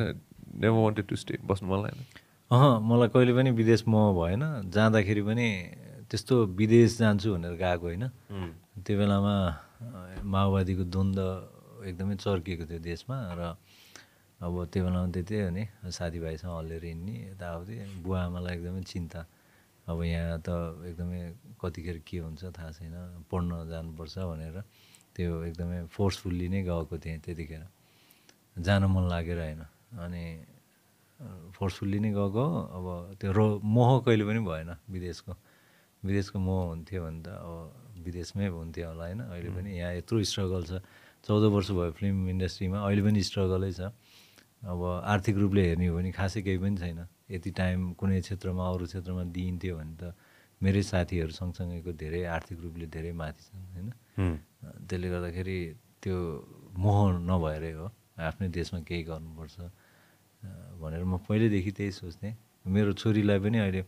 [0.57, 2.05] नेभर वान्टेड टु स्टे बस्नु मन लागेन।
[2.51, 5.47] अँ मलाई कहिले पनि विदेश म भएन। जाँदाखेरि पनि
[6.09, 8.09] त्यस्तो विदेश जान्छु भनेर गएको होइन।
[8.81, 9.35] त्यो बेलामा
[10.25, 11.21] माओवादीको द्वन्द्व
[11.87, 13.53] एकदमै चर्किएको थियो देशमा। र
[14.43, 19.21] अब त्यो बेलामा त्यही हो नि साथीभाइसँग हल्लेर हिँड्ने यताउति। बुवा आमालाई एकदमै चिन्ता।
[19.87, 20.49] अब यहाँ त
[20.91, 21.21] एकदमै
[21.59, 22.95] कतिखेर के हुन्छ थाहा छैन
[23.31, 24.55] पढ्न जानुपर्छ भनेर
[25.15, 27.63] त्यो एकदमै फोर्सफुल्ली नै गएको थिएँ त्यतिखेर।
[28.59, 29.61] जान मन लागेर होइन।
[30.03, 30.23] अनि
[31.55, 32.45] फोर्सफुल्ली नै गएको
[32.77, 32.85] अब
[33.19, 35.33] त्यो रो मोह कहिले पनि भएन विदेशको।
[36.03, 40.63] विदेशको मोह हुन्थ्यो भने त अब विदेशमै हुन्थ्यो होला होइन। अहिले पनि यहाँ यत्रो स्ट्रगल
[40.67, 40.73] छ।
[41.23, 43.81] चौध वर्ष भयो फिल्म इन्डस्ट्रीमा अहिले पनि स्ट्रगलै छ।
[44.63, 46.99] अब आर्थिक रूपले हेर्ने हो भने खासै केही पनि छैन।
[47.31, 50.15] यति टाइम कुनै क्षेत्रमा अरू क्षेत्रमा दिइन्थ्यो भने त
[50.63, 53.89] मेरै साथीहरू सँगसँगैको धेरै आर्थिक रूपले धेरै माथि छन् होइन।
[54.87, 55.57] त्यसले गर्दाखेरि
[56.01, 56.17] त्यो
[56.77, 57.87] मोह नभएरै हो।
[58.19, 59.55] आफ्नै देशमा केही गर्नुपर्छ
[60.79, 62.33] भनेर म पहिल्यैदेखि त्यही सोच्थेँ।
[62.67, 63.81] मेरो छोरीलाई पनि अहिले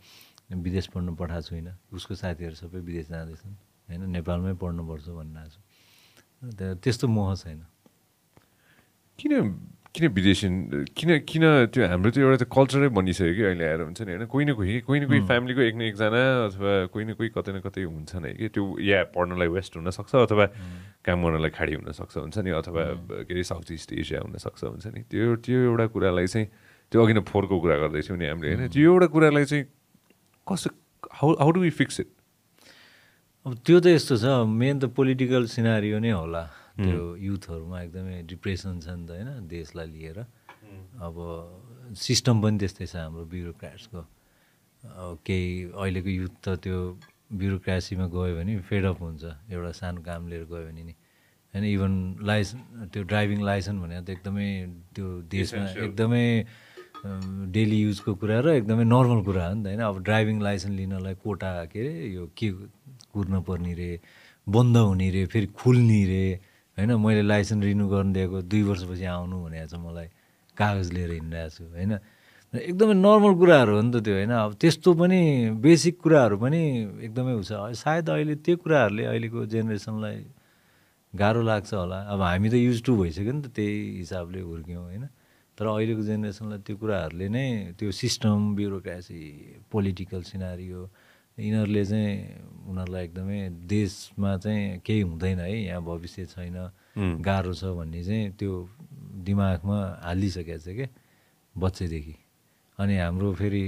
[0.52, 3.56] विदेश पढ्नु पठाएको छुइनँ। उसको साथीहरू सबै विदेश जाँदैछन्
[3.88, 4.02] होइन?
[4.10, 5.62] नेपालमै पढ्नुपर्छ भनिरहेको छु
[6.58, 7.60] त्यो- त्यस्तो मोह छैन।
[9.20, 9.32] किन
[9.96, 10.48] किन विदेशी
[10.92, 14.26] किन किन त्यो हाम्रो त्यो एउटा त कल्चरै बनिसक्यो कि अहिले आएर हुन्छ नि होइन?
[14.28, 17.52] कोही न कोही कोही न कोही फ्यामिलीको एक न एकजना अथवा कोही न कोही कतै
[17.56, 18.46] न कतै हुन्छ नै कि?
[18.52, 20.46] त्यो या पढ्नलाई वेस्ट हुनसक्छ अथवा
[21.08, 22.52] काम गर्नलाई खाडी हुनसक्छ हुन्छ नि?
[22.60, 22.84] अथवा
[23.24, 25.02] के अरे साउथ इस्ट एसिया हुनसक्छ हुन्छ नि?
[25.08, 26.48] त्यो त्यो एउटा कुरालाई चाहिँ
[26.92, 28.68] त्यो अघि नै फोहोरको कुरा गर्दैथ्यौँ नि हामीले होइन?
[28.76, 29.64] त्यो एउटा कुरालाई चाहिँ
[30.44, 30.70] कसो
[31.24, 32.10] how how do we fix it
[33.46, 36.44] अब त्यो त यस्तो छ मेन त पोलिटिकल सिनारियो नै होला।
[36.76, 40.20] त्यो युथहरूमा एकदमै डिप्रेसन छ नि त होइन देशलाई लिएर।
[41.00, 41.16] अब
[41.96, 44.02] सिस्टम पनि त्यस्तै छ हाम्रो ब्युरोक्राट्सको।
[44.84, 46.78] अब केही अहिलेको युथ त त्यो
[47.42, 50.94] ब्युरोक्रासीमा गयो भने फेडअप हुन्छ एउटा सानो काम लिएर गयो भने नि।
[51.54, 51.94] होइन इभन
[52.28, 54.50] लाइसेन्स त्यो ड्राइभिङ लाइसेन्स भनेर त एकदमै
[54.96, 56.26] त्यो देशमा एकदमै
[57.56, 61.16] डेली युजको कुरा र एकदमै नर्मल कुरा हो नि त होइन। अब ड्राइभिङ लाइसेन्स लिनलाई
[61.24, 62.48] कोटा के अरे यो के
[63.14, 63.92] कुर्न पर्ने रे
[64.48, 66.26] बन्द हुने रे फेरि खुल्ने रे।
[66.78, 70.08] होइन मैले लाइसेन्स रिन्यू गर्नु दिएको दुई वर्षपछि आउनु भनेको छ मलाई
[70.58, 71.92] कागज लिएर हिँडिरहेको छु होइन।
[72.54, 75.20] एकदमै नर्मल कुराहरू हो नि त त्यो होइन। अब त्यस्तो पनि
[75.60, 76.62] बेसिक कुराहरू पनि
[77.08, 80.18] एकदमै हुन्छ। सायद अहिले त्यो कुराहरूले अहिलेको जेनेरेसनलाई
[81.14, 85.04] गाह्रो लाग्छ होला। अब हामी त युज टु भइसक्यो नि त त्यही हिसाबले हुर्क्यौँ होइन।
[85.58, 87.48] तर अहिलेको जेनेरेसनलाई त्यो कुराहरूले नै
[87.80, 89.22] त्यो सिस्टम ब्युरोक्रासी
[89.72, 90.80] पोलिटिकल सिनारियो
[91.38, 92.12] यिनीहरूले चाहिँ
[92.72, 96.58] उनीहरूलाई एकदमै देशमा चाहिँ केही हुँदैन है यहाँ भविष्य छैन
[97.20, 98.52] गाह्रो छ भन्ने चाहिँ त्यो
[99.28, 100.88] दिमागमा हालिसकेको छ क्या
[101.56, 102.16] बच्चैदेखि।
[102.80, 103.64] अनि हाम्रो फेरि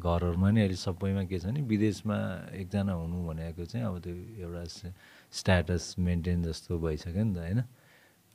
[0.00, 2.16] घरहरूमा नि अहिले सबैमा के छ भने विदेशमा
[2.56, 4.14] एकजना हुनु भनेको चाहिँ अब त्यो
[4.44, 4.64] एउटा
[5.32, 7.60] स्ट्याटस मेन्टेन जस्तो भइसक्यो नि त होइन?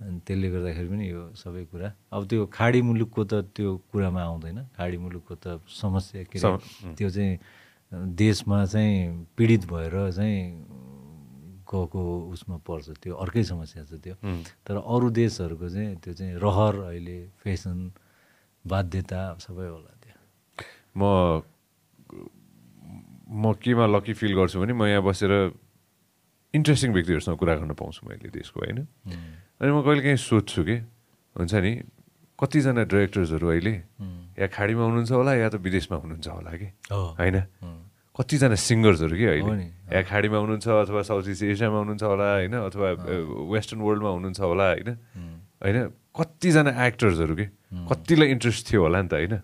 [0.02, 4.58] अनि त्यसले गर्दाखेरि पनि यो सबै कुरा। अब त्यो खाडी मुलुकको त त्यो कुरामा आउँदैन।
[4.78, 6.38] खाडी मुलुकको त समस्या के
[6.98, 7.34] त्यो चाहिँ
[7.92, 10.42] देशमा चाहिँ पीडित भएर चाहिँ
[11.66, 14.16] गएको उसमा पर्छ त्यो अर्कै समस्या छ त्यो।
[14.66, 17.78] तर अरू देशहरूको चाहिँ त्यो चाहिँ रहर अहिले फेसन
[18.66, 20.16] बाध्यता सबै होला त्यो।
[20.98, 21.02] म
[23.26, 25.32] म केमा लकी फिल गर्छु भने म यहाँ बसेर
[26.54, 28.80] इन्ट्रेस्टिङ व्यक्तिहरूसँग कुरा गर्न पाउँछु मैले देशको होइन?
[29.60, 30.78] अनि म कहिले काहीँ सोध्छु कि?
[31.36, 31.72] हुन्छ नि
[32.40, 33.74] कतिजना डिरेक्टर्सहरू अहिले
[34.36, 36.68] या खाडीमा हुनुहुन्छ होला या त विदेशमा हुनुहुन्छ होला कि?
[36.92, 37.38] होइन?
[38.16, 39.52] कतिजना सिङ्गर्सहरू कि अहिले?
[39.96, 42.56] या खाडीमा हुनुहुन्छ अथवा साउथ इस्ट एसियामा हुनुहुन्छ होला होइन?
[42.68, 42.88] अथवा
[43.56, 44.90] वेस्टर्न वर्ल्डमा हुनुहुन्छ होला होइन?
[45.64, 45.78] होइन?
[46.16, 47.46] कतिजना एक्टर्सहरू कि?
[47.92, 49.36] कतिलाई इन्ट्रेस्ट थियो होला नि त होइन?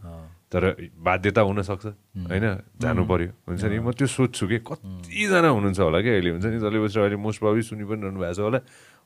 [0.51, 0.63] तर
[0.99, 1.85] बाध्यता हुनसक्छ
[2.27, 2.45] होइन?
[2.75, 3.79] जानु पर्यो। हुन्छ नि?
[3.79, 6.29] म त्यो सोध्छु कि कतिजना हुनुहुन्छ होला कि अहिले?
[6.35, 6.57] हुन्छ नि?
[6.59, 8.59] जसले बसेर अहिले मोस्ट प्रब्लली सुनि पनि रहनु भएको छ होला।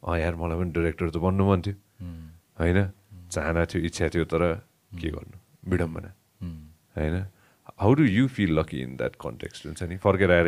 [0.05, 1.75] अँ यार मलाई पनि डिरेक्टर त बन्नु मन थियो।
[2.57, 2.79] होइन?
[3.35, 4.43] चाहना थियो इच्छा थियो तर
[4.99, 5.37] के गर्नु?
[5.71, 6.11] विडम्बना
[6.95, 7.15] होइन?
[7.75, 10.47] How do you feel lucky in that context हुन्छ नि फर्केर आएर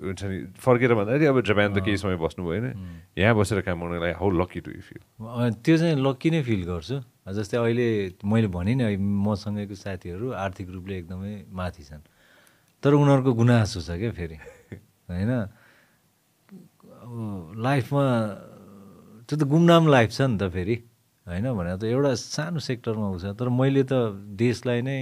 [0.00, 2.66] हुन्छ नि फर्केर भन्दाखेरि अब जापान त केही समय बस्नु भयो होइन
[3.18, 5.02] यहाँ बसेर काम गर्नलाई how lucky do you feel
[5.60, 7.86] त्यो चाहिँ लक्की नै फिल गर्छु। जस्तै अहिले
[8.24, 12.02] मैले भने नि मसँगैको साथीहरू आर्थिक रूपले एकदमै माथि छन्।
[12.82, 14.36] तर उनीहरूको गुनासो छ क्या फेरि।
[15.10, 15.30] होइन?
[17.02, 17.12] अब
[17.62, 18.04] लाइफमा
[19.26, 20.76] त्यो त गुमनाम लाइफ छ नि त फेरि।
[21.26, 23.92] होइन भने त एउटा सानो सेक्टरमा हुन्छ। तर मैले त
[24.34, 24.98] देशलाई नै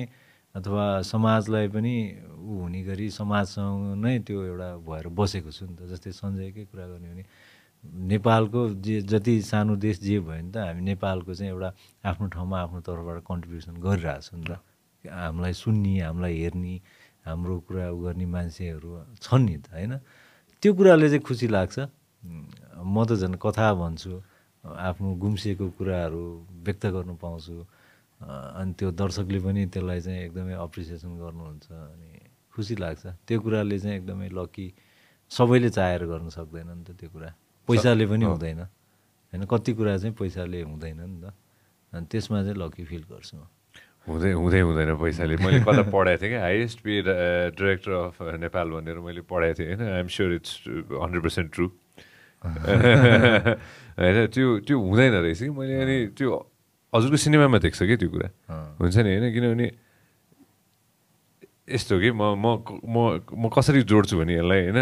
[0.55, 1.95] अथवा समाजलाई पनि
[2.37, 6.87] ऊ हुने गरी समाजसँग नै त्यो एउटा भएर बसेको छु नि त जस्तै सञ्जयकै कुरा
[6.91, 7.25] गर्ने हो भने।
[7.85, 11.71] नेपालको जे जति सानो देश जे भयो नि त हामी नेपालको चाहिँ एउटा
[12.05, 14.53] आफ्नो ठाउँमा आफ्नो तर्फबाट कन्ट्रिब्युसन गरिरहेको छु नि त।
[15.05, 16.75] हामीलाई सुन्ने हामीलाई हेर्ने
[17.25, 18.89] हाम्रो कुरा उ गर्ने मान्छेहरू
[19.25, 19.93] छन् नि त होइन?
[20.61, 21.77] त्यो कुराले चाहिँ खुसी लाग्छ।
[22.85, 24.13] म त झन् कथा भन्छु।
[24.65, 26.25] आफ्नो गुम्सिएको कुराहरू
[26.65, 27.57] व्यक्त गर्नु पाउँछु।
[28.21, 32.11] अनि त्यो दर्शकले पनि त्यसलाई चाहिँ एकदमै अप्रिसिएसन गर्नुहुन्छ अनि
[32.53, 34.67] खुसी लाग्छ। त्यो कुराले चाहिँ एकदमै लकी
[35.31, 37.31] सबैले चाहेर गर्न सक्दैन नि त त्यो कुरा।
[37.69, 38.61] पैसाले पनि हुँदैन।
[39.33, 41.33] होइन कति कुरा चाहिँ पैसाले हुँदैन नि त।
[41.93, 43.49] अनि त्यसमा चाहिँ लकी फिल गर्छु म।
[44.05, 47.07] हुँदै हुँदै हुँदैन पैसाले। मैले कता पढाएको थिएँ कि highest paid
[47.57, 50.53] director of Nepal भनेर मैले पढाएको थिएँ। होइन I'm sure it's
[50.93, 51.67] hundred percent true
[54.01, 56.29] होइन त्यो त्यो हुँदैन रहेछ कि मैले अनि त्यो
[56.93, 58.29] हजुरको सिनेमामा देख्छ कि त्यो कुरा
[58.77, 59.69] हुन्छ नि होइन किनभने
[61.69, 64.81] यस्तो कि म म म कसरी जोड्छु भने यसलाई होइन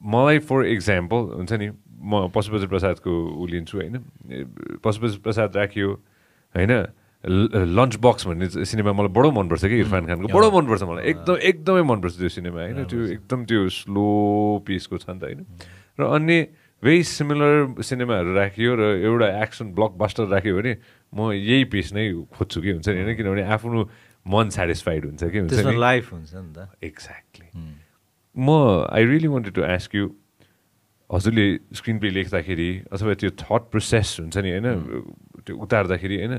[0.00, 3.96] मलाई फर इक्जाम्पल हुन्छ नि म पशुपति प्रसादको ऊ लिन्छु होइन
[4.78, 5.88] पशुपति प्रसाद राखियो
[6.54, 6.72] होइन
[7.24, 11.82] लन्च बक्स भन्ने सिनेमा मलाई बडो मनपर्छ कि इरफान खानको बडो मनपर्छ मलाई एकदम एकदमै
[11.84, 14.06] मनपर्छ त्यो सिनेमा होइन त्यो एकदम त्यो स्लो
[14.64, 15.44] पिसको छ नि त होइन
[15.98, 16.36] र अन्य
[16.80, 20.72] भेरी सिमिलर सिनेमाहरू राखियो र एउटा एक्सन ब्लकबास्टर राख्यो भने
[21.12, 23.00] म यही पिस नै खोज्छु कि हुन्छ नि?
[23.04, 23.16] होइन?
[23.16, 23.80] किनभने आफ्नो
[24.26, 25.76] मन सेटिस्फाइड हुन्छ कि हुन्छ नि?
[25.76, 27.48] लाइफ हुन्छ नि त। एक्ज्याक्टली
[28.36, 28.48] म
[28.88, 30.08] I really wanted to ask you
[31.10, 34.50] हजुरले स्क्रिन प्ले लेख्दाखेरि अथवा त्यो थट प्रोसेस हुन्छ नि?
[34.56, 34.68] होइन?
[35.44, 36.34] त्यो उतार्दाखेरि होइन?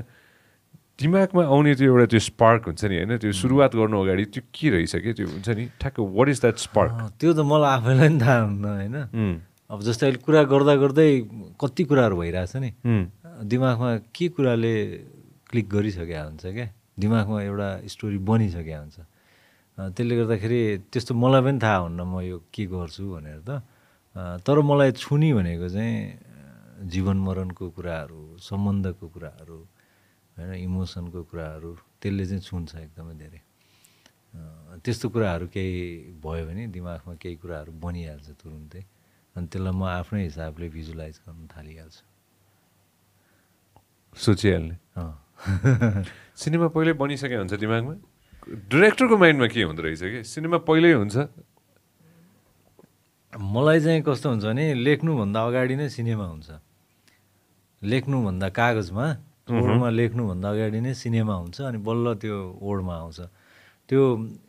[0.98, 2.96] दिमागमा आउने त्यो एउटा त्यो स्पार्क हुन्छ नि?
[2.98, 3.12] होइन?
[3.22, 5.12] त्यो सुरुवात गर्नु अगाडि त्यो के रहेछ कि?
[5.12, 5.64] त्यो हुन्छ नि?
[5.78, 6.90] ठ्याक्क वाट इज द्याट स्पार्क
[7.20, 8.96] त्यो त मलाई आफैलाई पनि थाहा हुन्न होइन?
[9.72, 11.08] अब जस्तै अहिले कुरा गर्दा गर्दै
[11.56, 12.70] कति कुराहरू भइरहेछ नि।
[13.48, 14.74] दिमागमा के कुराले
[15.48, 16.66] क्लिक गरिसकेका हुन्छ क्या?
[17.00, 18.98] दिमागमा एउटा स्टोरी बनिसकेका हुन्छ।
[19.96, 20.60] त्यसले गर्दाखेरि
[20.92, 23.64] त्यस्तो मलाई पनि थाहा हुन्न म यो के गर्छु भनेर त।
[24.44, 29.58] तर मलाई छुनी भनेको चाहिँ जीवन मरणको कुराहरू सम्बन्धको कुराहरू
[30.36, 33.40] होइन इमोसनको कुराहरू त्यसले चाहिँ छुन्छ एकदमै धेरै।
[34.84, 38.82] त्यस्तो कुराहरू केही भयो भने दिमागमा केही कुराहरू बनिहाल्छ तुरुन्तै।
[39.36, 42.02] अनि त्यसलाई म आफ्नै हिसाबले भिजुलाइज गर्न थालिहाल्छु।
[44.16, 44.76] सोचिहाल्ने
[46.40, 47.94] सिनेमा पहिल्यै बनिसके हुन्छ दिमागमा?
[48.70, 50.20] डिरेक्टरको माइन्डमा के हुँदो रहेछ कि?
[50.22, 51.16] सिनेमा पहिल्यै हुन्छ?
[53.32, 56.48] मलाई चाहिँ कस्तो हुन्छ भने लेख्नुभन्दा अगाडि नै सिनेमा हुन्छ।
[57.82, 59.06] लेख्नुभन्दा कागजमा
[59.50, 63.18] ओडमा लेख्नुभन्दा अगाडि नै सिनेमा हुन्छ अनि बल्ल त्यो ओडमा आउँछ।
[63.88, 64.02] त्यो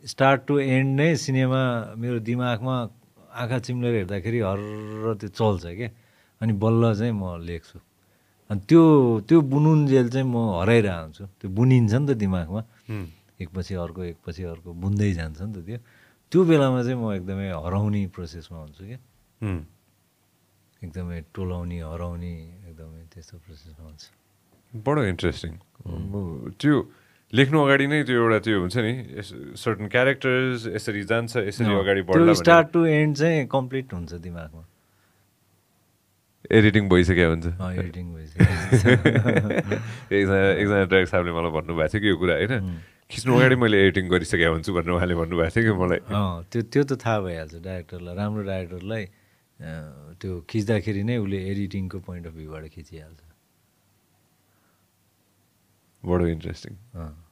[0.06, 1.62] स्टार्ट टु एन्ड नै सिनेमा
[1.98, 2.76] मेरो दिमागमा
[3.34, 4.58] आँखा चिम्लेर हेर्दाखेरि हर
[5.20, 5.88] त्यो चल्छ क्या
[6.40, 7.78] अनि बल्ल चाहिँ म लेख्छु।
[8.50, 8.82] अनि त्यो
[9.28, 12.62] त्यो बुनुन्जेल चाहिँ म हराइरहेको हुन्छु त्यो बुनिन्छ नि त दिमागमा।
[13.42, 15.78] एकपछि अर्को एकपछि अर्को बुन्दै जान्छ नि त त्यो।
[16.30, 18.98] त्यो बेलामा चाहिँ म एकदमै हराउने प्रोसेसमा हुन्छु क्या।
[20.84, 22.32] एकदमै टोलाउने हराउने
[22.68, 24.02] एकदमै त्यस्तो प्रोसेसमा हुन्छ।
[24.84, 25.52] बडो इन्ट्रेस्टिङ।
[26.60, 26.76] त्यो
[27.34, 28.92] लेख्नु अगाडि नै त्यो एउटा त्यो हुन्छ नि
[29.58, 34.62] सर्टन क्यारेक्टर्स यसरी जान्छ यसरी अगाडि भनेर। स्टार्ट टु एन्ड चाहिँ कम्प्लिट हुन्छ दिमागमा।
[36.44, 37.46] एडिटिङ भइसक्यो हुन्छ
[37.82, 38.44] एडिटिङ भइसक्यो।
[40.14, 42.54] एकजना एकजना डाइरेक्ट साहबले मलाई भन्नुभएको थियो कि यो कुरा होइन?
[43.10, 46.00] खिच्नु अगाडि मैले एडिटिङ गरिसकेको हुन्छु भनेर उहाँले भन्नुभएको थियो कि मलाई।
[46.52, 49.04] त्यो त्यो त थाहा भइहाल्छ डाइरेक्टरलाई राम्रो डाइरेक्टरलाई
[50.20, 53.20] त्यो खिच्दाखेरि नै उसले एडिटिङको पोइन्ट अफ भ्यूबाट खिचिहाल्छ।
[56.04, 57.23] बडो इन्ट्रेस्टिङ अँ।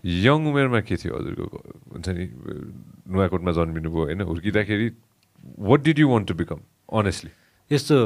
[0.00, 1.44] यङ उमेरमा के थियो हजुरको
[1.92, 2.24] हुन्छ नि
[3.12, 4.86] नुवाकोटमा जन्मिनुभयो होइन हुर्किँदाखेरि
[5.68, 6.60] what did you want to become
[6.98, 7.30] honestly
[7.70, 7.96] यस्तो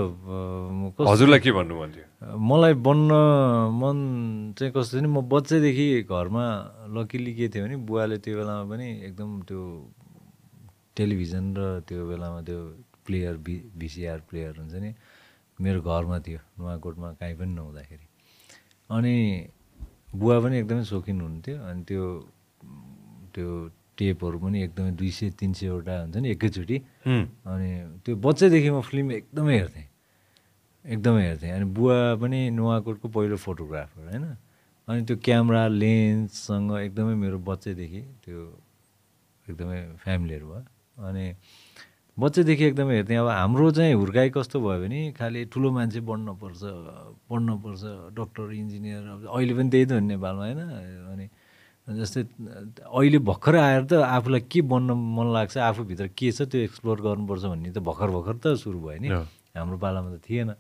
[1.07, 2.07] हजुरलाई के भन्नु मन थियो?
[2.51, 3.11] मलाई बन्न
[3.83, 3.97] मन
[4.59, 6.45] चाहिँ कस्तो थियो नि म बच्चैदेखि घरमा
[6.97, 9.63] लकिली के थियो भने बुवाले त्यो बेलामा पनि एकदम त्यो
[10.97, 12.59] टेलिभिजन र त्यो बेलामा त्यो
[13.07, 14.91] प्लेयर भि भिसिआर प्लेयर हुन्छ नि
[15.59, 18.07] मेरो घरमा थियो नुवाकोटमा काहीँ पनि नहुँदाखेरि।
[18.91, 19.15] अनि
[20.21, 22.05] बुवा पनि एकदमै सोखिन हुन्थ्यो अनि त्यो
[23.35, 23.49] त्यो
[23.99, 26.77] टेपहरू पनि एकदमै दुई सय तिन सयवटा हुन्छ नि एकैचोटि।
[27.53, 27.71] अनि
[28.05, 29.87] त्यो बच्चैदेखि म फिल्म एकदमै हेर्थेँ
[30.85, 34.25] एकदमै हेर्थेँ। अनि बुवा पनि नुवाकोटको पहिलो फोटोग्राफर होइन?
[34.89, 38.41] अनि त्यो क्यामरा लेन्ससँग एकदमै मेरो बच्चैदेखि त्यो
[39.49, 40.63] एकदमै फ्यामिलीहरू भयो।
[41.09, 41.25] अनि
[42.17, 46.63] बच्चैदेखि एकदमै हेर्थेँ अब हाम्रो चाहिँ हुर्काइ कस्तो भयो भने खालि ठुलो मान्छे बन्नुपर्छ
[47.29, 47.83] पढ्नुपर्छ
[48.17, 50.61] डक्टर इन्जिनियर अब अहिले पनि त्यही त हो नेपालमा होइन?
[51.13, 51.27] अनि
[52.01, 52.21] जस्तै
[52.89, 57.45] अहिले भर्खर आएर त आफूलाई के बन्न मन लाग्छ आफूभित्र के छ त्यो एक्सप्लोर गर्नुपर्छ
[57.53, 59.09] भन्ने त भर्खर भर्खर त सुरु भयो नि।
[59.53, 60.51] हाम्रो पालामा त थिएन।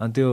[0.00, 0.28] अनि त्यो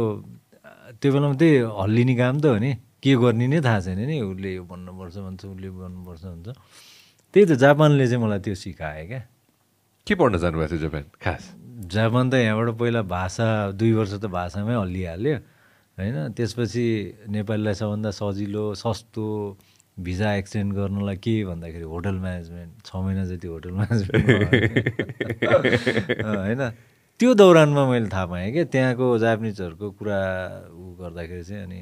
[0.95, 2.71] त्यो बेलामा त्यही हल्लिने काम त हो नि।
[3.03, 6.47] के गर्ने नै थाहा छैन नि उसले यो भन्नुपर्छ भन्छ उसले भन्नुपर्छ भन्छ।
[7.35, 9.21] त्यही त जापानले चाहिँ मलाई त्यो सिकायो क्या।
[10.07, 11.03] के पढ्न जानुभएको थियो जापान?
[11.23, 11.43] खास।
[11.93, 13.47] जापान त यहाँबाट पहिला भाषा
[13.79, 15.35] दुई वर्ष त भाषामै हल्लिहाल्यो
[15.97, 16.17] होइन?
[16.37, 16.85] त्यसपछि
[17.29, 19.25] नेपालीलाई सबभन्दा सजिलो सस्तो
[19.97, 24.27] भिजा एक्सटेन्ड गर्नलाई के भन्दाखेरि होटल म्यानेजमेन्ट छ महिना जति होटल म्यानेजमेन्ट
[26.25, 26.61] होइन?
[27.19, 30.19] त्यो दौरानमा मैले थाहा पाएँ क्या त्यहाँको जापानिजहरूको कुरा
[30.69, 31.79] उ गर्दाखेरि चाहिँ अनि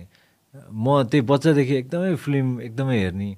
[0.72, 3.30] म त्यही बच्चादेखि एकदमै फिल्म एकदमै हेर्ने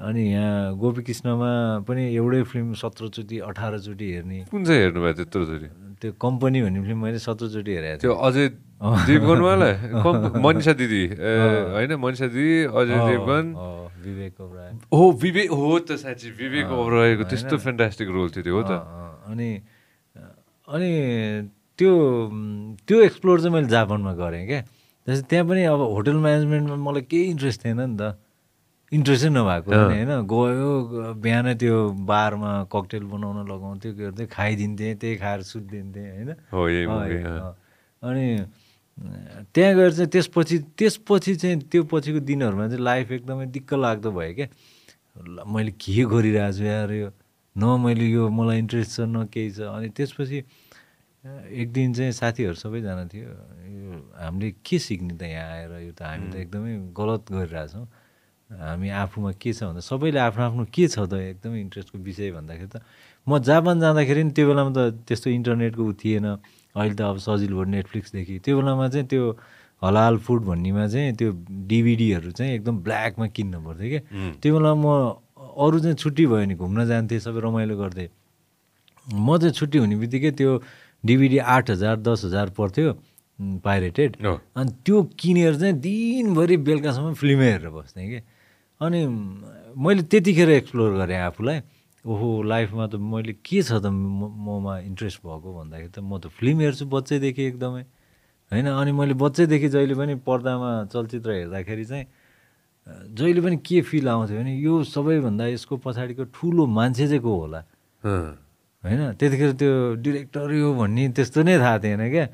[0.00, 1.50] अनि यहाँ गोपीकृष्णमा
[1.84, 5.68] पनि एउटै फिल्म सत्रचोटि अठारचोटि हेर्ने। कुन चाहिँ हेर्नुभएको थियो त्यत्रोचोटि
[6.00, 8.46] त्यो कम्पनी भन्ने फिल्म मैले सत्रचोटि हेरेको त्यो थिएँ अजय
[8.80, 9.70] देवगनवाला
[10.00, 13.46] कम- मनिषा दिदी। होइन मनिषा दिदी अजय देवगन।
[14.04, 18.62] विवेक ओबराय। हो विवेक हो त साँच्ची विवेक ओबरायको त्यस्तो फ्यान्टास्टिक रोल थियो त्यो हो
[18.64, 18.72] त।
[19.28, 19.50] अनि
[20.68, 20.90] अनि
[21.76, 21.92] त्यो
[22.88, 24.60] त्यो एक्सप्लोर चाहिँ मैले जापानमा गरेँ क्या।
[25.06, 28.16] जस्तै त्यहाँ पनि अब होटल म्यानेजमेन्टमा मलाई केही इन्ट्रेस्ट थिएन नि त।
[28.90, 30.70] इन्ट्रेस्टै नभएको होइन। गयो
[31.22, 31.76] बिहान त्यो
[32.10, 36.30] बारमा ककटेल बनाउन लगाउँथ्यो के गर्थ्यो खाइदिन्थेँ त्यही खाएर सुत्दिन्थेँ होइन।
[38.02, 38.26] अनि
[39.54, 44.34] त्यहाँ गएर चाहिँ त्यसपछि त्यसपछि चाहिँ त्यो पछिको दिनहरूमा चाहिँ लाइफ एकदमै दिक्क लाग्दो भयो
[44.34, 44.48] क्या
[45.46, 47.08] मैले के गरिरहेको छु यार यो?
[47.56, 50.38] न मैले यो मलाई इन्ट्रेस्ट छ न केही छ। अनि त्यसपछि
[51.62, 55.72] एक दिन चाहिँ साथीहरू सबैजना थियो। यो हामीले के सिक्ने त यहाँ आएर?
[55.86, 57.86] यो त हामी त एकदमै गलत गरिरहेछौँ।
[58.50, 62.70] हामी आफूमा के छ भन्दा सबैले आफ्नो आफ्नो के छ त एकदमै इन्ट्रेस्टको विषय भन्दाखेरि
[62.74, 62.82] त
[63.26, 66.26] म जापान जाँदाखेरि नि त्यो बेलामा त त्यस्तो इन्टरनेटको ऊ थिएन।
[66.74, 69.24] अहिले त अब सजिलो भयो नेटफ्लिक्सदेखि त्यो बेलामा चाहिँ त्यो
[69.82, 71.30] हलाल फुड भन्नेमा चाहिँ त्यो
[71.70, 74.02] डिभिडीहरू चाहिँ एकदम ब्ल्याकमा किन्नु पर्थ्यो क्या।
[74.42, 74.86] त्यो बेला म
[75.40, 78.08] अरू चाहिँ छुट्टी भयो भने घुम्न जान्थेँ सबै रमाइलो गर्थेँ।
[79.14, 80.50] म चाहिँ छुट्टी हुने बित्तिकै त्यो
[81.06, 82.92] डिभिडी आठ हजार दस हजार पर्थ्यो
[83.64, 88.20] पाइरेटेड। अनि त्यो किनेर चाहिँ दिनभरि बेलुकासम्म फिल्मै हेरेर बस्थेँ कि
[88.80, 89.06] अनि
[89.76, 91.60] मैले त्यतिखेर एक्सप्लोर गरेँ आफूलाई।
[92.06, 96.32] ओहो लाइफमा त मैले के छ त म- ममा इन्ट्रेस्ट भएको भन्दाखेरि त म त
[96.32, 97.82] फिल्म हेर्छु बच्चैदेखि एकदमै।
[98.52, 98.66] होइन?
[98.66, 102.06] अनि मैले बच्चैदेखि जहिले पनि पर्दामा चलचित्र हेर्दाखेरि चाहिँ
[103.14, 107.60] जहिले पनि के फिल आउँथ्यो भने यो सबैभन्दा यसको पछाडिको ठुलो मान्छे चाहिँ को होला?
[108.84, 109.00] होइन?
[109.20, 112.26] त्यतिखेर त्यो डिरेक्टर यो भन्ने त्यस्तो नै थाहा थिएन क्या।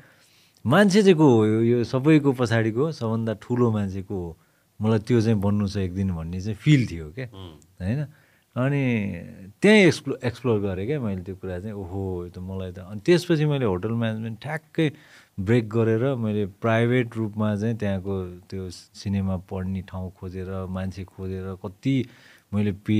[0.63, 1.45] मान्छे चाहिँ को हो?
[1.45, 4.31] यो यो सबैको पछाडिको सबभन्दा ठुलो मान्छे को हो?
[4.79, 7.27] मलाई त्यो चाहिँ बन्नु छ एक दिन भन्ने चाहिँ फिल थियो क्या
[7.81, 7.99] होइन?
[8.55, 8.81] अनि
[9.61, 13.01] त्यहीँ एक्सप्लो एक्सप्लोर गरेँ क्या मैले त्यो कुरा चाहिँ ओहो यो त मलाई त अनि
[13.05, 14.87] त्यसपछि मैले होटल म्यानेजमेन्ट ठ्याक्कै
[15.37, 18.13] ब्रेक गरेर मैले प्राइभेट रूपमा चाहिँ त्यहाँको
[18.49, 18.63] त्यो
[18.97, 21.95] सिनेमा पढ्ने ठाउँ खोजेर मान्छे खोजेर कति
[22.53, 22.97] मैले पे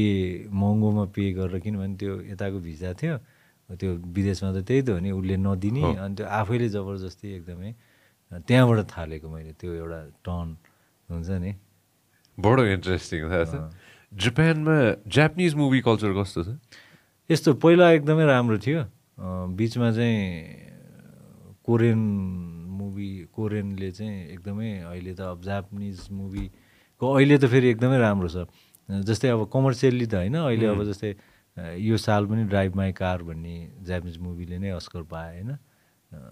[0.53, 3.15] महँगोमा पे गरेर किनभने त्यो यताको भिजा थियो
[3.69, 7.71] त्यो विदेशमा त त्यही त हो नि उसले नदिने अनि त्यो आफैले जबरजस्ती एकदमै
[8.45, 10.47] त्यहाँबाट थालेको मैले त्यो एउटा टर्न
[11.09, 11.51] हुन्छ नि?
[12.37, 13.55] बडो इन्ट्रेस्टिङ थाहा छ
[14.13, 14.77] जापानमा
[15.09, 16.49] जापानिज मुभी कल्चर कस्तो छ?
[17.29, 18.81] यस्तो पहिला एकदमै राम्रो थियो।
[19.57, 20.21] बिचमा चाहिँ
[21.65, 22.01] कोरियन
[22.77, 28.47] मुभी कोरियनले चाहिँ एकदमै अहिले त अब जापानिज मुभीको अहिले त फेरि एकदमै राम्रो छ।
[28.87, 31.11] जस्तै अब कमर्सियल्ली त होइन अहिले अब जस्तै
[31.83, 35.51] यो साल पनि ड्राइभ माई कार भन्ने जापानिज मुभीले नै अस्कर पाए होइन?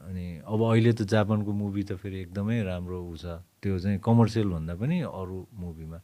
[0.07, 4.47] अनि अब अहिले त जापानको मुभी त फेरि एकदमै राम्रो ऊ छ। त्यो चाहिँ कमर्सियल
[4.53, 5.99] भन्दा पनि अरू मुभीमा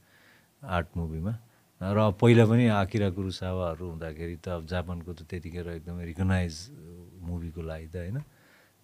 [0.66, 1.34] आर्ट मुभीमा।
[1.82, 6.54] र पहिला पनि आकिरा कुरुसावाहरू हुँदाखेरि त अब जापानको त त्यतिखेर एकदमै रिकगनाइज
[7.22, 8.18] मुभीको लागि त होइन।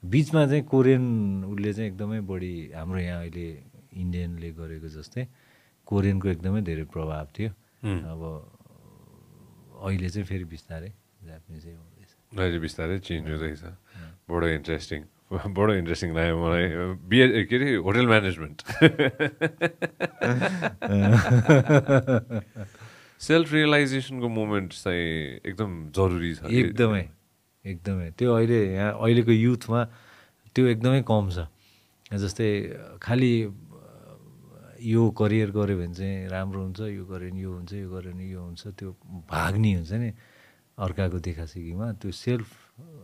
[0.01, 1.05] बिचमा चाहिँ कोरियन
[1.45, 3.47] उसले चाहिँ एकदमै बढी हाम्रो यहाँ अहिले
[3.97, 5.23] इन्डियनले गरेको जस्तै
[5.89, 7.49] कोरियनको एकदमै धेरै प्रभाव थियो।
[8.13, 8.21] अब
[9.85, 10.89] अहिले चाहिँ फेरि बिस्तारै
[11.25, 13.61] जापानिजै हुँदैछ। अहिले बिस्तारै चेन्ज हुँदैछ।
[14.29, 15.01] बडो इन्ट्रेस्टिङ
[15.31, 16.65] बडो इन्ट्रेस्टिङ लाग्यो मलाई
[17.03, 18.57] बिए के अरे होटल म्यानेजमेन्ट
[23.19, 25.07] सेल्फ रियलाइजेसनको मोमेन्ट चाहिँ
[25.43, 27.03] एकदम जरुरी छ एकदमै
[27.65, 29.83] एकदमै त्यो अहिले यहाँ अहिलेको युथमा
[30.55, 31.47] त्यो एकदमै कम छ
[32.15, 32.49] जस्तै
[33.03, 33.31] खालि
[34.87, 38.25] यो करियर गऱ्यो भने चाहिँ राम्रो हुन्छ यो गऱ्यो भने यो हुन्छ यो गऱ्यो भने
[38.31, 38.89] यो हुन्छ त्यो
[39.27, 40.09] भाग्ने हुन्छ नि
[40.77, 42.47] अर्काको देखासेखीमा त्यो सेल्फ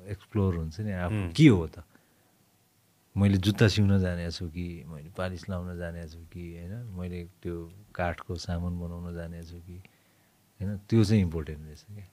[0.07, 1.83] एक्सप्लोर हुन्छ नि आफू के हो त
[3.15, 6.73] मैले जुत्ता सिउन जानेको छु कि मैले पालिस लाउन जानेको छु कि होइन?
[6.97, 7.55] मैले त्यो
[7.93, 9.77] काठको सामान बनाउन जानेको छु कि
[10.59, 10.69] होइन?
[10.89, 12.07] त्यो चाहिँ इम्पोर्टेन्ट रहेछ क्या।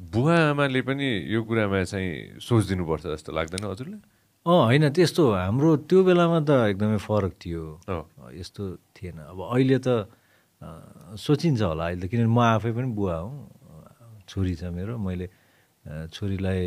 [0.00, 4.00] बुवा आमाले पनि यो कुरामा चाहिँ सोचिदिनुपर्छ जस्तो लाग्दैन हजुरलाई
[4.46, 7.62] अँ होइन त्यस्तो हाम्रो त्यो बेलामा त एकदमै फरक थियो।
[8.34, 8.62] यस्तो
[8.96, 10.08] थिएन। अब अहिले त
[11.20, 13.46] सोचिन्छ होला। अहिले त किनभने म आफै पनि बुवा हुँ।
[14.26, 15.26] छोरी छ मेरो। मैले
[16.10, 16.58] छोरीलाई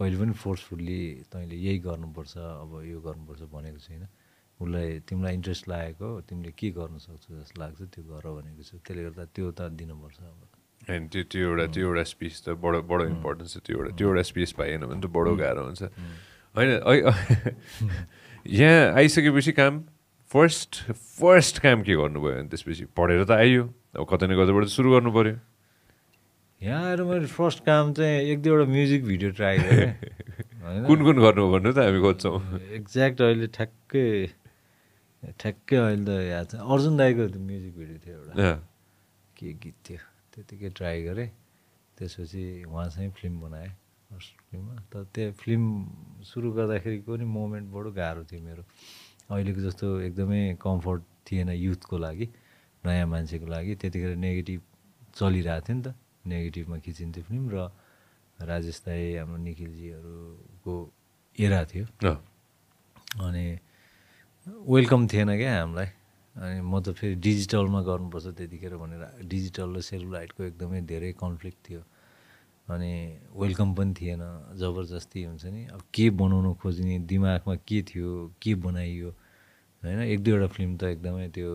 [0.00, 4.08] कहिले पनि फोर्सफुल्ली तैँले यही गर्नुपर्छ अब यो गर्नुपर्छ भनेको छैन।
[4.56, 9.02] उसलाई तिमीलाई इन्ट्रेस्ट लागेको तिमीले के गर्न सक्छौ जस्तो लाग्छ त्यो गर भनेको छु। त्यसले
[9.12, 10.40] गर्दा त्यो त दिनुपर्छ अब।
[10.88, 14.06] होइन त्यो त्यो एउटा त्यो एउटा स्पेस त बडो बडो इम्पोर्टेन्स छ। त्यो एउटा त्यो
[14.08, 15.82] एउटा स्पेस पाइएन भने त बडो गाह्रो हुन्छ।
[16.56, 16.70] होइन
[18.60, 19.84] यहाँ आइसकेपछि काम
[20.32, 23.64] फर्स्ट फर्स्ट काम के गर्नुभयो अनि त्यसपछि पढेर त आइयो।
[24.00, 25.36] अब कतै न कतैबाट सुरु गर्नु पऱ्यो
[26.62, 29.92] यहाँ आएर मैले फर्स्ट काम चाहिँ एक दुईवटा म्युजिक भिडियो ट्राई गरेँ।
[30.86, 32.36] कुन कुन गर्नु भन्नु त हामी खोज्छौँ?
[32.76, 34.04] एक्ज्याक्ट अहिले ठ्याक्कै
[35.40, 38.52] ठ्याक्कै अहिले त याद छ। अर्जुन दाईको त्यो म्युजिक भिडियो थियो एउटा।
[39.36, 40.00] के गीत थियो?
[40.36, 41.28] त्यतिकै ट्राई गरेँ।
[41.96, 43.72] त्यसपछि उहाँसँगै फिल्म बनाएँ
[44.12, 45.64] फर्स्ट फिल्ममा। तर त्यो फिल्म
[46.28, 48.62] सुरु गर्दाखेरिको पनि मोमेन्ट बडो गाह्रो थियो मेरो।
[49.32, 52.26] अहिलेको जस्तो एकदमै कम्फर्ट थिएन युथको लागि
[52.84, 54.60] नयाँ मान्छेको लागि। त्यतिखेर नेगेटिभ
[55.16, 55.96] चलिरहेको थियो नि त।
[56.26, 57.56] नेगेटिभमा खिचिन्थ्यो फिल्म र
[58.40, 60.74] राजेश दाई हाम्रो निखिलजीहरूको
[61.38, 61.86] एरा थियो।
[63.20, 63.44] अनि
[64.68, 65.88] वेलकम थिएन क्या हामीलाई।
[66.36, 71.82] अनि म त फेरि डिजिटलमा गर्नुपर्छ त्यतिखेर भनेर डिजिटल र सेलुलाइटको एकदमै धेरै कन्फ्लिक्ट थियो।
[72.70, 72.92] अनि
[73.34, 74.22] वेलकम पनि थिएन
[74.56, 78.10] जबरजस्ती हुन्छ नि। अब के बनाउनु खोज्ने दिमागमा के थियो
[78.40, 79.10] के बनाइयो
[79.82, 80.00] होइन?
[80.06, 81.50] एक दुईवटा फिल्म त एकदमै त्यो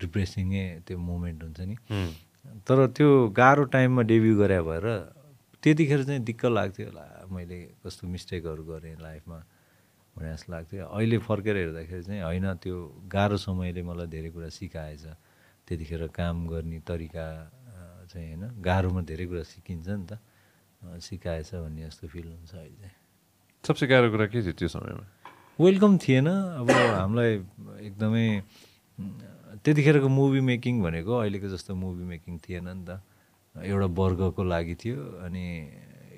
[0.00, 1.76] डिप्रेसिङै त्यो मोमेन्ट हुन्छ नि।
[2.66, 4.86] तर त्यो गाह्रो टाइममा डेब्यु गरे भएर
[5.62, 9.38] त्यतिखेर चाहिँ दिक्क लाग्थ्यो होला मैले कस्तो मिस्टेकहरू गरेँ लाइफमा
[10.16, 12.76] भने जस्तो लाग्थ्यो। अहिले फर्केर हेर्दाखेरि चाहिँ होइन त्यो
[13.08, 15.04] गाह्रो समयले मलाई धेरै कुरा सिकाएछ।
[15.66, 17.26] त्यतिखेर काम गर्ने तरिका
[18.10, 20.18] चाहिँ होइन गाह्रोमा धेरै कुरा सिकिन्छ नि त।
[20.82, 22.96] सिकाएछ भन्ने जस्तो फिल हुन्छ अहिले। चाहिँ
[23.64, 25.06] सबसे गाह्रो कुरा के थियो त्यो समयमा?
[25.62, 26.28] वेलकम थिएन।
[26.58, 27.32] अब हामीलाई
[27.86, 28.26] एकदमै
[29.60, 33.00] त्यतिखेरको मुभी मेकिङ भनेको अहिलेको जस्तो मुभी मेकिङ थिएन नि त।
[33.54, 34.98] एउटा वर्गको लागि थियो
[35.28, 35.44] अनि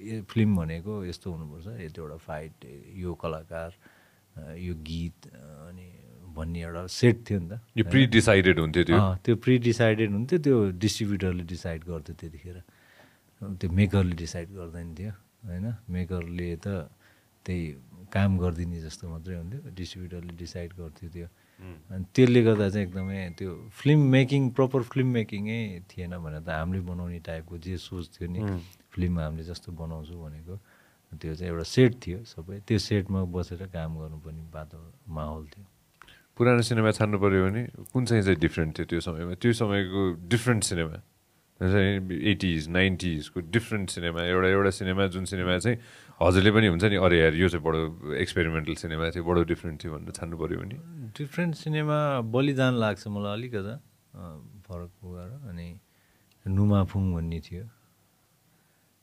[0.07, 2.53] यो फिल्म भनेको यस्तो हुनुपर्छ। यतिवटा फाइट
[2.95, 3.70] यो कलाकार
[4.59, 5.87] यो गीत अनि
[6.35, 8.99] भन्ने एउटा सेट थियो नि त। यो प्रि डिसाइडेड हुन्थ्यो त्यो?
[9.24, 12.57] त्यो प्रि डिसाइडेड हुन्थ्यो। त्यो डिस्ट्रिब्युटरले डिसाइड गर्थ्यो त्यतिखेर।
[13.59, 15.12] त्यो मेकरले डिसाइड गर्दैन थियो
[15.51, 15.66] होइन?
[15.91, 16.66] मेकरले त
[17.47, 17.62] त्यही
[18.14, 21.28] काम गरिदिने जस्तो मात्रै हुन्थ्यो। डिस्ट्रिब्युटरले डिसाइड गर्थ्यो त्यो।
[21.61, 26.80] अनि त्यसले गर्दा चाहिँ एकदमै त्यो फिल्म मेकिङ प्रपर फिल्म मेकिङै थिएन भने त हामीले
[26.82, 28.40] बनाउने टाइपको जे सोच थियो नि
[28.92, 30.55] फिल्म हामीले जस्तो बनाउँछौँ भनेको
[31.14, 35.64] त्यो चाहिँ एउटा सेट थियो सबै। त्यो सेटमा बसेर काम गर्नुपर्ने बाटो माहौल थियो।
[36.34, 37.62] पुरानो सिनेमा छान्नु पऱ्यो भने
[37.94, 39.34] कुन चाहिँ चाहिँ डिफ्रेन्ट थियो त्यो समयमा?
[39.38, 40.98] त्यो समयको डिफ्रेन्ट सिनेमा।
[41.62, 45.78] एटिज नाइन्टिजको डिफ्रेन्ट सिनेमा एउटा एउटा सिनेमा जुन सिनेमा चाहिँ
[46.21, 47.81] हजुरले पनि हुन्छ नि अरे यार यो चाहिँ बडो
[48.23, 50.77] एक्सपेरिमेन्टल सिनेमा थियो बडो डिफ्रेन्ट थियो भनेर छान्नु पऱ्यो भने।
[51.19, 51.99] डिफ्रेन्ट सिनेमा
[52.31, 53.75] बलिदान लाग्छ मलाई अलिकता
[54.67, 55.67] फरक पुगाएर अनि
[56.47, 57.65] नुमाफुङ भन्ने थियो।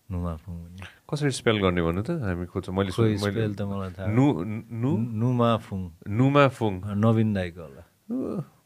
[0.10, 2.10] नुमाफुङ भन्ने। कसरी स्पेल गर्ने भन्नु त?
[2.24, 4.26] हामी खोज्छौँ। मैले स्पेल त मलाई थाहा नु
[4.72, 4.92] नु?
[5.20, 7.84] नुमाफुङ। नुमाफुङ। नवीन दाईको होला।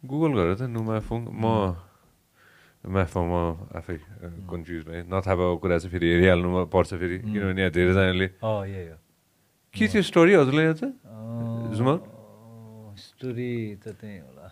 [0.06, 1.46] गुगल गरेर त नुमाफुङ। म
[2.86, 3.34] माफ म
[3.80, 3.98] आफै
[4.50, 8.86] कन्फ्युज भएँ नथाहा भएको कुरा चाहिँ फेरि हेरिहाल्नु पर्छ फेरि किनभने यहाँ धेरैजनाले यही
[9.74, 10.84] के थियो स्टोरी हजुरलाई छ
[11.78, 11.98] जुमल
[13.06, 14.48] स्टोरी त त्यही होला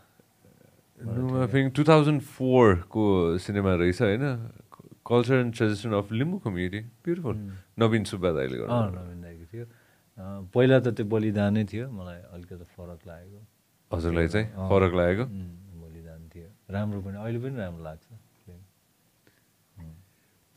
[0.99, 3.03] नुमाफिङ टु थाउजन्ड फोरको
[3.45, 4.25] सिनेमा रहेछ होइन
[5.05, 7.35] culture and tradition of Limbu community beautiful
[7.83, 9.65] Naveen Subba दाइले गर्नु नवीन दाईको थियो
[10.55, 13.41] पहिला त त्यो बलिदानै थियो मलाई अलिकति फरक लागेको
[13.91, 15.25] हजुरलाई चाहिँ। फरक लागेको
[15.83, 18.05] बलिदान थियो राम्रो पनि अहिले पनि राम्रो लाग्छ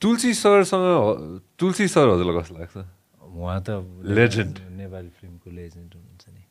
[0.01, 2.76] तुलसी सरसँग तुलसी सर हजुरलाई कस्तो लाग्छ?
[3.22, 3.68] उहाँ त
[4.05, 4.55] Legend.
[4.76, 6.42] नेपाली फिल्मको लेजेन्ड हुनुहुन्छ नि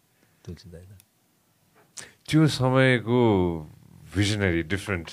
[0.45, 0.93] तुलसी दाई त।
[2.29, 3.19] त्यो समयको
[4.15, 5.07] भिजनरी डिफ्रेन्ट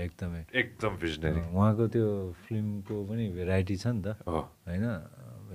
[0.00, 2.08] एकदमै। एकदम भिजनरी उहाँको त्यो
[2.48, 4.84] फिल्मको पनि भेराइटी छ नि त। होइन?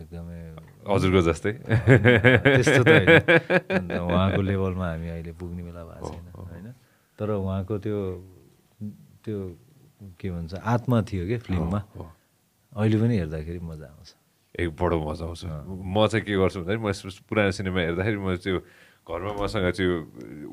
[0.02, 0.40] एकदमै।
[0.88, 3.10] हजुरको जस्तै। त्यस्तो त होइन।
[3.78, 6.68] अन्त उहाँको लेभलमा हामी अहिले पुग्ने बेला भएको छैन होइन?
[7.18, 8.00] तर उहाँको त्यो
[9.26, 9.38] त्यो
[10.20, 11.80] के भन्छ आत्मा थियो क्या फिल्ममा।
[12.78, 14.10] अहिले पनि हेर्दाखेरि मजा आउँछ।
[14.60, 16.92] एक बडो मजा आउँछ। म चाहिँ के गर्छु भन्दाखेरि म
[17.30, 18.58] पुरानो सिनेमा हेर्दाखेरि म त्यो
[19.02, 19.90] घरमा मसँग त्यो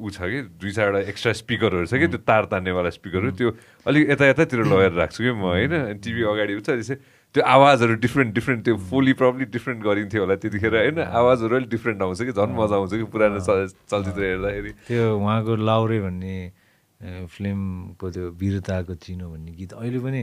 [0.01, 3.49] ऊ छ कि दुई चारवटा एक्स्ट्रा स्पिकरहरू छ कि त्यो तार तान्नेवाला स्पिकरहरू त्यो
[3.87, 5.73] अलिक यता यतातिर लगेर राख्छु कि म होइन?
[6.01, 7.01] टिभी अगाडि उठ्छ चाहिँ
[7.35, 10.99] त्यो आवाजहरू डिफ्रेन्ट डिफ्रेन्ट त्यो फोली प्रब्लम डिफ्रेन्ट गरिन्थ्यो होला त्यतिखेर होइन?
[11.13, 15.53] आवाजहरू अलिक डिफ्रेन्ट आउँछ कि झन् मजा आउँछ कि पुरानो चल- चलचित्र हेर्दाखेरि। त्यो उहाँको
[15.57, 16.53] लाउरे भन्ने ए,
[16.99, 20.21] फिल्मको त्यो वीरताको चिनो भन्ने गीत। अहिले पनि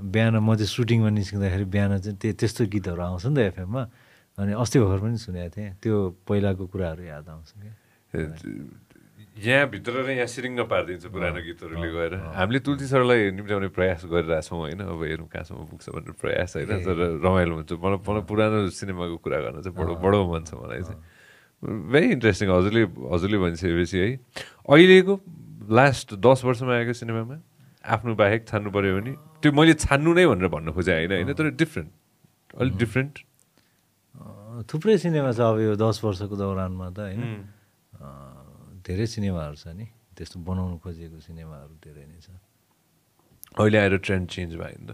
[0.00, 3.82] बिहान म चाहिँ सुटिङमा निस्किँदाखेरि बिहान चाहिँ त्यो त्यस्तो गीतहरू आउँछ नि त एफएममा।
[4.40, 5.94] अनि अस्ति भर्खर पनि सुनेको थिएँ। त्यो
[6.26, 7.72] पहिलाको कुराहरू याद आउँछ क्या।
[9.34, 14.80] यहाँभित्र र यहाँ सिरिङ्ग पारिदिन्छ पुरानो गीतहरूले गएर। हामीले तुलसी सरलाई निम्त्याउने प्रयास गरिरहेछौँ होइन।
[14.80, 19.38] अब हेरौँ कहाँसम्म पुग्छ भनेर प्रयास होइन। तर रमाइलो हुन्छ। मलाई मलाई पुरानो सिनेमाको कुरा
[19.42, 20.98] गर्न चाहिँ बडो बडो मन छ मलाई चाहिँ।
[21.62, 24.08] भेरी इन्ट्रेस्टिङ हजुरले हजुरले भनिसकेपछि है।
[24.70, 25.14] अहिलेको
[25.70, 27.36] लास्ट दस वर्षमा आएको सिनेमामा
[27.84, 31.50] आफ्नो बाहेक छान्नु पऱ्यो भने त्यो मैले छान्नु नै भनेर भन्न खोजेँ होइन होइन तर
[31.62, 31.90] डिफ्रेन्ट
[32.60, 33.14] अलिक डिफ्रेन्ट
[34.70, 37.22] थुप्रै सिनेमा छ अब यो दस वर्षको दौरानमा त होइन।
[38.86, 39.86] धेरै सिनेमाहरू छ नि
[40.16, 42.28] त्यस्तो बनाउनु खोजेको सिनेमाहरू धेरै नै छ।
[43.58, 44.92] अहिले आएर ट्रेन्ड चेन्ज भयो नि त।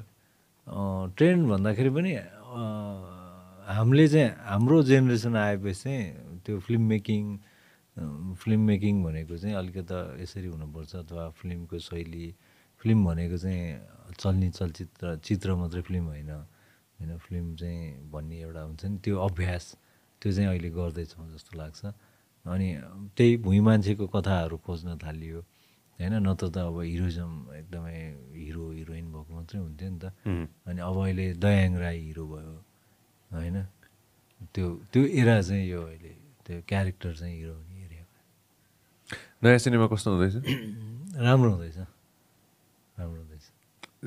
[1.17, 2.11] ट्रेन्ड भन्दाखेरि पनि
[3.77, 6.05] हामीले चाहिँ हाम्रो जेनेरेसन आएपछि चाहिँ
[6.45, 7.23] त्यो फिल्म मेकिङ
[7.97, 12.27] फिल्म मेकिङ भनेको चाहिँ अलिकता यसरी हुनुपर्छ अथवा फिल्मको शैली
[12.81, 18.85] फिल्म भनेको चाहिँ चल्ने चलचित्र चित्र मात्रै फिल्म होइन। होइन फिल्म चाहिँ भन्ने एउटा हुन्छ
[18.85, 19.65] नि त्यो अभ्यास
[20.23, 21.81] त्यो चाहिँ अहिले गर्दैछौँ जस्तो लाग्छ।
[22.47, 22.69] अनि
[23.17, 25.41] त्यही भुइँ मान्छेको कथाहरू खोज्न थालियो।
[25.99, 27.99] होइन नत्र त अब हिरोइजम एकदमै
[28.33, 30.05] हिरो हिरोइन भएको मात्रै हुन्थ्यो नि त.
[30.69, 32.57] अनि अब अहिले दयाङ राई हिरो भयो।
[33.31, 33.57] होइन
[34.55, 36.13] त्यो त्यो एरा चाहिँ यो अहिले
[36.45, 37.57] त्यो क्यारेक्टर चाहिँ हिरो
[39.43, 40.35] नयाँ सिनेमा कस्तो हुँदैछ
[41.17, 41.77] राम्रो हुँदैछ
[42.97, 43.45] राम्रो हुँदैछ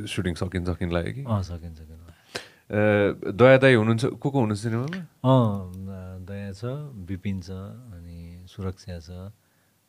[0.05, 4.99] सुटिङ सकिन सकिन लाग्यो कि अँ सकिन्छ सकिन्छ दया दाई हुनुहुन्छ को को हुनुहुन्छ सिनेमामा
[5.25, 6.61] अँ दया छ
[7.09, 9.33] विपिन छ अनि सुरक्षा छ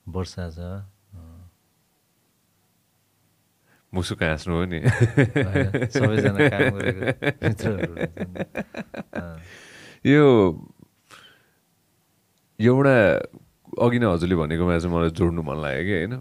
[0.09, 0.61] वर्षा छ
[3.93, 4.81] मुसुक हाँस्नु हो नि
[5.93, 6.41] सबैजना
[10.05, 10.25] यो
[12.59, 12.97] एउटा
[13.79, 16.15] अघि नै हजुरले भनेकोमा चाहिँ मलाई जोड्नु मन लाग्यो कि होइन?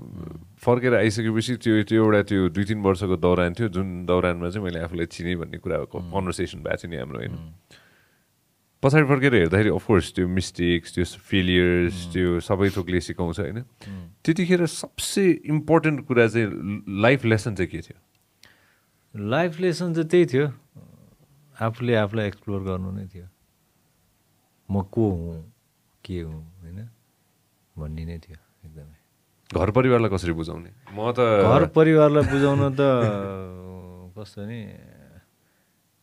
[0.57, 4.79] फर्केर आइसकेपछि त्यो त्यो एउटा त्यो दुई तिन वर्षको दौरान थियो जुन दौरानमा चाहिँ मैले
[4.85, 7.35] आफूलाई चिनेँ भन्ने कुराको कन्भर्सेसन भएको थियो नि हाम्रो होइन?
[8.83, 13.59] पछाडि फर्केर हेर्दाखेरि अफकोर्स त्यो मिस्टेक्स त्यो फेलियर्स त्यो सबै थोकले सिकाउँछ होइन?
[14.23, 16.47] त्यतिखेर सबसे इम्पोर्टेन्ट कुरा चाहिँ
[16.99, 17.97] लाइफ लेसन चाहिँ के थियो?
[19.15, 20.47] लाइफ लेसन चाहिँ त्यही थियो।
[21.61, 23.27] आफूले आफूलाई एक्सप्लोर गर्नु नै थियो।
[24.69, 25.53] म को हुँ
[26.03, 26.89] के हुँ होइन?
[27.75, 28.97] भन्ने नै थियो एकदमै।
[29.49, 30.71] घर परिवारलाई कसरी बुझाउने?
[30.93, 32.81] म त घर परिवारलाई बुझाउन त
[34.15, 34.59] कस्तो नि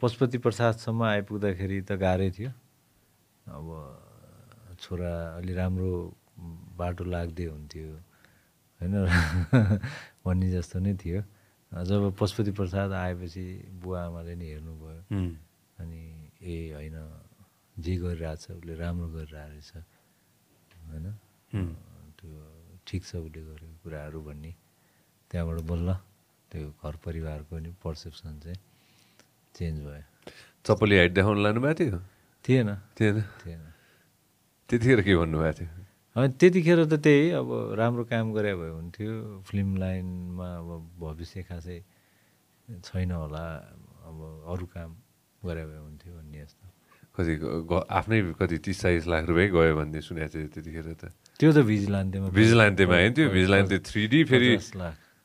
[0.03, 2.51] पशुपति प्रसादसम्म आइपुग्दाखेरि त गाह्रै थियो।
[3.47, 3.67] अब
[4.81, 5.91] छोरा अलि राम्रो
[6.79, 7.89] बाटो लाग्दै हुन्थ्यो
[8.81, 8.95] होइन?
[10.25, 11.21] भन्ने जस्तो नै थियो।
[11.73, 13.45] जब पशुपति प्रसाद आएपछि
[13.79, 15.01] बुवा आमाले नि हेर्नुभयो
[15.79, 16.03] अनि
[16.43, 16.97] ए होइन
[17.77, 19.71] जे गरिरहेछ उसले राम्रो गरिरहेछ
[20.91, 21.07] होइन?
[21.51, 22.31] त्यो
[22.87, 24.53] ठिक छ उसले गरेको कुराहरू भन्ने।
[25.31, 25.89] त्यहाँबाट बल्ल
[26.51, 28.59] त्यो घर परिवारको नि पर्सेप्सन चाहिँ
[29.55, 30.05] चेन्ज भयो।
[30.67, 31.99] चप्पली हाइट देखाउन लानु भएको थियो?
[32.45, 33.17] थिएन। थिएन?
[33.43, 33.63] थिएन।
[34.69, 35.71] त्यतिखेर के भन्नुभएको थियो?
[36.17, 37.49] अनि त्यतिखेर त त्यही अब
[37.79, 41.79] राम्रो काम गरे भए हुन्थ्यो। फिल्म लाइनमा अब भविष्य खासै
[42.87, 43.45] छैन होला।
[44.07, 44.19] अब
[44.51, 44.91] अरू काम
[45.43, 46.70] गरे भए हुन्थ्यो भन्ने जस्तो
[47.17, 47.33] कति
[47.91, 52.29] आफ्नै कति तिस चालिस लाख रुपियाँ गयो भन्ने सुनेको थियो त्यतिखेर त। त्यो त भिजिलान्तेमा
[52.31, 54.51] भिजिलान्तेमा होइन त्यो भिजिलान्ते थ्री डी फेरि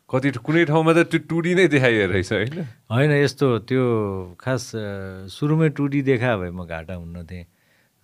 [0.09, 2.57] कति कुनै ठाउँमा त त्यो टु डी नै देखाइयो रहेछ होइन।
[2.93, 3.83] होइन यस्तो त्यो
[4.38, 4.63] खास
[5.33, 7.45] सुरुमै टु डी देखा भए म घाटा हुन्न थिएँ।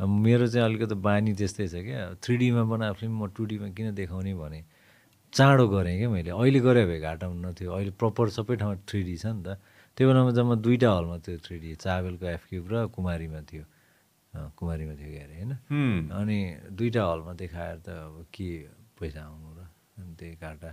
[0.02, 3.94] मेरो चाहिँ अलिकति बानी त्यस्तै छ क्या। थ्री डीमा बनाएको फिल्म म टु डीमा किन
[3.94, 4.60] देखाउने भने
[5.34, 9.02] चाँडो गरेँ क्या मैले। अहिले गरे भए घाटा हुन्न थियो। अहिले प्रपर सबै ठाउँमा थ्री
[9.06, 9.62] डी छ नि त।
[10.02, 13.64] त्यो बेलामा जम्मा दुईवटा हलमा थियो थ्री डी चाबेलको एफक्युब र कुमारीमा थियो।
[14.34, 15.54] कुमारीमा थियो क्या अरे होइन।
[16.10, 16.38] अनि
[16.74, 18.50] दुईवटा हलमा देखाएर त अब के
[18.98, 19.62] पैसा आउनु र?
[20.02, 20.72] अनि त्यही घाटा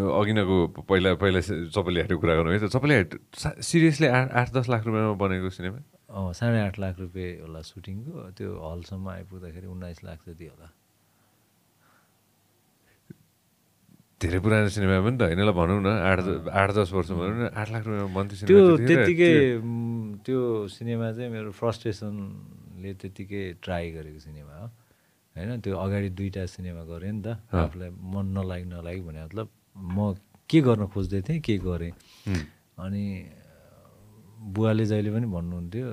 [0.00, 0.56] अघि नको
[0.88, 1.40] पहिला पहिला
[1.76, 5.80] चप्पली हाटको कुरा गर्नु है त हाट सिरियसली आठ आठ दस लाख रुपियाँमा बनेको सिनेमा?
[6.08, 10.72] अँ साढे आठ लाख रुपियाँ होला सुटिङको। त्यो हलसम्म आइपुग्दाखेरि उन्नाइस लाख जति होला।
[14.16, 17.44] धेरै पुरानो सिनेमा पनि त होइन ल भनौँ न आठ आठ दस वर्ष भनौँ न
[17.52, 20.40] आठ लाख रुपियाँमा बन्थ्यो सिनेमा त्यो म, त्यो
[20.72, 24.66] सिनेमा चाहिँ मेरो फ्रस्ट्रेसनले त्यत्तिकै ट्राई गरेको सिनेमा हो।
[25.36, 29.46] होइन त्यो अगाडि दुईवटा सिनेमा गरेँ नि त। आफूलाई मन नलागि नलागि भने मतलब
[29.76, 30.16] म
[30.48, 31.92] के गर्न खोज्दै थिएँ के गरेँ।
[32.80, 33.04] अनि
[34.48, 35.88] बुवाले जहिले पनि भन्नुहुन्थ्यो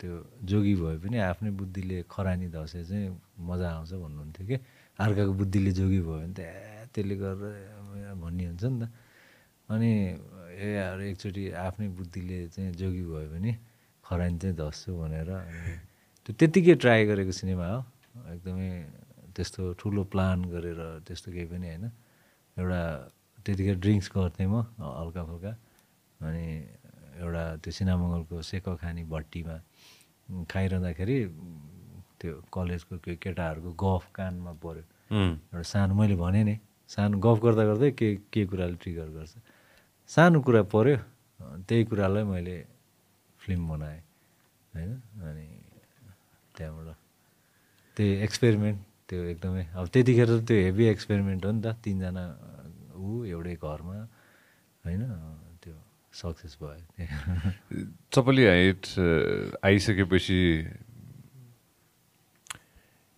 [0.00, 0.14] त्यो
[0.48, 4.56] जोगी भए पनि आफ्नै बुद्धिले खरानी धसे चाहिँ मजा आउँछ भन्नुहुन्थ्यो कि।
[4.96, 6.40] अर्काको बुद्धिले जोगी भयो भने त
[6.96, 8.84] त्यसले गरेर भन्ने हुन्छ नि त।
[9.68, 9.90] अनि
[10.56, 13.52] ए यार एकचोटि आफ्नै बुद्धिले चाहिँ जोगी भयो भने
[14.04, 15.30] खरानी चाहिँ धस्छु भनेर
[16.24, 17.80] त्यो त्यत्तिकै ट्राई गरेको सिनेमा हो।
[18.32, 18.70] एकदमै
[19.36, 21.84] त्यस्तो ठुलो प्लान गरेर त्यस्तो केही पनि होइन।
[22.56, 22.80] एउटा
[23.44, 25.52] त्यतिखेर ड्रिङ्क्स गर्थेँ म हल्का फुल्का
[26.24, 26.46] अनि
[27.20, 29.56] एउटा त्यो सिनामङ्गलको सेक खानी भट्टीमा
[30.50, 31.16] खाइरहँदाखेरि
[32.18, 36.56] त्यो कलेजको केटाहरूको गफ कानमा पऱ्यो। एउटा सानो मैले भने नि
[36.88, 39.34] सानो गफ गर्दा गर्दै के के कुराले ट्रिगर गर्छ।
[40.10, 40.96] सानो कुरा पऱ्यो
[41.66, 42.56] त्यही कुरालाई मैले
[43.40, 44.00] फिल्म बनाएँ
[44.74, 44.90] होइन?
[45.26, 45.46] अनि
[46.56, 46.88] त्यहाँबाट
[47.96, 48.78] त्यो एक्सपेरिमेन्ट
[49.08, 52.24] त्यो एकदमै अब त्यतिखेर त त्यो हेभी एक्सपेरिमेन्ट हो नि त तिनजना
[52.96, 53.96] ऊ एउटै घरमा
[54.84, 55.02] होइन?
[55.62, 55.74] त्यो
[56.14, 56.80] सक्सेस भयो।
[58.14, 58.82] चपली हाइट
[59.62, 60.40] आइसकेपछि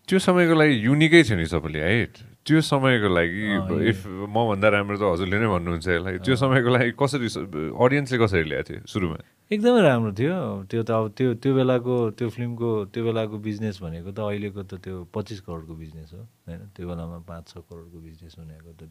[0.08, 2.14] त्यो समयको लागि युनिकै थियो नि चपली हाइट
[2.48, 3.44] त्यो समयको लागि
[3.92, 3.98] इफ
[4.32, 7.28] मभन्दा राम्रो त हजुरले नै भन्नुहुन्छ यसलाई त्यो समयको लागि कसरी
[7.76, 9.18] अडियन्सले कसरी ल्याएको थियो सुरुमा?
[9.52, 10.36] एकदमै राम्रो थियो।
[10.68, 14.72] त्यो त अब त्यो त्यो बेलाको त्यो फिल्मको त्यो बेलाको बिजनेस भनेको त अहिलेको त
[14.84, 16.60] त्यो पच्चिस करोडको बिजनेस हो होइन?
[16.72, 18.82] त्यो बेलामा पाँच छ करोडको बिजनेस भनेको त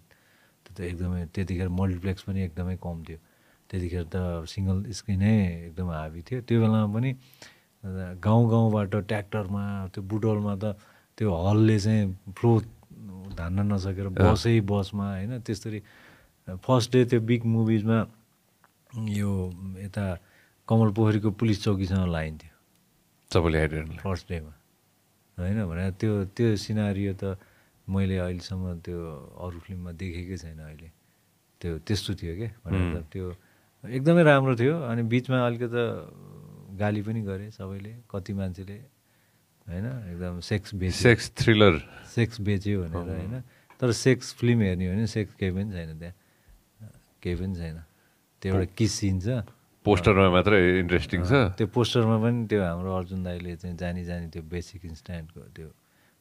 [0.65, 3.19] त्यो त एकदमै त्यतिखेर मल्टिप्लेक्स पनि एकदमै कम थियो।
[3.69, 4.17] त्यतिखेर त
[4.53, 5.35] सिङ्गल स्क्रिनै
[5.73, 7.09] एकदमै हाबी थियो। त्यो बेलामा पनि
[8.25, 10.65] गाउँ गाउँबाट ट्र्याक्टरमा त्यो बुटोलमा त
[11.17, 12.03] त्यो हलले चाहिँ
[12.37, 12.51] फ्लो
[13.37, 15.79] धान्न नसकेर बसै बसमा होइन त्यसरी
[16.65, 17.99] फर्स्ट डे त्यो बिग मुभिजमा
[19.17, 19.31] यो
[19.85, 20.05] यता
[20.67, 22.53] कमल पोखरीको पुलिस चौकीसँग लाइन्थ्यो।
[23.31, 24.53] हाइट हेर्नलाई फर्स्ट डेमा
[25.37, 27.37] होइन भने त्यो त्यो सिनारियो त
[27.87, 28.99] मैले अहिलेसम्म त्यो
[29.45, 30.89] अरू फिल्ममा देखेकै छैन अहिले।
[31.61, 33.25] त्यो त्यस्तो थियो क्या भनेर त त्यो
[33.83, 35.83] एकदमै राम्रो थियो। अनि बिचमा अलिकति
[36.77, 38.77] गाली पनि गरे सबैले कति मान्छेले
[39.67, 39.85] होइन?
[40.11, 41.75] एकदम सेक्स बेच सेक्स थ्रिलर
[42.15, 43.35] सेक्स बेच्यो भनेर होइन?
[43.79, 46.15] तर सेक्स फिल्म हेर्ने हो भने सेक्स केही पनि छैन त्यहाँ।
[47.21, 47.77] केही पनि छैन।
[48.41, 49.27] त्यो एउटा किस सिन छ।
[49.85, 54.43] पोस्टरमा मात्रै इन्ट्रेस्टिङ छ। त्यो पोस्टरमा पनि त्यो हाम्रो अर्जुन दाईले चाहिँ जानी जानी त्यो
[54.43, 55.69] बेसिक इन्स्ट्यान्टको त्यो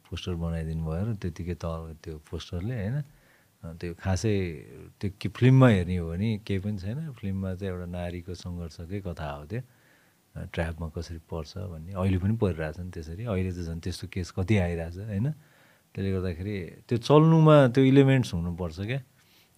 [0.06, 2.96] पोस्टर बनाइदिनु भयो र त्यतिकै तल त्यो पोस्टरले होइन?
[3.66, 4.34] त्यो खासै
[5.00, 9.30] त्यो कि फिल्ममा हेर्ने हो भने केही पनि छैन। फिल्ममा चाहिँ एउटा नारीको सङ्घर्षकै कथा
[9.34, 9.60] हो त्यो।
[10.52, 14.54] ट्र्यापमा कसरी पर्छ भन्ने अहिले पनि परिरहेछ नि त्यसरी। अहिले त झन् त्यस्तो केस कति
[14.56, 15.26] आइरहेछ होइन?
[15.92, 16.56] त्यसले गर्दाखेरि
[16.88, 19.00] त्यो चल्नुमा त्यो इलिमेन्ट्स हुनुपर्छ क्या।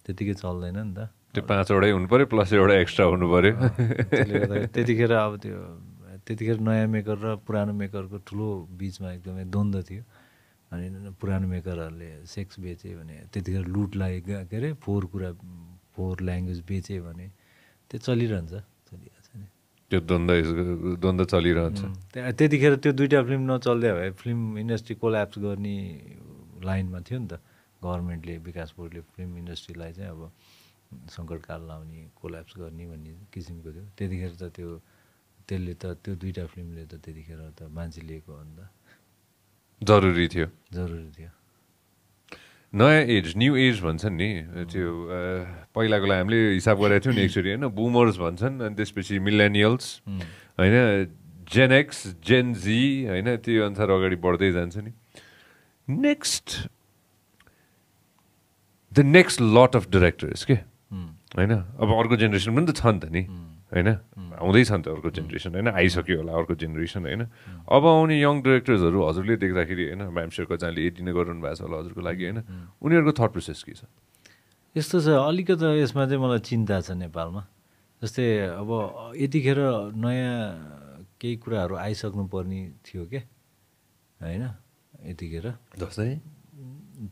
[0.05, 0.99] त्यतिकै चल्दैन नि त।
[1.33, 3.53] त्यो पाँचवटै हुनु पऱ्यो प्लस एउटा एक्स्ट्रा हुनु पऱ्यो
[4.73, 5.57] त्यतिखेर अब त्यो
[6.25, 8.47] त्यतिखेर नयाँ मेकर र पुरानो मेकरको ठुलो
[8.79, 10.03] बिचमा एकदमै द्वन्द्व थियो।
[10.71, 10.87] अनि
[11.21, 15.29] पुरानो मेकरहरूले सेक्स बेचे भने त्यतिखेर लुटलाई ग- के अरे फोहोर कुरा
[15.93, 17.27] फोहोर ल्याङ्ग्वेज बेचे भने
[17.89, 18.53] त्यो चलिरहन्छ।
[19.89, 20.29] त्यो द्वन्द
[21.01, 21.79] द्वन्द चलिरहन्छ।
[22.13, 25.75] त्यतिखेर त्यो दुइटा फिल्म नचल्दै भए फिल्म इन्डस्ट्री कोल्याप्स गर्ने
[26.61, 27.33] लाइनमा थियो नि त।
[27.81, 30.21] गभर्मेन्टले विकास बोर्डले फिल्म इन्डस्ट्रीलाई चाहिँ अब
[31.15, 34.69] सङ्कटकाल लाउने कोल्याप्स गर्ने भन्ने किसिमको थियो। त्यतिखेर त त्यो
[35.47, 38.61] त्यसले त त्यो दुइटा फिल्मले त त्यतिखेर त मान्छे लिएको हो नि त।
[39.81, 41.31] जरुरी थियो। जरुरी थियो।
[42.73, 44.29] नयाँ एज न्यू एज भन्छन् नि।
[44.69, 44.87] त्यो
[45.73, 49.85] पहिलाकोलाई हामीले हिसाब गरेको थियौँ नि एक्चुली होइन बुमर्स भन्छन् अनि त्यसपछि मिलेनियल्स
[50.61, 50.75] होइन
[51.49, 54.91] जेन एक्स जेन जी होइन त्यो अनुसार अगाडि बढ्दै जान्छ नि।
[55.87, 56.47] Next
[58.91, 60.57] the next lot of directors के?
[61.37, 63.23] होइन अब अर्को जेनेरेसन पनि त छ नि त नि।
[63.69, 63.89] होइन?
[64.33, 65.67] आउँदैछ नि त अर्को जेनेरेसन होइन?
[65.69, 67.21] आइसक्यो होला अर्को जेनेरेसन होइन?
[67.69, 70.01] अब आउने यङ डिरेक्टर्सहरू हजुरले देख्दाखेरि होइन?
[70.09, 72.39] म्यामसेर कजाले यति नै गरिरहनु भएको छ होला हजुरको लागि होइन?
[72.81, 73.85] उनीहरूको थट प्रोसेस के छ?
[74.75, 77.41] यस्तो छ अलिकति यसमा चाहिँ मलाई चिन्ता छ नेपालमा।
[78.01, 78.25] जस्तै
[78.57, 78.69] अब
[79.17, 79.59] यतिखेर
[79.93, 80.37] नयाँ
[81.19, 83.21] केही कुराहरू आइसक्नु पर्ने थियो क्या
[84.17, 84.43] होइन?
[85.13, 85.45] यतिखेर।
[85.77, 86.09] जस्तै?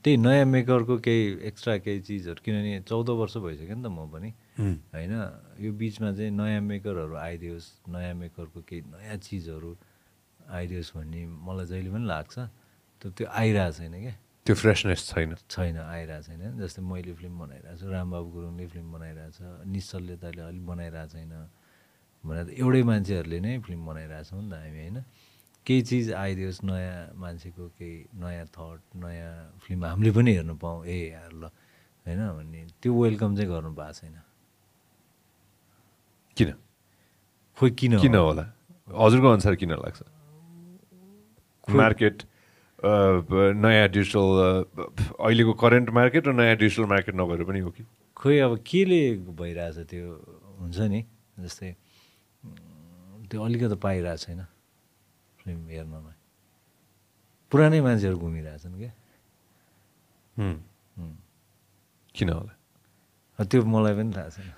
[0.03, 4.29] त्यही नयाँ मेकरको केही एक्स्ट्रा केही चिजहरू किनभने चौध वर्ष भइसक्यो नि त म पनि।
[4.57, 5.13] होइन?
[5.61, 9.71] यो बिचमा चाहिँ नयाँ मेकरहरू आइदियोस् नयाँ मेकरको केही नयाँ चिजहरू
[10.49, 12.35] आइदियोस् भन्ने मलाई जहिले पनि लाग्छ।
[13.01, 17.77] त त्यो आइरहेको छैन क्या। त्यो फ्रेसनेस छैन। छैन आइरहेको छैन। जस्तै मैले फिल्म बनाइरहेको
[17.77, 21.33] छु रामबाबु गुरुङले फिल्म बनाइरहेको छ निश्चलले तैँले अलिक बनाइरहेको छैन
[22.23, 24.97] भनेर एउटै मान्छेहरूले नै फिल्म बनाइरहेको छौँ नि त हामी होइन?
[25.67, 30.97] केही चिज आइदियोस् नयाँ मान्छेको केही नयाँ थट नयाँ फिल्म हामीले पनि हेर्नु पाऊँ। ए
[31.11, 31.43] यार ल
[32.07, 32.21] होइन?
[32.37, 34.15] भन्ने त्यो वेलकम चाहिँ गर्नु भएको छैन।
[36.37, 36.53] किन?
[37.57, 38.15] खोइ किन किन?
[38.15, 38.45] होला?
[38.87, 39.99] हजुरको अनुसार किन लाग्छ?
[41.67, 42.17] मार्केट
[43.57, 44.27] नयाँ डिजिटल
[45.19, 47.83] अहिलेको करेन्ट मार्केट र नयाँ डिजिटल मार्केट नभएर पनि हो कि?
[48.17, 49.01] खोइ अब केले
[49.33, 50.05] भइरहेछ त्यो?
[50.61, 51.01] हुन्छ नि
[51.39, 51.71] जस्तै
[53.29, 54.41] त्यो अलिकति पाइरहेको छैन
[55.41, 56.13] फिल्म हेर्नमा।
[57.51, 58.91] पुरानै मान्छेहरू घुमिरहेछन् क्या.
[62.15, 62.53] किन होला?
[63.37, 64.49] त्यो मलाई पनि थाहा छैन।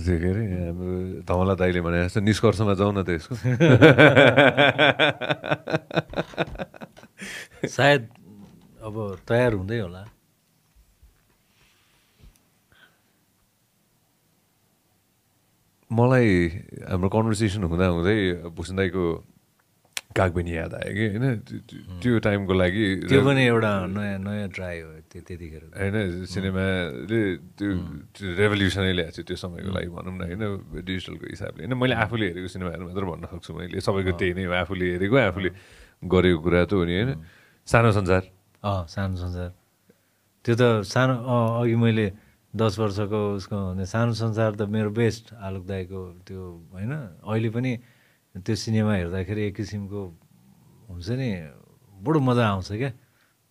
[0.00, 3.36] त्यो के अरे हाम्रो धमला दाइले भने जस्तो निष्कर्षमा जाउँ न त यसको।
[7.68, 8.02] सायद
[8.80, 8.96] अब
[9.28, 10.08] तयार हुँदै होला।
[15.92, 16.28] मलाई
[16.90, 18.16] हाम्रो कन्भर्सेसन हुँदा हुँदै
[18.56, 19.04] भुसन दाईको
[20.16, 21.18] कागबेनी याद आयो कि?
[21.18, 21.36] होइन?
[22.02, 26.24] त्यो- टाइमको लागि त्यो पनि एउटा नयाँ नयाँ ट्राई हो त्यो त्यतिखेर। होइन?
[26.26, 27.70] सिनेमाले त्यो
[28.34, 30.84] रेभोल्युसनै ल्याएको थियो त्यो समयको लागि भनौँ न होइन?
[30.84, 31.78] डिजिटलको हिसाबले। होइन?
[31.78, 35.50] मैले आफूले हेरेको सिनेमाहरू मात्र भन्न सक्छु मैले। सबैको त्यही नै हो आफूले हेरेको आफूले
[36.04, 37.24] गरेको कुरा त हो नि होइन?
[37.66, 38.22] सानो संसार।
[38.64, 39.52] अँ सानो संसार।
[40.44, 41.14] त्यो त सानो
[41.60, 42.12] अघि मैले
[42.56, 46.92] दस वर्षको उसको सानो संसार त मेरो बेस्ट आलोक दाईको त्यो होइन?
[47.26, 47.78] अहिले पनि
[48.34, 50.00] त्यो सिनेमा हेर्दाखेरि एक किसिमको
[50.90, 51.30] हुन्छ नि
[52.02, 52.92] बडो मजा आउँछ क्या।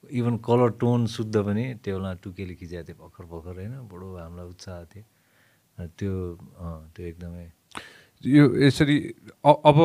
[0.03, 4.47] इभन कलर टोन शुद्ध पनि त्यो बेला टुकेले खिचाएको थियो भर्खर भर्खर होइन बडो हामीलाई
[4.51, 5.03] उत्साह थियो।
[5.97, 6.13] त्यो
[6.93, 7.47] त्यो एकदमै।
[8.23, 8.97] यो यसरी
[9.39, 9.77] अब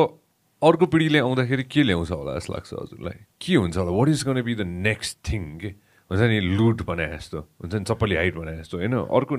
[0.61, 3.17] अर्को पिँढीले आउँदाखेरि के ल्याउँछ होला जस्तो लाग्छ हजुरलाई?
[3.39, 3.91] के हुन्छ होला?
[3.95, 5.71] What is gonna be the next thing के
[6.11, 8.93] हुन्छ नि लुट भने जस्तो। हुन्छ नि चप्पली हाइट भने जस्तो होइन?
[9.07, 9.35] अर्को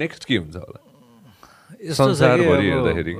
[0.00, 0.80] नेक्स्ट के हुन्छ होला?
[1.92, 3.14] संसारभरि हेर्दाखेरि।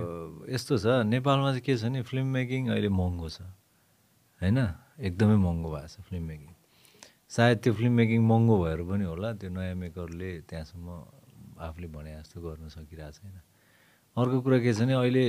[0.50, 3.46] यस्तो छ नेपालमा चाहिँ के छ नि फिल्म मेकिङ अहिले महँगो छ।
[4.40, 4.58] होइन?
[4.98, 6.50] एकदमै महँगो भएको छ फिल्म मेकिङ
[7.30, 10.88] सायद त्यो फिल्म मेकिङ महँगो भएर पनि होला त्यो नयाँ मेकरले त्यहाँसम्म
[11.62, 13.36] आफूले भने जस्तो गर्न सकिरहेको छैन।
[14.16, 15.26] अर्को कुरा के छ भने अहिले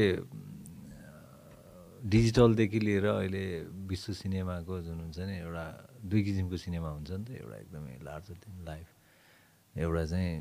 [2.02, 3.44] डिजिटलदेखि लिएर अहिले
[3.90, 5.66] विश्व सिनेमाको जुन हुन्छ नि एउटा
[6.02, 8.88] दुई किसिमको सिनेमा हुन्छ नि त एउटा एकदमै लार्जर देन लाइफ
[9.86, 10.32] एउटा चाहिँ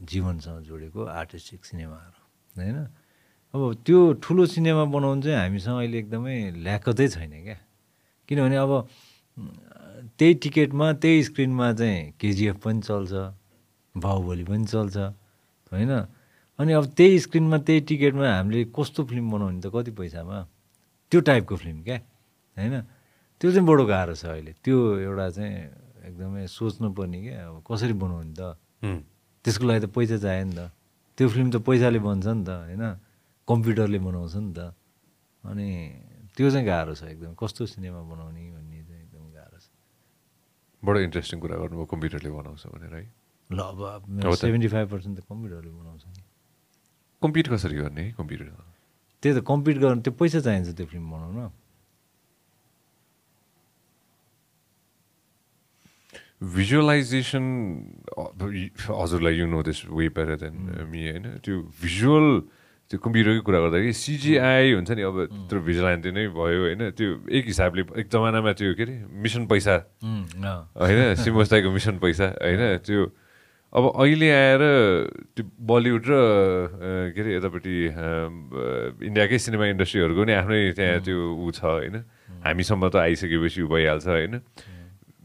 [0.00, 2.20] जीवनसँग जोडेको आर्टिस्टिक सिनेमाहरू
[2.56, 2.78] होइन?
[3.54, 7.58] अब त्यो ठुलो सिनेमा बनाउनु चाहिँ हामीसँग अहिले एकदमै ल्याकतै छैन क्या।
[8.28, 8.72] किनभने अब
[10.18, 13.12] त्यही टिकटमा त्यही स्क्रिनमा चाहिँ केजिएफ पनि चल्छ
[13.94, 14.96] बाहुबली पनि चल्छ
[15.74, 15.92] होइन?
[16.58, 20.38] अनि अब त्यही स्क्रिनमा त्यही टिकटमा हामीले कस्तो फिल्म बनाउने त कति पैसामा?
[21.10, 21.98] त्यो टाइपको फिल्म क्या
[22.56, 22.74] होइन?
[23.40, 24.76] त्यो चाहिँ बडो गाह्रो छ अहिले। त्यो
[25.10, 25.54] एउटा चाहिँ
[26.06, 28.40] एकदमै सोच्नुपर्ने क्या अब कसरी बनाउने त?
[29.42, 30.70] त्यसको लागि त पैसा चाहियो नि त।
[31.18, 32.84] त्यो फिल्म त पैसाले बन्छ नि त होइन?
[33.50, 34.60] कम्प्युटरले बनाउँछ नि त।
[35.44, 35.68] अनि
[36.36, 39.66] त्यो चाहिँ गाह्रो छ एकदम। कस्तो सिनेमा बनाउने भन्ने चाहिँ एकदम गाह्रो छ।
[40.82, 43.04] बडो इन्ट्रेस्टिङ कुरा गर्नुभयो कम्प्युटरले बनाउँछ भनेर है।
[43.50, 46.22] ल अब। सेभेन्टी फाइभ पर्सेन्ट त कम्प्युटरले बनाउँछ नि।
[47.22, 48.48] कम्पिट कसरी गर्ने है कम्प्युटर?
[49.22, 51.52] त्यही त कम्प्लिट गर्नु त्यो पैसा चाहिन्छ त्यो फिल्म बनाउन।
[56.40, 57.44] भिजुअलाइजेसन
[58.88, 61.44] हजुरलाई you know this way better than me होइन?
[61.44, 62.28] त्यो भिजुअल
[62.90, 65.16] त्यो कम्प्युटरकै कुरा गर्दाखेरि सिजिआई हुन्छ नि अब
[65.46, 66.82] त्यो भिजुअलाइज नै भयो होइन?
[66.90, 71.14] त्यो एक हिसाबले एक जमानामा त्यो के अरे मिसन पैसा। अँ। होइन?
[71.22, 72.82] सिमोस्ताईको मिसन पैसा होइन?
[72.82, 73.00] त्यो
[73.70, 74.62] अब अहिले आएर
[75.38, 76.12] त्यो बलिउड र
[77.14, 77.74] के अरे यतापट्टि
[79.06, 81.96] इन्डियाकै सिनेमा इन्डस्ट्रीहरूको नि आफ्नै त्यहाँ त्यो ऊ छ होइन?
[82.42, 84.34] हामीसम्म त आइसकेपछि ऊ भइहाल्छ होइन?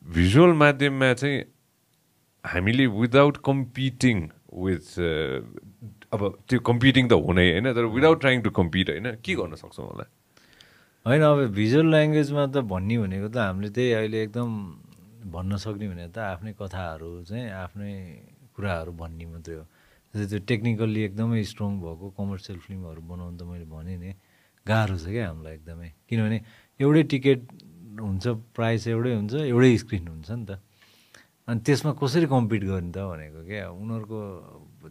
[0.06, 1.38] भिजुअल माध्यममा चाहिँ
[2.46, 4.18] हामीले विदाउट कम्पिटिङ
[4.54, 4.86] विथ
[6.16, 9.86] अब त्यो कम्पिटिङ त हुनै होइन तर विदाउट ट्राइङ टु कम्पिट होइन के गर्न सक्छौँ
[9.86, 10.06] होला?
[11.06, 14.50] होइन अब भिजुअल ल्याङ्ग्वेजमा त भन्ने भनेको त हामीले त्यही अहिले एकदम
[15.34, 17.94] भन्न सक्ने भनेको त आफ्नै कथाहरू चाहिँ आफ्नै
[18.56, 19.66] कुराहरू भन्ने मात्रै हो।
[20.14, 24.12] जस्तै त्यो टेक्निकल्ली एकदमै स्ट्रङ भएको कमर्सियल फिल्महरू बनाउनु त मैले भनेँ नि
[24.66, 26.38] गाह्रो छ क्या हामीलाई एकदमै। किनभने
[26.80, 27.42] एउटै टिकट
[28.00, 30.52] हुन्छ प्राइस एउटै हुन्छ एउटै स्क्रिन हुन्छ नि त।
[31.48, 33.66] अनि त्यसमा कसरी कम्पिट गर्ने त भनेको क्या?
[33.70, 34.20] उनीहरूको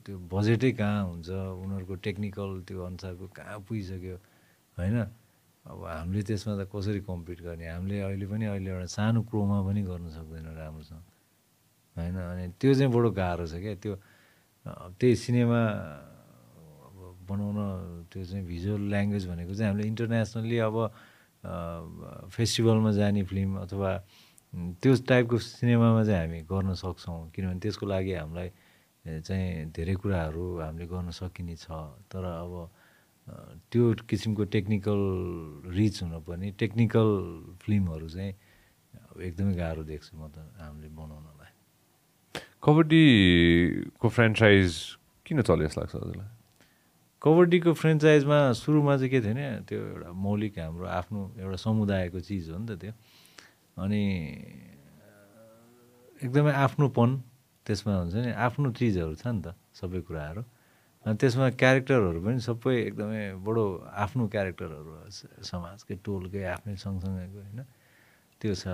[0.05, 1.29] त्यो बजेटै कहाँ हुन्छ?
[1.31, 4.17] उनीहरूको टेक्निकल त्यो अनुसारको कहाँ पुगिसक्यो?
[4.79, 4.97] होइन?
[5.65, 7.65] अब हामीले त्यसमा त कसरी कम्पिट गर्ने?
[7.73, 11.05] हामीले अहिले पनि अहिले एउटा सानो क्रोमा पनि गर्न सक्दैन राम्रोसँग।
[11.97, 12.17] होइन?
[12.17, 13.95] अनि त्यो चाहिँ बडो गाह्रो छ क्या। त्यो
[14.99, 15.61] त्यही सिनेमा
[16.85, 16.97] अब
[17.29, 17.59] बनाउन
[18.13, 20.77] त्यो चाहिँ भिजुअल ल्याङ्ग्वेज भनेको चाहिँ हामीले इन्टरनेसनल्ली अब
[22.35, 23.91] फेस्टिभलमा जाने फिल्म अथवा
[24.81, 28.49] त्यो टाइपको सिनेमामा चाहिँ हामी गर्न सक्छौँ। किनभने त्यसको लागि हामीलाई
[29.05, 31.69] चाहिँ धेरै कुराहरू हामीले गर्न सकिने छ।
[32.09, 32.53] तर अब
[33.71, 35.01] त्यो किसिमको टेक्निकल
[35.77, 37.09] रिच हुनुपर्ने टेक्निकल
[37.61, 38.33] फिल्महरू चाहिँ
[39.21, 41.53] एकदमै गाह्रो देख्छु म त हामीले बनाउनलाई।
[42.65, 44.71] कबड्डीको फ्रेन्चाइज
[45.25, 46.29] किन चल्यो जस्तो लाग्छ हजुरलाई?
[47.23, 52.51] कबड्डीको फ्रेन्चाइजमा सुरुमा चाहिँ के थियो भने त्यो एउटा मौलिक हाम्रो आफ्नो एउटा समुदायको चिज
[52.53, 52.93] हो नि त त्यो।
[53.81, 54.03] अनि
[56.21, 57.09] एकदमै आफ्नोपन
[57.65, 59.49] त्यसमा हुन्छ नि आफ्नो चिजहरू छ नि त
[59.81, 60.43] सबै कुराहरू।
[61.05, 63.65] अनि त्यसमा क्यारेक्टरहरू पनि सबै एकदमै बडो
[64.05, 64.93] आफ्नो क्यारेक्टरहरू
[65.45, 67.61] समाजकै टोलकै आफ्नै सँगसँगैको होइन।
[68.41, 68.65] त्यो छ।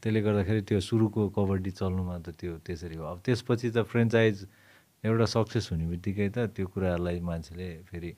[0.00, 4.36] त्यसले गर्दाखेरि त्यो सुरुको कबड्डी चल्नुमा त त्यो त्यसरी हो। अब त्यसपछि त फ्रेन्चाइज
[5.04, 8.10] एउटा सक्सेस हुने बित्तिकै त त्यो कुराहरूलाई मान्छेले फेरि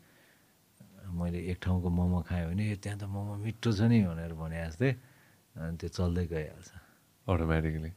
[1.18, 4.56] मैले एक ठाउँको मोमो खाएँ भने "ए, त्यहाँ त मोमो मिठो छ नि भनेर भने
[4.66, 4.90] जस्तै
[5.56, 6.70] अनि त्यो चल्दै गइहाल्छ।
[7.26, 7.90] अटोमेटिकली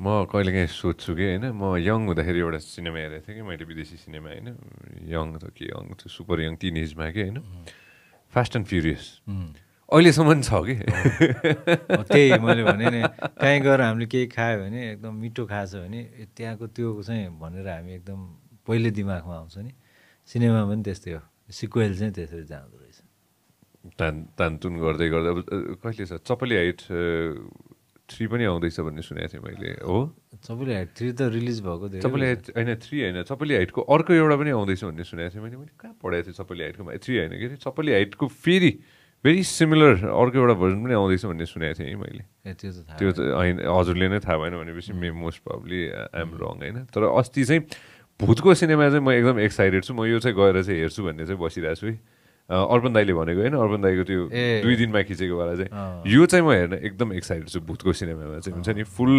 [0.00, 3.96] म कहिलेकाहीँ सोध्छु कि होइन म यङ हुँदाखेरि एउटा सिनेमा हेरेको थिएँ कि मैले विदेशी
[4.00, 4.48] सिनेमा होइन
[5.12, 7.38] यङ त के यङ त्यो सुपर यङ टिन एजमा कि होइन
[8.32, 9.04] फास्ट एन्ड फ्युरियस।
[9.92, 10.74] अहिलेसम्म छ कि?
[12.08, 13.00] त्यही मैले भने नि
[13.36, 17.68] कहीँ गएर हामीले केही खायो भने एकदम मिठो खाएछ भने "ए, त्यहाँको त्यो चाहिँ भनेर
[17.68, 18.20] हामी एकदम
[18.64, 19.72] पहिले दिमागमा आउँछ नि।
[20.24, 21.20] सिनेमा पनि त्यस्तै हो
[21.52, 22.98] सिक्वेल चाहिँ त्यसरी जाँदो रहेछ।
[23.98, 25.38] तान तानतुन गर्दै गर्दै अब
[25.82, 26.12] कहिले छ?
[26.24, 26.80] चपली हाइट
[28.10, 29.98] थ्री पनि आउँदैछ भन्ने सुनेको थिएँ मैले हो?
[30.42, 34.12] सबैले हाइट थ्री त रिलिज भएको चपली भइसक्यो। हाइट होइन थ्री होइन चपली हाइटको अर्को
[34.12, 37.32] एउटा पनि आउँदैछ भन्ने सुनेको थिएँ मैले मैले कहाँ पढाएको थिएँ चपली हाइटको थ्री होइन
[37.38, 38.72] कि चपली हाइटको फेरि
[39.24, 42.24] भेरी सिमिलर अर्को एउटा भर्जन पनि आउँदैछ भन्ने सुनेको थिएँ है मैले।
[42.56, 45.80] त्यो त होइन हजुरले नै थाहा भएन भनेपछि may most probably
[46.10, 46.76] I'm wrong होइन?
[46.88, 47.62] तर अस्ति चाहिँ
[48.20, 51.40] भूतको सिनेमा चाहिँ म एकदम एक्साइटेड छु। म यो चाहिँ गएर चाहिँ हेर्छु भन्ने चाहिँ
[51.40, 51.96] बसिरहेको छु है।
[52.50, 54.22] अर्पण दाईले भनेको होइन अर्पन दाईको त्यो।
[54.66, 55.70] दुई दिनमा खिचेको वाला चाहिँ।
[56.10, 59.14] यो चाहिँ म हेर्न एकदम एक्साइटेड छु भूतको सिनेमामा चाहिँ। हुन्छ नि फुल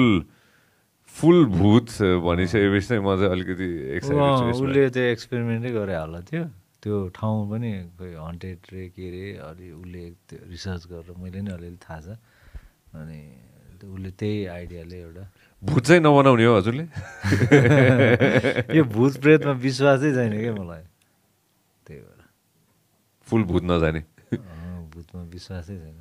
[1.12, 1.88] फुल भूत
[2.28, 6.44] भनिसकेपछि चाहिँ म चाहिँ अलिकति एक्साइटेड छु। उसले त्यो एक्सपेरिमेन्टै गरे होला त्यो।
[6.84, 11.52] त्यो ठाउँ पनि खोइ हन्टेड रे के अरे अलि उसले त्यो रिसर्च गरेर मैले नि
[11.56, 12.20] अलिअलि थाहा छ।
[13.00, 13.20] अनि
[13.82, 15.24] उसले त्यही आइडियाले एउटा
[15.62, 16.86] भूत चाहिँ नबनाउने हो हजुरले।
[18.78, 20.84] यो भूत प्रेतमा विश्वासै छैन क्या मलाई?
[23.32, 24.02] फुल भूत नजाने
[24.92, 26.00] भूतमा विश्वासै छैन।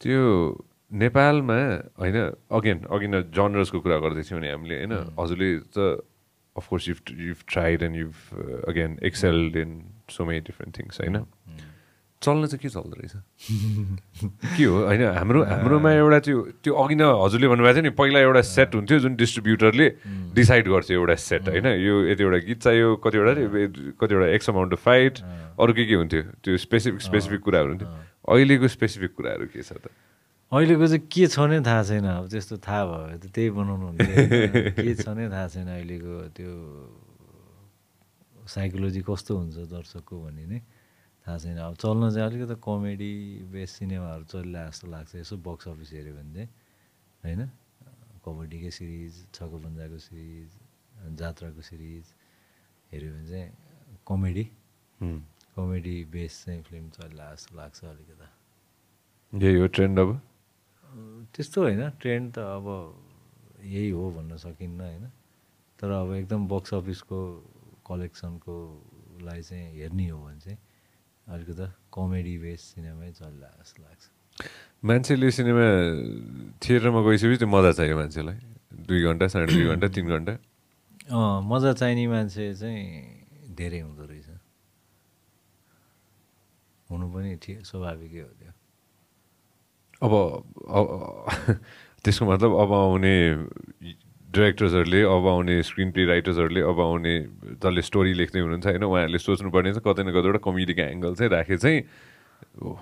[0.00, 0.22] त्यो
[0.92, 1.60] नेपालमा
[1.98, 2.18] होइन
[2.58, 5.78] अगेन अगेन जनरसको कुरा गर्दैथ्यौँ भने हामीले होइन हजुरले त
[6.56, 6.74] अफको
[9.02, 9.70] excelled in
[10.10, 11.16] so many different things होइन?
[12.24, 13.14] चल्न चाहिँ के चल्दो रहेछ?
[14.56, 14.76] के हो?
[14.88, 18.70] होइन हाम्रो हाम्रोमा एउटा त्यो त्यो अघि नै हजुरले भन्नुभएको थियो नि पहिला एउटा सेट
[18.74, 19.86] हुन्थ्यो जुन डिस्ट्रिब्युटरले
[20.32, 21.66] डिसाइड गर्थ्यो एउटा सेट होइन?
[21.84, 23.32] यो यतिवटा गीत चाहियो कतिवटा
[24.00, 25.14] कतिवटा एक्स अमाउन्ट अफ फाइट
[25.60, 26.22] अरू के के हुन्थ्यो?
[26.42, 27.88] त्यो स्पेसिफिक स्पेसिफिक कुराहरू हुन्थ्यो।
[28.32, 29.92] अहिलेको स्पेसिफिक कुराहरू के छ त?
[30.52, 33.84] अहिलेको चाहिँ के छ नै थाहा छैन। अब त्यस्तो थाहा भयो भने त त्यही बनाउनु
[33.84, 34.00] होइन?
[34.80, 36.52] के छ नै थाहा छैन अहिलेको त्यो
[38.44, 40.58] साइकोलोजी कस्तो हुन्छ दर्शकको भन्ने नै।
[41.26, 43.12] थाहा छैन। अब चल्न चाहिँ अलिकति कमेडी
[43.52, 46.48] बेस सिनेमाहरू चलिरहेको जस्तो लाग्छ। यसो बक्स अफिस हेऱ्यो भने चाहिँ
[47.24, 47.40] होइन?
[48.24, 50.48] कबड्डीकै सिरिज छक्क पन्जाको सिरिज
[51.16, 52.04] जात्राको सिरिज
[52.92, 53.48] हेऱ्यो भने चाहिँ
[54.08, 54.44] कमेडी।
[55.56, 58.28] कमेडी बेस चाहिँ फिल्म चलिरहेको जस्तो लाग्छ अलिकति।
[59.32, 60.10] यही हो ट्रेन्ड अब?
[61.34, 62.66] त्यस्तो होइन। ट्रेन्ड त अब
[63.64, 65.06] यही हो भन्न सकिन्न होइन?
[65.78, 67.18] तर अब एकदम बक्स अफिसको
[67.86, 68.54] कलेक्सनको
[69.22, 70.58] लाई चाहिँ हेर्ने हो भने चाहिँ
[71.28, 74.10] अलिकति कमेडी बेस सिनेमै चलिरहेको जस्तो लाग्छ।
[74.84, 75.66] मान्छेले सिनेमा
[76.62, 78.36] थिएटरमा गइसकेपछि त्यो मजा चाहियो मान्छेलाई।
[78.74, 80.32] दुई घन्टा साढे दुई घन्टा तिन घन्टा।
[81.08, 83.16] अँ मजा चाहिने मान्छे चाहिँ
[83.54, 84.26] धेरै हुँदो रहेछ।
[86.90, 88.52] हुनु पनि ठिक स्वाभाविकै हो त्यो।
[90.02, 90.12] अब
[90.68, 91.28] अब-
[92.04, 93.34] त्यसको मतलब अब आउने
[94.34, 97.14] डिरेक्टर्सहरूले अब आउने स्क्रिन प्ले राइटर्सहरूले अब आउने
[97.62, 98.84] जसले स्टोरी लेख्दै हुनुहुन्छ होइन?
[98.84, 101.78] उहाँहरूले सोच्नुपर्ने चाहिँ कतै न कतैवटा कमेडीको एङ्गल चाहिँ राखे चाहिँ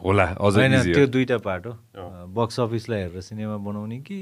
[0.02, 1.74] होला अझ। त्यो दुइटा पार्ट हो।
[2.32, 4.20] बक्स अफिसलाई हेरेर सिनेमा बनाउने कि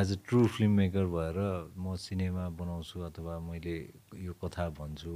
[0.00, 1.38] as a true film maker भएर
[1.76, 3.76] म सिनेमा बनाउँछु अथवा मैले
[4.24, 5.12] यो कथा भन्छु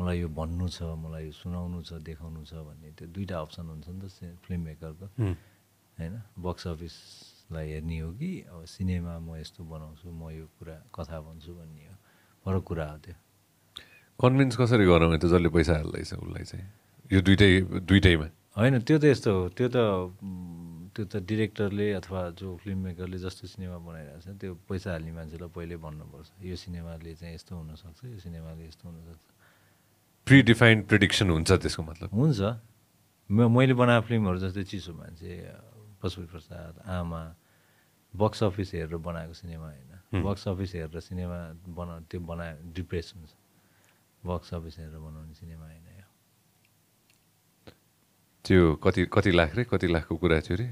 [0.00, 3.88] मलाई यो भन्नु छ मलाई यो सुनाउनु छ देखाउनु छ भन्ने त्यो दुइटा अप्सन हुन्छ
[3.88, 5.06] नि त फिल्म मेकरको।
[6.00, 6.14] होइन?
[6.40, 6.66] बक्स
[7.50, 11.82] अफिसलाई हेर्ने हो कि अब सिनेमा म यस्तो बनाउँछु म यो कुरा कथा भन्छु भन्ने
[11.90, 11.96] हो।
[12.46, 13.14] फरक कुरा हो त्यो।
[14.22, 16.66] कन्भिन्स कसरी गरौँ त जसले पैसा हाल्दैछ उसलाई चाहिँ?
[17.10, 17.50] यो दुइटै
[17.82, 18.28] दुइटैमा?
[18.54, 19.76] होइन त्यो त यस्तो हो। त्यो त
[20.94, 25.50] त्यो त डिरेक्टरले अथवा जो फिल्म मेकरले जस्तो सिनेमा बनाइरहेको छ त्यो पैसा हाल्ने मान्छेलाई
[25.50, 29.26] पहिले भन्नुपर्छ। यो सिनेमाले चाहिँ यस्तो हुनसक्छ यो सिनेमाले यस्तो हुनसक्छ।
[30.26, 32.08] प्रि डिफाइन्ड प्रिडिक्सन हुन्छ त्यसको मतलब?
[32.14, 32.40] हुन्छ।
[33.30, 35.30] म मैले बनाएको फिल्महरू जस्तै चिसो मान्छे
[36.00, 37.22] पशुपति प्रसाद आमा
[38.14, 41.38] बक्स अफिस हेरेर बनाएको सिनेमा होइन। बक्स अफिस हेरेर सिनेमा
[41.68, 43.30] बना त्यो बनायो डिप्रेस हुन्छ।
[44.22, 45.90] बक्स अफिस हेरेर बनाउने सिनेमा होइन यो।
[48.44, 49.64] त्यो कति कति लाख रे?
[49.64, 50.66] कति लाखको कुरा थियो अरे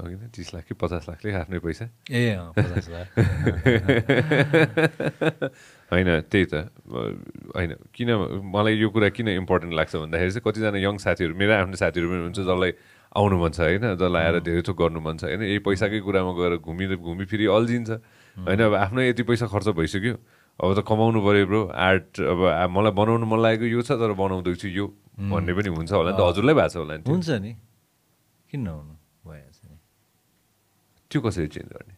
[0.00, 1.88] अघि नै तिस लाख कि पचास लाखले आफ्नै पैसा?
[2.10, 3.08] ए अँ, पचास लाख।
[5.92, 6.54] होइन त्यही त।
[7.56, 8.10] होइन किन
[8.54, 12.22] मलाई यो कुरा किन इम्पोर्टेन्ट लाग्छ भन्दाखेरि चाहिँ कतिजना यङ साथीहरू मेरो आफ्नो साथीहरू पनि
[12.24, 12.72] हुन्छ जसलाई
[13.10, 16.32] आउनु मन छ होइन जसलाई आएर धेरै थोक गर्नु मन छ होइन। यही पैसाकै कुरामा
[16.38, 17.90] गएर घुमि घुमिफिरी अल्झिन्छ।
[18.46, 20.14] होइन अब आफ्नो यति पैसा खर्च भइसक्यो।
[20.60, 24.68] अब त कमाउनु पऱ्यो ब्रो। आर्ट अब मलाई बनाउनु मन लागेको यो छ तर बनाउँदैछु
[24.68, 24.86] यो
[25.18, 27.52] भन्ने पनि हुन्छ होला नि त। हजुरलाई भएको छ होला नि। हुन्छ नि।
[28.50, 28.94] किन नहुनु
[29.26, 29.76] भइहाल्छ नि?
[31.10, 31.94] त्यो कसरी चेन्ज गर्ने?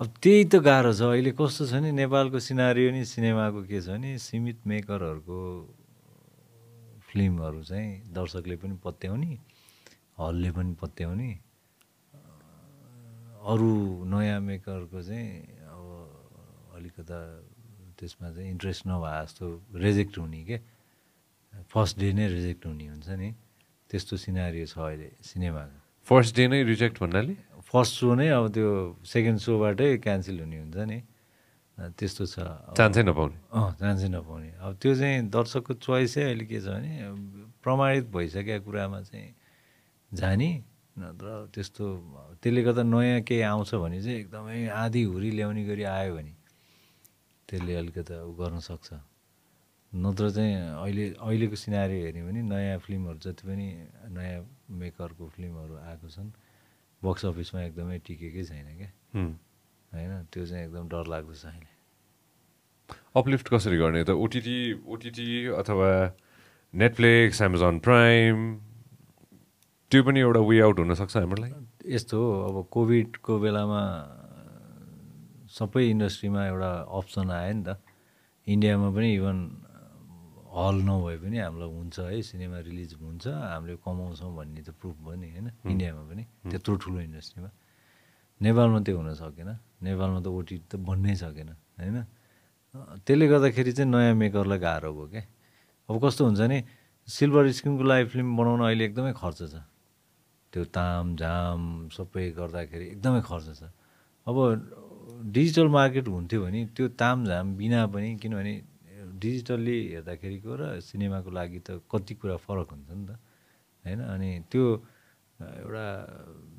[0.00, 4.00] अब त्यही त गाह्रो छ। अहिले कस्तो छ नि नेपालको सिनारियो नि सिनेमाको के छ
[4.00, 5.38] नि सीमित मेकरहरूको
[7.04, 9.32] फिल्महरू चाहिँ दर्शकले पनि पत्याउने।
[10.18, 11.30] हलले पनि पत्याउने।
[13.42, 13.70] अरू
[14.06, 15.28] नयाँ मेकरको चाहिँ
[15.66, 15.84] अब
[16.76, 17.18] अलिकता
[17.98, 20.56] त्यसमा चाहिँ इन्ट्रेस्ट नभए जस्तो रिजेक्ट हुने के?
[21.72, 23.28] फर्स्ट डे नै रिजेक्ट हुने हुन्छ नि।
[23.90, 27.34] त्यस्तो सिनारियो छ अहिले सिनेमाको फर्स्ट डे नै रिजेक्ट भन्नाले?
[27.62, 28.68] फर्स्ट सो नै अब त्यो
[29.06, 30.98] सेकेन्ड सोबाटै क्यान्सल हुने हुन्छ नि।
[31.98, 32.36] त्यस्तो छ।
[32.78, 36.92] चान्सै नपाउने। अँ चान्सै नपाउने। अब त्यो चाहिँ दर्शकको चोइसै अहिले के छ भने
[37.62, 39.30] प्रमाणित भइसकेका कुरामा चाहिँ
[40.12, 40.50] जाने।
[40.92, 41.84] नत्र त्यस्तो
[42.42, 46.32] त्यसले गर्दा नयाँ केही आउँछ भने चाहिँ एकदमै आधी हुरी ल्याउने गरी आयो भने
[47.48, 48.88] त्यसले अलिकति उ गर्न सक्छ।
[49.92, 50.52] नत्र चाहिँ
[50.84, 53.66] अहिले अहिलेको सिनारी हेऱ्यो भने नयाँ फिल्महरू जति पनि
[54.12, 56.30] नयाँ मेकरको फिल्महरू आएको छन्
[57.02, 58.90] बक्स अफिसमा एकदमै टिकेकै छैन क्या।
[59.92, 61.72] होइन त्यो चाहिँ एकदम डर लाग्दो छ अहिले।
[63.16, 64.10] अपलिफ्ट कसरी गर्ने त?
[64.12, 64.58] ओटिटी
[64.88, 65.28] ओटिटी
[65.60, 65.90] अथवा
[66.74, 68.36] नेटफ्लिक्स एमाजोन प्राइम
[69.92, 73.80] त्यो पनि एउटा वे आउट हुनसक्छ हाम्रो लागि यस्तो हो अब कोभिडको बेलामा
[75.52, 77.76] सबै इन्डस्ट्रीमा एउटा अप्सन आयो नि त।
[78.48, 79.36] इन्डियामा पनि इभन
[80.56, 85.16] हल नभए पनि हामीलाई हुन्छ है सिनेमा रिलिज हुन्छ हामीले कमाउँछौँ भन्ने त प्रुफ भयो
[85.20, 87.50] नि होइन इन्डियामा पनि। त्यत्रो ठुलो इन्डस्ट्रीमा।
[88.40, 89.50] नेपालमा त्यो हुन सकेन
[89.84, 91.96] नेपालमा त ओटिटी त बन्नै सकेन होइन?
[93.04, 95.22] त्यसले गर्दाखेरि चाहिँ नयाँ मेकरलाई गाह्रो भयो क्या।
[95.84, 96.58] अब कस्तो हुन्छ नि
[97.08, 99.56] सिल्भर स्क्रिनको लागि फिल्म बनाउन अहिले एकदमै खर्च छ।
[100.52, 101.60] त्यो ताम झाम
[101.96, 103.62] सबै गर्दाखेरि एकदमै खर्च छ।
[104.26, 104.36] अब
[105.34, 108.54] डिजिटल मार्केट हुन्थ्यो भने त्यो तामझाम बिना पनि किनभने
[109.22, 113.10] डिजिटल्ली हेर्दाखेरिको र सिनेमाको लागि त कति कुरा फरक हुन्छ नि त
[113.84, 114.00] होइन?
[114.12, 114.64] अनि त्यो
[115.42, 115.86] एउटा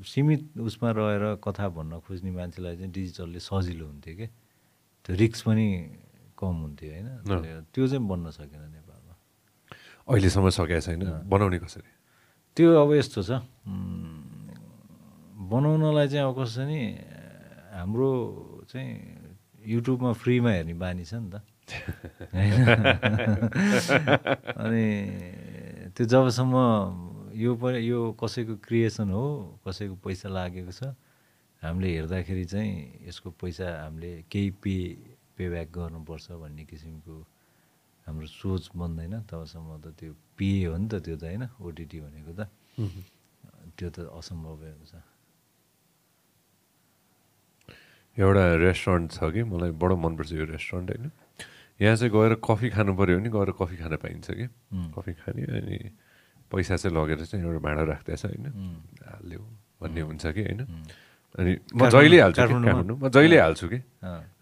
[0.02, 4.28] सीमित उसमा रहेर कथा भन्न खोज्ने मान्छेलाई चाहिँ डिजिटलले सजिलो हुन्थ्यो कि?
[5.06, 5.68] त्यो रिक्स पनि
[6.40, 7.07] कम हुन्थ्यो होइन?
[7.74, 9.14] त्यो चाहिँ बन्न सकेन नेपालमा।
[10.10, 11.93] अहिलेसम्म सकेको छैन। बनाउने कसरी?
[12.57, 13.41] त्यो अब यस्तो छ
[15.49, 16.81] बनाउनलाई चाहिँ अब कस्तो नि
[17.73, 18.09] हाम्रो
[18.69, 18.91] चाहिँ
[19.65, 21.41] युट्युबमा फ्रीमा हेर्ने बानी छ नि त
[22.30, 22.53] होइन?
[24.63, 24.85] अनि
[25.97, 26.55] त्यो जबसम्म
[27.34, 29.25] यो पनि यो कसैको क्रिएसन हो
[29.65, 30.93] कसैको पैसा लागेको छ
[31.61, 34.75] हामीले हेर्दाखेरि चाहिँ यसको पैसा हामीले केही पे
[35.38, 37.15] पेब्याक गर्नुपर्छ भन्ने किसिमको
[38.05, 42.31] हाम्रो सोच बन्दैन तबसम्म त त्यो पे हो नि त त्यो त होइन ओटिटी भनेको
[42.35, 42.41] त।
[43.77, 44.93] त्यो त असम्भवै हुन्छ
[48.17, 49.41] एउटा रेस्टुरेन्ट छ कि?
[49.49, 51.05] मलाई बडो मनपर्छ यो रेस्टुरेन्ट होइन।
[51.81, 54.45] यहाँ चाहिँ गएर कफी खानु पऱ्यो भने गएर कफी खान पाइन्छ कि?
[54.93, 55.77] कफी खाने अनि
[56.45, 58.45] पैसा चाहिँ लगेर चाहिँ एउटा भाँडा राख्दैछ होइन।
[59.01, 59.43] हालिदेऊ
[59.81, 60.61] भन्ने हुन्छ कि होइन।
[61.34, 62.41] अनि म जहिले हाल्छु
[62.93, 63.80] म जहिले हाल्छु कि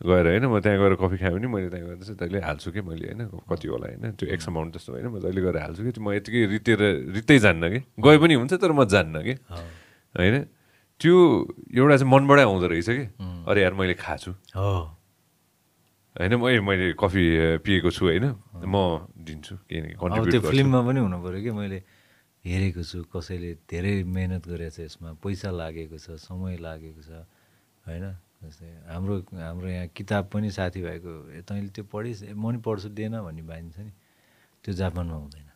[0.04, 2.82] गएर होइन म त्यहाँ गएर कफी खाएँ भने मैले त्यहाँ गएर चाहिँ तैँले हाल्छु कि
[2.84, 5.92] मैले होइन कति होला होइन त्यो एक्स अमाउन्ट जस्तो होइन म जहिले गएर हाल्छु कि
[6.04, 6.82] म यतिकै रितेर
[7.16, 7.80] रित्तै जान्न कि?
[7.96, 9.34] गए पनि हुन्छ तर म जान्न कि?
[10.16, 10.36] होइन?
[11.00, 11.16] त्यो
[11.80, 13.06] एउटा चाहिँ मनबाटै आउँदो रहेछ कि?
[13.48, 14.72] अरे यार मैले खाछु। हो।
[16.12, 17.24] होइन म ए मैले कफी
[17.64, 18.26] पिएको छु होइन?
[18.68, 21.80] म दिन्छु गर्छु। फिल्ममा पनि हुनु पऱ्यो कि मैले
[22.46, 27.12] हेरेको छु कसैले धेरै मेहनत गरेको छ यसमा पैसा लागेको छ समय लागेको छ
[27.86, 28.06] होइन?
[28.42, 31.12] जस्तै हाम्रो हाम्रो यहाँ किताब पनि साथीभाइको
[31.46, 33.94] तैँले त्यो पढिस् म नि पढ्छु दिएन भन्ने बानी छ नि।
[34.66, 35.50] त्यो जापानमा हुँदैन।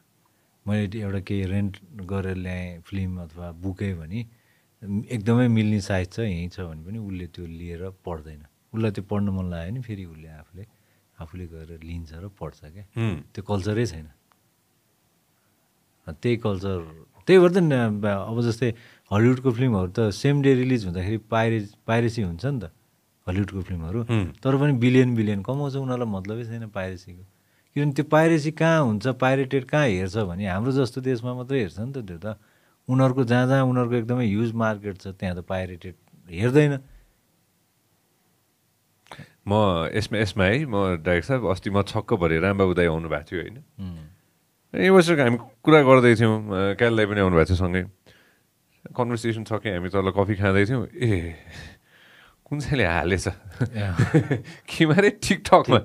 [0.65, 1.73] मैले एउटा केही रेन्ट
[2.05, 4.19] गरेर ल्याएँ फिल्म अथवा बुकै भने
[5.09, 8.41] एकदमै मिल्ने साइज छ यहीँ छ भने पनि उसले त्यो लिएर पढ्दैन।
[8.73, 10.65] उसलाई त्यो पढ्नु मन लाग्यो नि फेरि उसले आफूले
[11.17, 12.85] आफूले गएर लिन्छ र पढ्छ क्या।
[13.33, 14.07] त्यो कल्चरै छैन।
[16.13, 16.77] त्यही कल्चर
[17.27, 17.57] त्यही भएर त
[18.05, 18.69] अब जस्तै
[19.11, 22.65] हलिउडको फिल्महरू त सेम डे रिलिज हुँदाखेरि पाइरे पाइरेसी हुन्छ नि त
[23.27, 23.99] हलिउडको फिल्महरू।
[24.37, 27.23] तर पनि बिलियन बिलियन कमाउँछ उनीहरूलाई मतलबै छैन पाइरेसीको।
[27.75, 31.91] किनभने त्यो पाइरेसी कहाँ हुन्छ पाइरेटेड कहाँ हेर्छ भने हाम्रो जस्तो देशमा मात्रै हेर्छ नि
[31.91, 32.37] त त्यो त।
[32.87, 35.95] उनीहरूको जहाँ जहाँ उनीहरूको एकदमै ह्युज मार्केट छ त्यहाँ त पाइरेटेड
[36.29, 36.73] हेर्दैन।
[39.45, 39.51] म
[39.93, 43.41] यसमा यसमा है म डाइरेक्टर साहब अस्ति म छक्क भरे रामबाबु दाई आउनु भएको थियो
[43.41, 43.57] होइन।
[44.75, 46.33] ए वर्षको हामी कुरा गर्दैथ्यौँ
[46.79, 47.83] क्याल दाई पनि आउनु भएको थियो सँगै
[48.91, 51.35] कन्भर्सेसन सकेँ हामी तल कफी खाँदैथ्यौँ ए
[52.45, 53.27] कुन चाहिँले हालेछ
[54.69, 55.79] कि मारे टिकटकमा।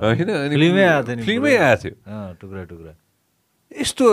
[0.00, 1.94] होइन फिल्मै आएको थियो
[2.40, 2.92] टुक्रा टुक्रा
[3.76, 4.04] यस्तो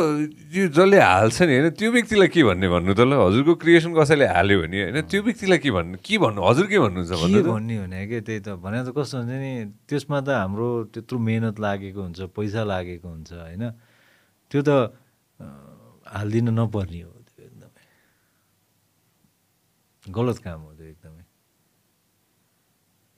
[0.52, 4.28] यो जसले हाल्छ नि होइन त्यो व्यक्तिलाई के भन्ने भन्नु त ल हजुरको क्रिएसन कसैले
[4.36, 7.76] हाल्यो भने होइन त्यो व्यक्तिलाई के भन्नु के भन्नु हजुर के भन्नुहुन्छ भन्नु के भन्ने
[7.88, 9.52] भने कि त्यही त भने त कस्तो हुन्छ नि
[9.88, 13.64] त्यसमा त हाम्रो त्यत्रो मेहनत लागेको हुन्छ पैसा लागेको हुन्छ होइन
[14.54, 14.70] त्यो त
[16.14, 17.84] हालिदिन नपर्ने हो त्यो एकदमै।
[20.06, 21.24] गलत काम हो त्यो एकदमै।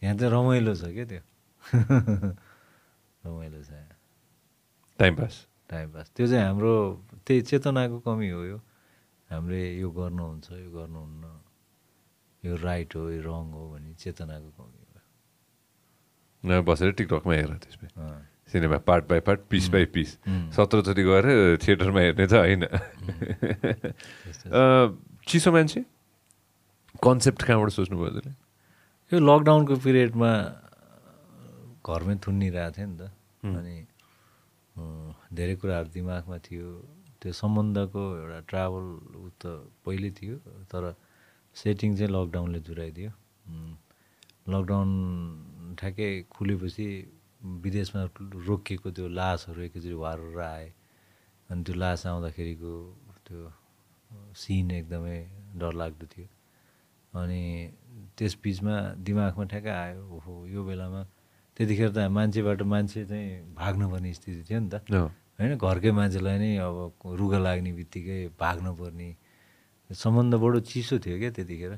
[0.01, 1.21] यहाँ त रमाइलो छ क्या त्यो।
[3.25, 3.97] रमाइलो छ यहाँ।
[4.99, 5.35] टाइम पास
[5.67, 6.73] टाइम पास त्यो चाहिँ हाम्रो
[7.27, 8.57] त्यही चेतनाको कमी हो यो।
[9.29, 11.23] हामीले यो गर्नुहुन्छ यो गर्नुहुन्न।
[12.43, 14.83] यो राइट हो यो रङ हो भन्ने चेतनाको कमी हो।
[16.43, 18.21] न बसेर टिकटकमा हेर त्यसमा अँ,
[18.55, 20.49] cinema part by part piece by piece um.
[20.55, 21.25] सत्रचोटि गएर
[21.59, 22.63] थिएटरमा हेर्ने त होइन।
[24.55, 24.63] अ,
[25.27, 25.81] चिसो मान्छे?
[27.03, 28.33] कन्सेप्ट कहाँबाट सोच्नुभयो त्यसले
[29.11, 30.31] यो लकडाउनको पिरियडमा
[31.85, 33.01] घरमै थुनिरहेको थियो नि त।
[33.43, 33.75] अनि
[35.35, 36.67] धेरै कुराहरू दिमागमा थियो।
[37.21, 38.85] त्यो सम्बन्धको एउटा ट्राभल
[39.17, 39.43] ऊ त
[39.85, 40.35] पहिल्यै थियो
[40.71, 40.83] तर
[41.55, 43.11] सेटिङ चाहिँ लकडाउनले जुराइदियो।
[44.53, 44.89] लकडाउन
[45.79, 46.87] ठ्याक्कै खुलेपछि
[47.63, 48.01] विदेशमा
[48.47, 50.67] रोकिएको त्यो लासहरू एकैचोटि वारेर आए।
[51.49, 52.71] अनि त्यो लास आउँदाखेरिको
[53.25, 53.39] त्यो
[54.33, 55.17] सिन एकदमै
[55.59, 56.27] डरलाग्दो थियो।
[57.13, 57.41] अनि
[58.17, 61.01] त्यस बिचमा दिमागमा ठ्याक्कै आयो ओहो यो बेलामा
[61.55, 64.75] त्यतिखेर त मान्छेबाट मान्छे चाहिँ भाग्नुपर्ने स्थिति थियो नि त।
[65.39, 66.75] होइन घरकै मान्छेलाई नै अब
[67.19, 69.09] रुगा लाग्ने बित्तिकै भाग्नु पर्ने।
[69.89, 71.73] सम्बन्ध बडो चिसो थियो क्या त्यतिखेर।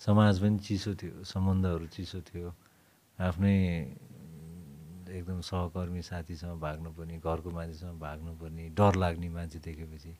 [0.00, 2.48] समाज पनि चिसो थियो सम्बन्धहरू चिसो थियो।
[3.18, 3.56] आफ्नै
[5.12, 10.12] एकदम सहकर्मी साथीसँग भाग्नुपर्ने घरको मान्छेसँग भाग्नुपर्ने डर लाग्ने मान्छे देखेपछि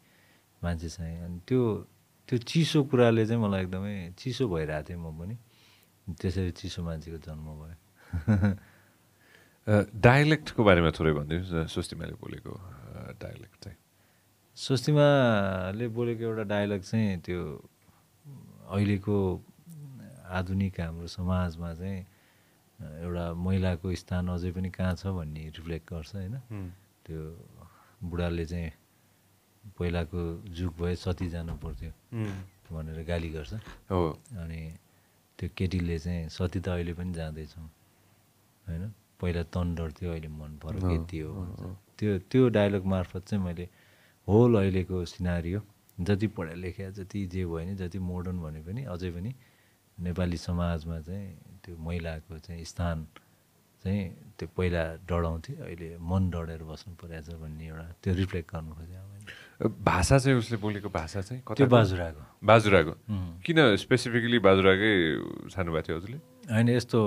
[0.62, 1.62] मान्छे चाहिँ। अनि त्यो
[2.28, 5.36] त्यो चिसो कुराले चाहिँ मलाई एकदमै चिसो भइरहेको थियो म पनि।
[6.20, 7.76] त्यसरी चिसो मान्छेको जन्म भयो।
[9.66, 13.78] अ, डायलेक्टको बारेमा थोरै भनिदिनुहोस् न स्वस्तिमाले बोलेको अ, डायलेक्ट चाहिँ।
[14.56, 17.40] स्वस्तिमाले बोलेको एउटा डायलग चाहिँ त्यो
[18.74, 19.16] अहिलेको
[20.38, 22.00] आधुनिक हाम्रो समाजमा चाहिँ
[22.82, 26.34] एउटा महिलाको स्थान अझै पनि कहाँ छ भन्ने रिफ्लेक्ट गर्छ होइन?
[27.06, 27.20] त्यो
[28.02, 28.70] बुढाले चाहिँ
[29.78, 31.92] पहिलाको जुग भए सती जानु पर्थ्यो
[32.72, 33.52] भनेर गाली गर्छ।
[33.90, 34.02] हो।
[34.42, 34.60] अनि
[35.38, 37.68] त्यो केटीले चाहिँ सती त अहिले पनि जाँदैछौँ
[38.66, 38.84] होइन?
[39.20, 41.30] पहिला तन डर्थ्यो अहिले मन फरक यति हो
[41.98, 43.68] त्यो त्यो डायलग मार्फत चाहिँ मैले
[44.28, 45.60] होल अहिलेको सिनारियो
[45.98, 49.30] जति पढा लेख्या जति जे भयो नि जति मोडर्न भने पनि अझै पनि
[49.98, 53.06] नेपाली समाजमा चाहिँ त्यो महिलाको चाहिँ स्थान
[53.82, 54.02] चाहिँ
[54.38, 59.00] त्यो पहिला डढाउँथ्यो अहिले मन डढेर बस्नु परेको छ भन्ने एउटा त्यो रिफ्लेक्ट गर्नु खोजेँ
[59.62, 62.92] भाषा चाहिँ उसले बोलेको भाषा चाहिँ कता बाजुराको। बाजुराको.
[63.46, 64.92] किन स्पेसिफिकली बाजुराकै
[65.54, 66.18] छान्नुभएको थियो हजुरले
[66.50, 66.98] होइन यस्तो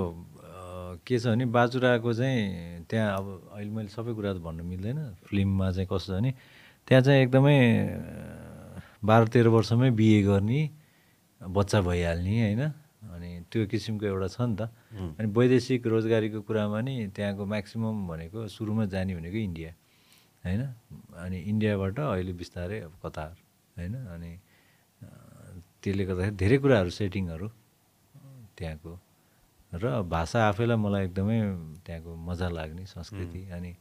[1.03, 3.26] के छ भने बाजुराको चाहिँ त्यहाँ अब
[3.60, 6.32] अहिले मैले सबै कुरा त भन्नु मिल्दैन। फिल्ममा चाहिँ कस्तो छ भने
[6.88, 7.57] त्यहाँ चाहिँ एकदमै
[9.03, 10.61] बाह्र तेह्र वर्षमै बिए गर्ने
[11.41, 12.64] बच्चा भइहाल्ने होइन?
[13.56, 14.61] त्यो किसिमको एउटा छ नि त।
[15.15, 19.72] अनि वैदेशिक रोजगारीको कुरामा नि त्यहाँको म्याक्सिमम् भनेको सुरुमा जाने भनेको इन्डिया
[20.44, 20.61] होइन?
[21.23, 23.32] अनि इन्डियाबाट अहिले बिस्तारै अब कतार
[23.80, 23.95] होइन?
[24.11, 24.32] अनि
[25.80, 27.48] त्यसले गर्दाखेरि धेरै कुराहरू सेटिङहरू
[28.60, 28.91] त्यहाँको
[29.72, 31.40] र भाषा आफैलाई मलाई एकदमै
[31.86, 33.72] त्यहाँको मजा लाग्ने संस्कृति। अनि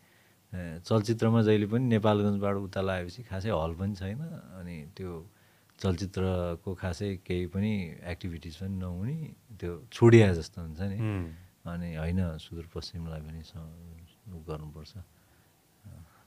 [0.87, 4.23] चलचित्रमा जहिले पनि नेपालगञ्जबाट उता लगाएपछि खासै हल पनि छैन।
[4.59, 5.11] अनि त्यो
[5.81, 7.73] चलचित्रको खासै केही पनि
[8.13, 9.17] एक्टिभिटिज पनि नहुने
[9.59, 10.99] त्यो छोडिया जस्तो हुन्छ नि.
[11.65, 13.41] अनि होइन सुदूरपश्चिमलाई पनि
[14.49, 14.93] गर्नुपर्छ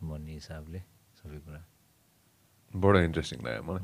[0.03, 0.80] भन्ने हिसाबले
[1.18, 1.61] सबै कुरा।
[2.74, 3.84] बडो इन्ट्रेस्टिङ लाग्यो मलाई।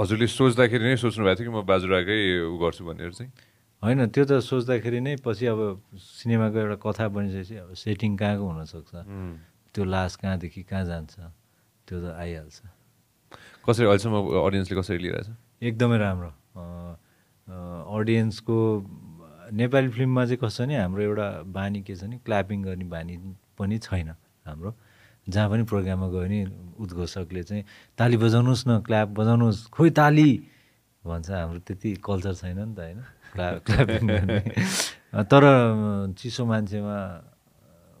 [0.00, 2.18] हजुरले सोच्दाखेरि नै सोच्नु भएको थियो कि म बाजुराकै
[2.48, 3.30] उ गर्छु भनेर चाहिँ?
[3.82, 5.60] होइन त्यो त सोच्दाखेरि नै पछि अब
[5.94, 8.92] सिनेमाको एउटा कथा बनिसकेपछि अब सेटिङ कहाँको हुनसक्छ.
[9.74, 11.14] त्यो लास कहाँदेखि कहाँ जान्छ?
[11.86, 12.58] त्यो त आइहाल्छ।
[13.68, 14.16] कसरी अहिलेसम्म
[14.46, 15.28] अडियन्सले कसरी लिइरहेछ
[15.62, 16.30] एकदमै राम्रो।
[17.98, 18.56] अडियन्सको
[19.52, 23.14] नेपाली फिल्ममा चाहिँ कस्तो भने हाम्रो एउटा बानी के छ भने क्ल्यापिङ गर्ने बानी
[23.58, 24.08] पनि छैन
[24.46, 24.74] हाम्रो।
[25.28, 26.40] जहाँ पनि प्रोग्राममा गयो भने
[26.80, 27.64] उद्घोषकले चाहिँ
[27.98, 30.30] ताली बजाउनुहोस् न क्ल्याप बजाउनुहोस् खोइ ताली!
[31.04, 33.00] भन्छ हाम्रो त्यति कल्चर छैन नि त होइन?
[33.32, 34.02] क्ला क्ल्यापिङ
[35.32, 35.42] तर
[36.18, 36.96] चिसो मान्छेमा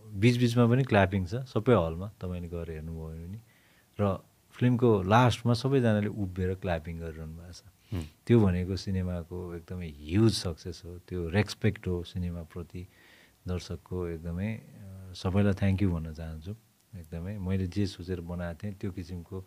[0.04, 3.38] बिचबिचमा पनि क्ल्यापिङ छ सबै हलमा। तपाईँले गएर हेर्नुभयो भने।
[3.98, 4.04] र
[4.58, 7.62] फिल्मको लास्टमा सबैजनाले उभिएर क्ल्यापिङ गरिरहनु भएको छ।
[8.26, 12.82] त्यो भनेको सिनेमाको एकदमै ह्युज सक्सेस हो। त्यो रेस्पेक्ट हो सिनेमाप्रति
[13.48, 14.50] दर्शकको एकदमै
[15.14, 16.52] सबैलाई थ्याङ्क यू भन्न चाहन्छु।
[17.00, 19.38] एकदमै मैले जे सोचेर बनाएको थिएँ त्यो किसिमको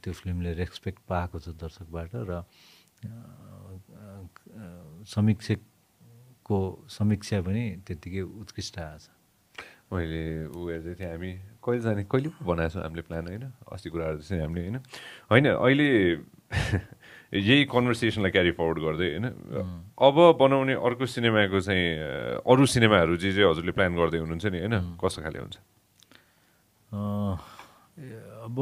[0.00, 2.32] त्यो फिल्मले रेस्पेक्ट पाएको छ दर्शकबाट र
[5.06, 9.06] समीक्षकको समीक्षा पनि त्यत्तिकै उत्कृष्ट आएको छ।
[9.92, 11.32] मैले उ हेर्दै थिएँ हामी
[11.64, 13.44] कहिले जाने कहिले पो बनाएको छौँ हामीले प्लान होइन?
[13.72, 14.76] अस्ति कुराहरू चाहिँ हामीले होइन?
[15.30, 15.88] होइन अहिले
[17.32, 19.26] यही कन्भर्सेसनलाई क्यारी फरवर्ड गर्दै होइन?
[19.96, 21.86] अब बनाउने अर्को सिनेमाको चाहिँ
[22.44, 24.76] अरू सिनेमाहरू जे जे हजुरले प्लान गर्दै हुनुहुन्छ नि होइन?
[25.00, 25.56] कस्तो खाले हुन्छ?
[28.42, 28.56] अब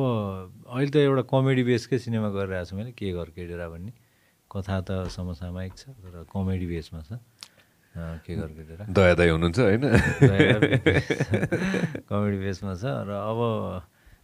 [0.71, 3.93] अहिले त एउटा कमेडी बेसकै सिनेमा गरिरहेको छु मैले के घर केडेरा भन्ने।
[4.51, 7.19] कथा त समसामयिक छ तर कमेडी बेसमा छ।
[7.97, 9.83] दया दया हुनुहुन्छ होइन?
[12.07, 13.41] कमेडी बेसमा छ। र अब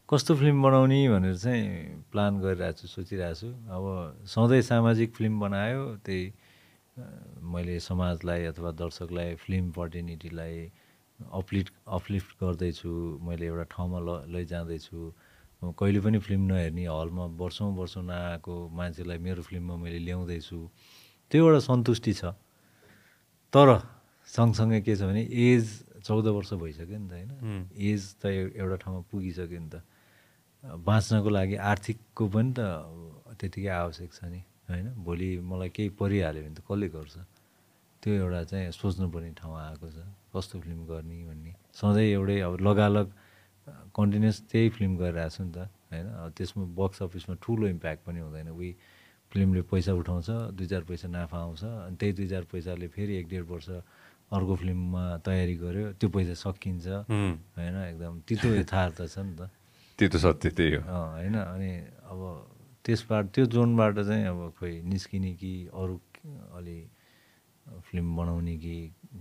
[0.06, 3.84] कस्तो फिल्म बनाउने भनेर चाहिँ प्लान गरिरहेको छु सोचिरहेको छु अब
[4.22, 6.24] सधैँ सामाजिक फिल्म बनायो त्यही
[7.42, 10.56] मैले समाजलाई अथवा दर्शकलाई फिल्म पर्टिनिटीलाई
[11.18, 12.92] अपलिफ्ट अपलिफ्ट गर्दैछु।
[13.26, 15.00] मैले एउटा ठाउँमा ल लैजाँदैछु।
[15.74, 20.58] कहिले पनि फिल्म नहेर्ने हलमा वर्षौँ वर्षौँ नआएको मान्छेलाई मेरो फिल्ममा मैले ल्याउँदैछु।
[21.30, 22.36] त्यो एउटा सन्तुष्टि छ।
[23.52, 23.68] तर
[24.28, 25.64] सँगसँगै के छ भने एज
[26.02, 29.82] चौध वर्ष भइसक्यो नि त होइन। एज त एउटा ठाउँमा पुगिसक्यो नि त।
[30.82, 32.60] बाँच्नको लागि आर्थिकको पनि त
[33.38, 34.40] त्यतिकै आवश्यक छ नि
[34.70, 34.86] होइन?
[34.98, 37.16] भोलि मलाई केही परिहाल्यो भने त कसले गर्छ?
[38.02, 39.98] त्यो एउटा चाहिँ सोच्नुपर्ने ठाउँ आएको छ।
[40.34, 43.06] कस्तो फिल्म गर्ने भन्ने। सधैँ एउटै अब लगालग
[43.94, 45.58] कन्टिन्युस त्यही फिल्म गरिरहेको छु नि त
[45.90, 46.06] होइन?
[46.36, 48.70] त्यसमा बक्स अफिसमा ठुलो इम्प्याक्ट पनि हुँदैन। उही
[49.36, 53.28] फिल्मले पैसा उठाउँछ दुई चार पैसा नाफा आउँछ अनि त्यही दुई चार पैसाले फेरि एक
[53.28, 53.68] डेढ वर्ष
[54.32, 56.86] अर्को फिल्ममा तयारी गर्यो त्यो पैसा सकिन्छ.
[57.54, 59.52] होइन एकदम तितो यथार्थ छ नि त।
[59.98, 61.70] त्यो त सत्य त्यही हो होइन अनि
[62.10, 62.20] अब
[62.80, 65.94] त्यसबाट त्यो जोनबाट चाहिँ अब खोइ निस्किने कि अरू
[66.56, 66.78] अलि
[67.86, 68.76] फिल्म बनाउने कि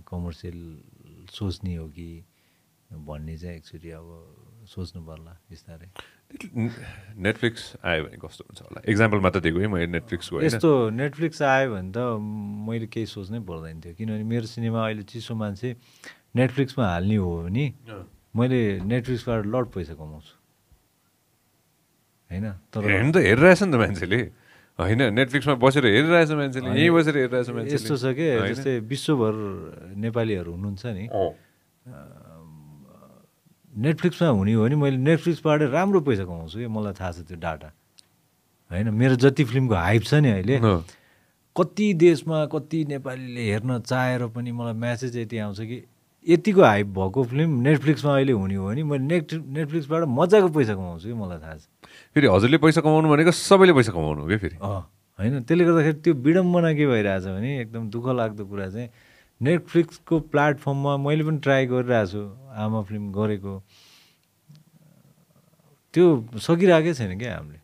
[0.08, 0.58] कमर्सियल
[1.28, 2.10] सोच्ने हो कि
[2.90, 4.08] भन्ने चाहिँ एक्चुली अब
[4.64, 5.88] सोच्नु पर्ला बिस्तारै।
[6.26, 8.78] नेटफ्लिक्स आयो भने कस्तो हुन्छ होला?
[8.90, 11.98] एक्जाम्पल मात्र दिएको है मैले नेटफ्लिक्सको यस्तो नेटफ्लिक्स आयो भने त
[12.66, 15.68] मैले केही सोच्नै पर्दैन थियो किनभने मेरो सिनेमा अहिले चिसो मान्छे
[16.36, 17.64] नेटफ्लिक्समा हाल्ने हो भने
[18.36, 20.34] मैले नेटफ्लिक्सबाट लड पैसा कमाउँछु।
[22.30, 22.46] होइन?
[22.74, 24.20] तर हेर्नु त हेरिरहेछ नि त मान्छेले।
[24.76, 28.26] होइन नेटफ्लिक्समा बसेर हेरिरहेछ मान्छेले यहीँ बसेर हेरिरहेछ मान्छेले। यस्तो छ कि?
[28.50, 29.34] जस्तै विश्वभर
[30.04, 31.06] नेपालीहरू हुनुहुन्छ नि।
[33.76, 36.66] नेटफ्लिक्समा हुने हो भने मैले नेटफ्लिक्सबाट राम्रो पैसा कमाउँछु कि?
[36.66, 37.72] मलाई थाहा छ त्यो डाटा।
[38.70, 38.90] होइन?
[38.90, 40.60] मेरो जति फिल्मको हाइप छ नि अहिले।
[41.56, 45.82] कति देशमा कति नेपालीले हेर्न चाहेर पनि मलाई म्यासेज यति आउँछ कि
[46.26, 51.06] यतिको हाइप भएको फिल्म नेटफ्लिक्समा अहिले हुने हो भने मैले नेट नेटफ्लिक्सबाट मजाको पैसा कमाउँछु
[51.08, 51.14] कि?
[51.14, 51.68] मलाई थाहा छ।
[52.14, 54.56] फेरि हजुरले पैसा कमाउनु भनेको सबैले पैसा कमाउनु हो क्या फेरि?
[54.56, 55.42] होइन?
[55.42, 58.88] त्यसले गर्दाखेरि त्यो विडम्बना के भइरहेछ भने एकदम दुःख लाग्दो कुरा चाहिँ
[59.40, 62.20] नेटफ्लिक्सको प्लेटफर्ममा मैले पनि ट्राई गरिरहेको छु
[62.56, 63.54] आमा फिल्म गरेको
[65.94, 66.04] त्यो
[66.46, 67.60] सकिरहेकै छैन क्या हामीले।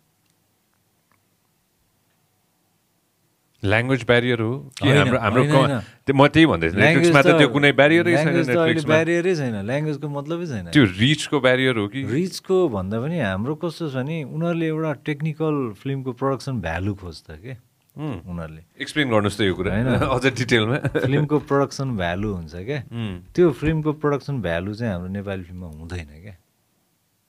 [3.62, 4.52] ल्याङ्ग्वेज ब्यारियर हो
[4.82, 10.46] हाम्रो म त्यही भन्दैछु नेटफ्लिक्समा त त्यो कुनै ब्यारियरै छैन नेटफ्लिक्समा ब्यारियरै छैन ल्याङ्ग्वेजको मतलबै
[10.50, 12.00] छैन। त्यो रिचको ब्यारियर हो कि?
[12.10, 17.54] रिचको भन्दा पनि हाम्रो कस्तो छ भने उनीहरूले एउटा टेक्निकल फिल्मको प्रडक्सन भ्यालु खोज्छ कि?
[17.96, 23.16] उनीहरूले। एक्सप्लेन गर्नुहोस् त यो कुरा। होइन। अझ डिटेलमा फिल्मको प्रडक्सन भ्यालु हुन्छ क्या। उम्,
[23.34, 26.34] त्यो फिल्मको प्रडक्सन भ्यालु चाहिँ हाम्रो नेपाली फिल्ममा हुँदैन क्या।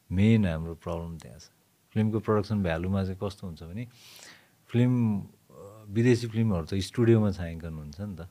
[0.09, 1.49] मेन हाम्रो प्रब्लम त्यहाँ छ।
[1.93, 3.83] फिल्मको प्रडक्सन भ्यालुमा चाहिँ कस्तो हुन्छ भने
[4.69, 4.93] फिल्म
[5.93, 8.27] विदेशी फिल्महरू त स्टुडियोमा छायाङ्कन हुन्छ नि त।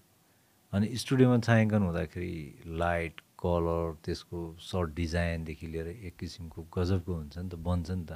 [0.73, 2.35] अनि स्टुडियोमा छायाङ्कन हुँदाखेरि
[2.81, 8.13] लाइट कलर त्यसको सर्ट डिजाइनदेखि लिएर एक किसिमको गजबको हुन्छ नि त बन्छ नि त।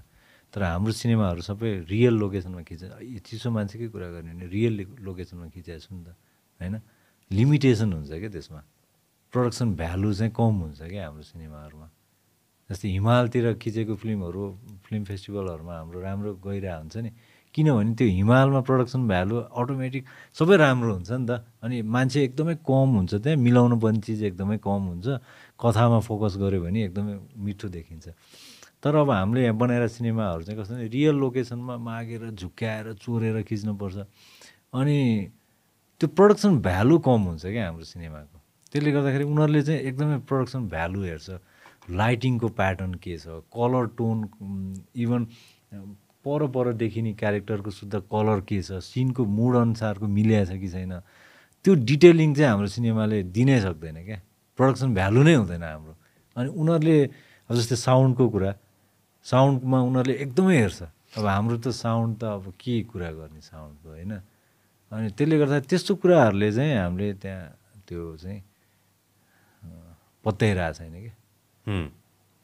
[0.53, 2.83] तर हाम्रो सिनेमाहरू सबै रियल लोकेसनमा खिच
[3.27, 4.75] चिसो मान्छेकै कुरा गर्ने भने रियल
[5.07, 6.09] लोकेसनमा खिचेको छु नि त
[6.61, 6.75] होइन?
[7.31, 8.61] लिमिटेसन हुन्छ क्या त्यसमा।
[9.33, 11.89] प्रडक्सन भ्यालु चाहिँ कम हुन्छ क्या हाम्रो सिनेमाहरूमा।
[12.71, 14.43] जस्तै हिमालतिर खिचेको फिल्महरू
[14.87, 17.11] फिल्म फेस्टिभलहरूमा हाम्रो राम्रो गइरहेको हुन्छ नि।
[17.55, 20.03] किनभने त्यो हिमालमा प्रडक्सन भ्यालु अटोमेटिक
[20.39, 21.33] सबै राम्रो हुन्छ नि त।
[21.65, 25.07] अनि मान्छे एकदमै कम हुन्छ त्यहाँ मिलाउनु पर्ने चिज एकदमै कम हुन्छ।
[25.57, 27.15] कथामा फोकस गऱ्यो भने एकदमै
[27.45, 28.07] मिठो देखिन्छ।
[28.87, 33.97] तर अब हामीले यहाँ बनाएर सिनेमाहरू चाहिँ कस्तो रियल लोकेसनमा मागेर झुक्क्याएर चोरेर खिच्नुपर्छ।
[34.79, 34.99] अनि
[35.99, 38.39] त्यो प्रडक्सन भ्यालु कम हुन्छ क्या हाम्रो सिनेमाको।
[38.71, 41.29] त्यसले गर्दाखेरि उनीहरूले चाहिँ एकदमै प्रडक्सन भ्यालु हेर्छ।
[41.91, 43.27] लाइटिङको प्याटर्न के छ?
[43.51, 44.17] कलर टोन
[44.95, 45.23] इभन
[46.23, 48.79] पर पर देखिने क्यारेक्टरको शुद्ध कलर के छ?
[48.87, 50.93] सिनको मुड अनुसारको मिलिएको छ कि छैन?
[51.65, 54.19] त्यो डिटेलिङ चाहिँ हाम्रो सिनेमाले दिनै सक्दैन क्या।
[54.59, 55.95] प्रडक्सन भ्यालु नै हुँदैन हाम्रो।
[56.37, 56.99] अनि उनीहरूले
[57.51, 58.51] जस्तै साउन्डको कुरा
[59.27, 60.81] साउन्डमा उनीहरूले एकदमै हेर्छ।
[61.19, 64.13] अब हाम्रो त साउन्ड त अब के कुरा गर्ने साउन्डको होइन?
[64.93, 67.45] अनि त्यसले गर्दा त्यस्तो कुराहरूले चाहिँ हामीले त्यहाँ
[67.87, 68.41] त्यो चाहिँ
[70.23, 71.11] पत्याइरहेको छैन कि?
[71.67, 71.89] उम्,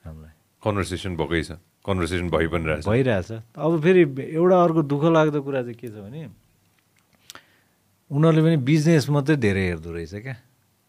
[0.04, 1.50] हामीलाई। कन्भर्सेसन भएकै छ।
[1.86, 4.02] कन्भर्सेसन भइ पनि रहेछ। भइरहेछ। अब फेरि
[4.38, 6.30] एउटा अर्को दुःख लाग्दो कुरा चाहिँ के छ भने
[8.10, 10.36] उनीहरूले पनि बिजनेस मात्रै धेरै हेर्दो रहेछ क्या।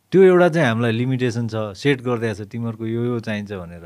[0.09, 3.85] त्यो एउटा चाहिँ हामीलाई लिमिटेसन छ। सेट गरिदिएको छ। तिमीहरूको यो यो चाहिन्छ भनेर।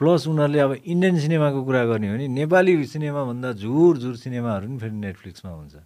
[0.00, 4.78] प्लस उनीहरूले अब इन्डियन सिनेमाको कुरा गर्ने हो भने नेपाली सिनेमाभन्दा झुर झुर सिनेमाहरू पनि
[4.80, 5.76] फेरि नेटफ्लिक्समा हुन्छ।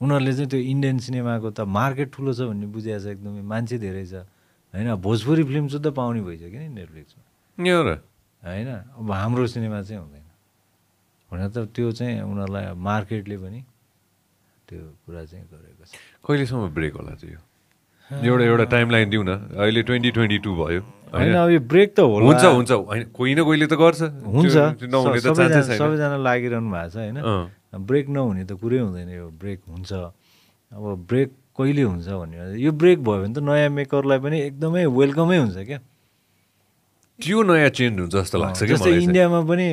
[0.00, 4.04] उनीहरूले चाहिँ त्यो इन्डियन सिनेमाको त मार्केट ठुलो छ भन्ने बुझिएको छ एकदमै। मान्छे धेरै
[4.12, 4.28] छ।
[4.76, 7.22] होइन भोजपुरी फिल्म शुद्ध पाउने भइसक्यो नि नेटफ्लिक्समा।
[7.64, 7.78] यो
[8.44, 8.68] होइन
[9.00, 10.26] अब हाम्रो सिनेमा चाहिँ हुँदैन।
[11.32, 13.60] हुन त त्यो चाहिँ उनीहरूलाई मार्केटले पनि
[14.68, 17.40] त्यो कुरा चाहिँ गरेको छ। कहिलेसम्म ब्रेक होला त्यो?
[18.10, 21.90] एउटा एउटा टाइम लाइन दिउँ न। अहिले ट्वेन्टी ट्वेन्टी टू भयो। होइन अब यो ब्रेक
[21.96, 24.56] त होला। हुन्छ हुन्छ। होइन कोही न कोहीले त गर्छ। हुन्छ।
[25.76, 27.18] सबैजना लागिरहनु भएको छ होइन।
[27.86, 29.90] ब्रेक नहुने त कुरै हुँदैन यो ब्रेक हुन्छ।
[30.70, 31.28] अब ब्रेक
[31.58, 35.78] कहिले हुन्छ भन्ने यो ब्रेक भयो भने त नयाँ मेकरलाई पनि एकदमै वेलकमै हुन्छ क्या।
[37.20, 39.68] त्यो नयाँ चेन्ज हुन्छ जस्तो लाग्छ जस्तै। इन्डियामा पनि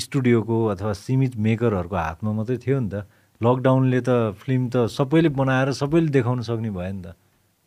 [0.00, 3.06] स्टुडियोको अथवा सीमित मेकरहरूको हातमा मात्रै थियो नि त।
[3.40, 7.16] लकडाउनले त फिल्म त सबैले बनाएर सबैले देखाउन सक्ने भयो नि त।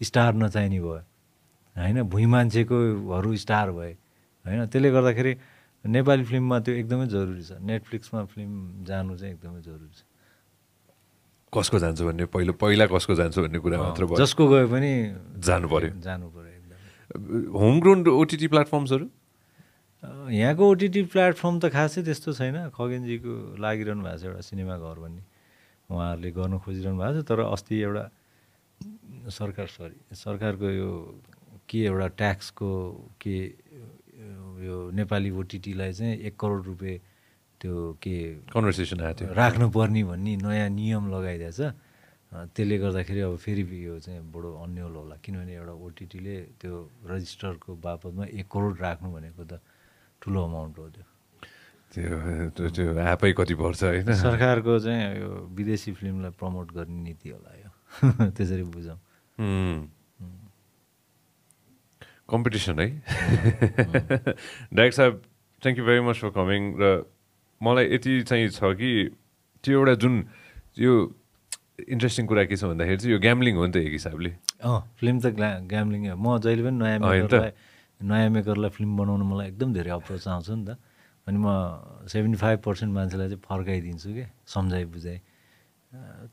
[0.02, 1.02] स्टार नचाहिने भयो।
[1.76, 3.94] होइन भुइँ मान्छेकोहरू स्टार भए
[4.46, 4.60] होइन?
[4.70, 5.34] त्यसले गर्दाखेरि
[5.84, 10.02] नेपाली फिल्ममा त्यो एकदमै जरुरी छ। नेटफ्लिक्समा फिल्म जानु चाहिँ एकदमै जरुरी छ।
[11.54, 14.92] कसको जान्छ भन्ने पहिलो पहिला कसको जान्छ भन्ने कुरा मात्र भयो। जसको गयो पनि
[15.44, 16.78] जानु पर्यो। जानु पर्यो एकदमै।
[17.52, 19.06] होम ग्रोन ओटिटी प्लेटफर्म्सहरू?
[20.34, 25.24] यहाँको ओटिटी प्लेटफर्म त खासै त्यस्तो छैन। खगेनजीको लागिरहनु भएको छ एउटा सिनेमा घर भन्ने।
[25.90, 28.04] उहाँहरूले गर्नु खोजिरहनु भएको छ तर अस्ति एउटा
[29.30, 30.90] सरकार सरी सरकारको यो
[31.74, 32.70] के एउटा ट्याक्सको
[33.18, 33.36] के
[34.62, 37.02] यो नेपाली ओटिटीलाई चाहिँ एक करोड रुपियाँ
[37.58, 38.16] त्यो के
[38.54, 41.60] कन्भर्सेसन आएको थियो। राख्नुपर्ने भन्ने नयाँ नियम लगाइदिएछ
[42.54, 46.74] त्यसले गर्दाखेरि अब फेरि यो चाहिँ बडो अन्यल होला। किनभने एउटा ओटिटीले त्यो
[47.10, 49.62] रजिस्टरको बापतमा एक करोड राख्नु भनेको त
[50.22, 51.06] ठुलो अमाउन्ट हो त्यो।
[51.94, 54.10] त्यो त्यो एपै कति पर्छ होइन?
[54.14, 57.70] सरकारको चाहिँ यो विदेशी फिल्मलाई प्रमोट गर्ने नीति होला यो।
[58.36, 58.98] त्यसरी बुझौँ।
[62.30, 62.88] कम्पिटिसन है
[64.74, 65.22] डाइरेक्ट साहब
[65.64, 67.06] thank you very much for coming र
[67.62, 68.92] मलाई यति चाहिँ छ कि
[69.64, 70.16] त्यो एउटा जुन
[70.80, 70.94] यो
[71.90, 74.30] इन्ट्रेस्टिङ कुरा के छ भन्दाखेरि चाहिँ यो ग्याम्लिङ हो नि त एक हिसाबले।
[74.62, 77.00] अँ फिल्म त ग्ला ग्याम्लिङ हो। म जहिले पनि नयाँ?
[77.00, 77.52] मेकरलाई
[78.04, 80.78] नयाँ मेकरलाई फिल्म बनाउनु मलाई एकदम धेरै अप्रोच आउँछ नि त।
[81.28, 81.48] अनि म
[82.08, 85.18] सेभेन्टी फाइभ पर्सेन्ट मान्छेलाई चाहिँ फर्काइदिन्छु कि सम्झाइ बुझाइ।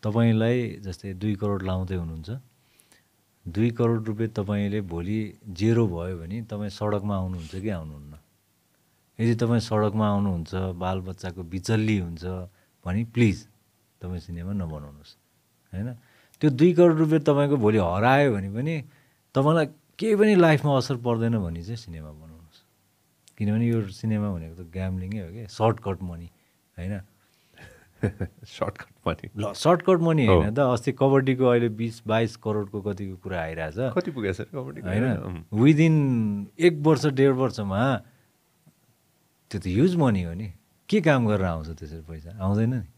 [0.03, 2.29] तपाईँलाई जस्तै दुई करोड लाउँदै हुनुहुन्छ।
[3.47, 5.19] दुई करोड रुपियाँ तपाईँले भोलि
[5.49, 8.15] जेरो भयो भने तपाईँ सडकमा आउनुहुन्छ कि आउनुहुन्न?
[9.19, 12.25] यदि तपाईँ सडकमा आउनुहुन्छ बालबच्चाको बिचल्ली हुन्छ
[12.87, 13.39] भने प्लिज
[14.01, 15.15] तपाईँ सिनेमा नबनाउनुहोस्
[15.73, 15.89] होइन?
[16.41, 18.75] त्यो दुई करोड रुपियाँ तपाईँको भोलि हरायो भने पनि
[19.35, 19.67] तपाईँलाई
[19.99, 22.61] केही पनि लाइफमा असर पर्दैन भने चाहिँ सिनेमा बनाउनुहोस्।
[23.37, 26.29] किनभने यो सिनेमा भनेको त ग्याम्लिङै हो कि सर्टकट मनी
[26.77, 26.95] होइन?
[28.57, 33.39] सर्टकट पनि ल सर्टकट मनी। होइन त अस्ति कबड्डीको अहिले बिस बाइस करोडको कतिको कुरा
[33.41, 35.97] आइरहेछ। कति पुगेछ कबड्डी होइन विदिन
[36.59, 37.81] एक वर्ष डेढ वर्षमा
[39.51, 40.49] त्यो त ह्युज मनी हो नि।
[40.89, 42.31] के काम गरेर आउँछ त्यसरी पैसा?
[42.41, 42.89] आउँदैन नि।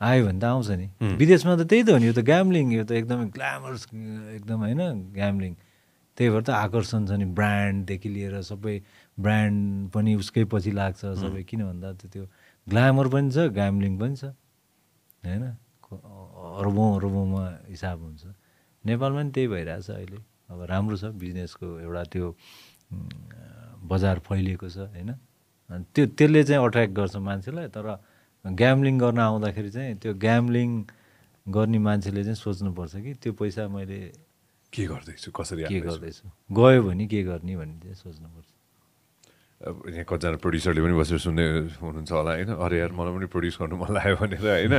[0.00, 2.84] आयो भने त आउँछ नि। विदेशमा त त्यही त हो नि यो त ग्याम्लिङ यो
[2.84, 3.82] त एकदमै ग्ल्यामरस
[4.36, 4.82] एकदम होइन
[5.14, 5.52] ग्याम्लिङ
[6.16, 8.76] त्यही भएर त आकर्षण छ नि ब्रान्डदेखि लिएर सबै
[9.18, 12.24] ब्रान्ड पनि उसकै पछि लाग्छ सबै किन भन्दा त्यो
[12.68, 14.24] ग्ल्यामर पनि छ ग्याम्लिङ पनि छ।
[15.24, 15.44] होइन?
[16.60, 18.22] अरबौँ अरबौँमा हिसाब हुन्छ।
[18.84, 20.18] नेपालमा पनि त्यही भइरहेछ अहिले।
[20.50, 22.26] अब राम्रो छ बिजनेसको एउटा त्यो
[23.90, 25.10] बजार फैलिएको छ होइन?
[25.70, 27.86] अनि त्यो त्यसले चाहिँ अट्र्याक्ट गर्छ मान्छेलाई तर
[28.44, 30.68] ग्याम्लिङ गर्न आउँदाखेरि चाहिँ त्यो ग्याम्लिङ
[31.46, 34.00] गर्ने मान्छेले चाहिँ सोच्नुपर्छ कि त्यो पैसा मैले
[34.72, 35.30] के गर्दैछु?
[35.32, 35.80] कसरी के?
[35.80, 36.24] गर्दैछु?
[36.52, 38.48] गयो भने के गर्ने भन्ने चाहिँ सोच्नुपर्छ।
[39.64, 41.44] यहाँ कतिजना प्रड्युसरले पनि बसेर सुन्दै
[41.80, 42.50] हुनुहुन्छ होला होइन?
[42.60, 44.74] अरे यार मलाई पनि प्रड्युस गर्नु मन लाग्यो भनेर होइन?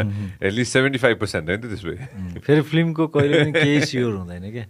[0.46, 1.98] एटलिस्ट सेभेन्टी फाइभ पर्सेन्ट होइन त्यस भए
[2.46, 4.66] फेरि फिल्मको कहिले पनि केही स्योर हुँदैन क्या।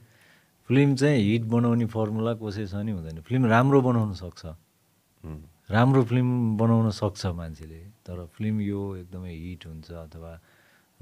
[0.69, 4.41] फिल्म चाहिँ हिट बनाउने फर्मुला कसै छ नि हुँदैन। फिल्म राम्रो बनाउन सक्छ।
[5.75, 10.31] राम्रो फिल्म बनाउन सक्छ मान्छेले। तर फिल्म यो एकदमै हिट हुन्छ अथवा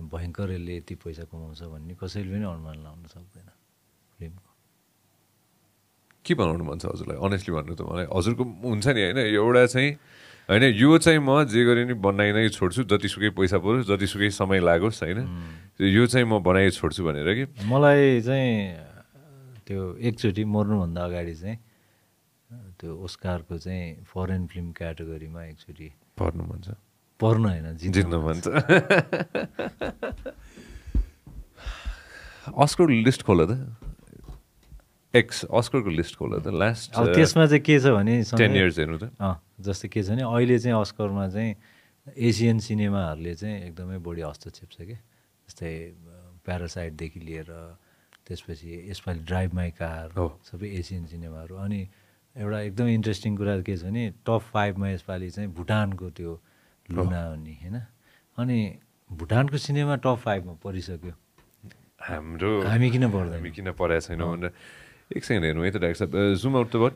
[0.10, 3.48] भयङ्कर यसले यति पैसा कमाउँछ भन्ने कसैले पनि अनुमान लाउन सक्दैन।
[6.26, 7.18] के बनाउनु मन छ हजुरलाई?
[7.20, 9.18] अनेस्टली भन्नु त मलाई हजुरको हुन्छ नि होइन?
[9.34, 9.92] एउटा चाहिँ
[10.50, 14.60] होइन यो चाहिँ म जे गरे नि बनाइ नै छोड्छु जतिसुकै पैसा परोस् जतिसुकै समय
[14.60, 15.20] लागोस् होइन?
[15.80, 17.44] यो चाहिँ म बनाइ छोड्छु भनेर कि?
[17.68, 18.52] मलाई चाहिँ
[19.68, 21.58] त्यो एकचोटि मर्नुभन्दा अगाडि चाहिँ
[22.80, 25.88] त्यो ओस्कारको चाहिँ फरेन फिल्म क्याटेगोरीमा एकचोटि
[26.20, 26.76] पर्नु मन छ।
[27.20, 28.48] पर्न होइन जित्न मन छ।
[32.52, 33.52] अस्करको लिस्ट खोल त।
[35.14, 38.98] एक्स अस्करको लिस्ट खोल त लास्ट अब त्यसमा चाहिँ के छ भने टेन इयर्स हेर्नु
[38.98, 39.14] त।
[39.62, 41.52] जस्तै के छ भने अहिले चाहिँ अस्करमा चाहिँ
[42.18, 44.98] एसियन सिनेमाहरूले चाहिँ एकदमै बढी हस्तक्षेप छ कि।
[45.46, 45.72] जस्तै
[46.42, 47.50] प्यारासाइटदेखि लिएर
[48.26, 51.82] त्यसपछि यसपालि ड्राइभ माई कार हो। सबै एसियन सिनेमाहरू अनि
[52.36, 56.32] एउटा एकदमै इन्ट्रेस्टिङ कुरा के छ भने टप फाइभमा यसपालि चाहिँ भुटानको त्यो
[56.90, 57.78] लुना भन्ने होइन?
[58.38, 58.60] अनि
[59.10, 61.14] भुटानको सिनेमा टप फाइभमा परिसक्यो।
[62.02, 63.38] हाम्रो हामी किन पर्दैन?
[63.38, 64.52] हामी किन पढाएको छैनौँ भनेर।
[65.16, 66.12] एक सेकेन्ड हेर्नु है त डाक्टर साहब
[66.42, 66.92] जुम आउट त भयो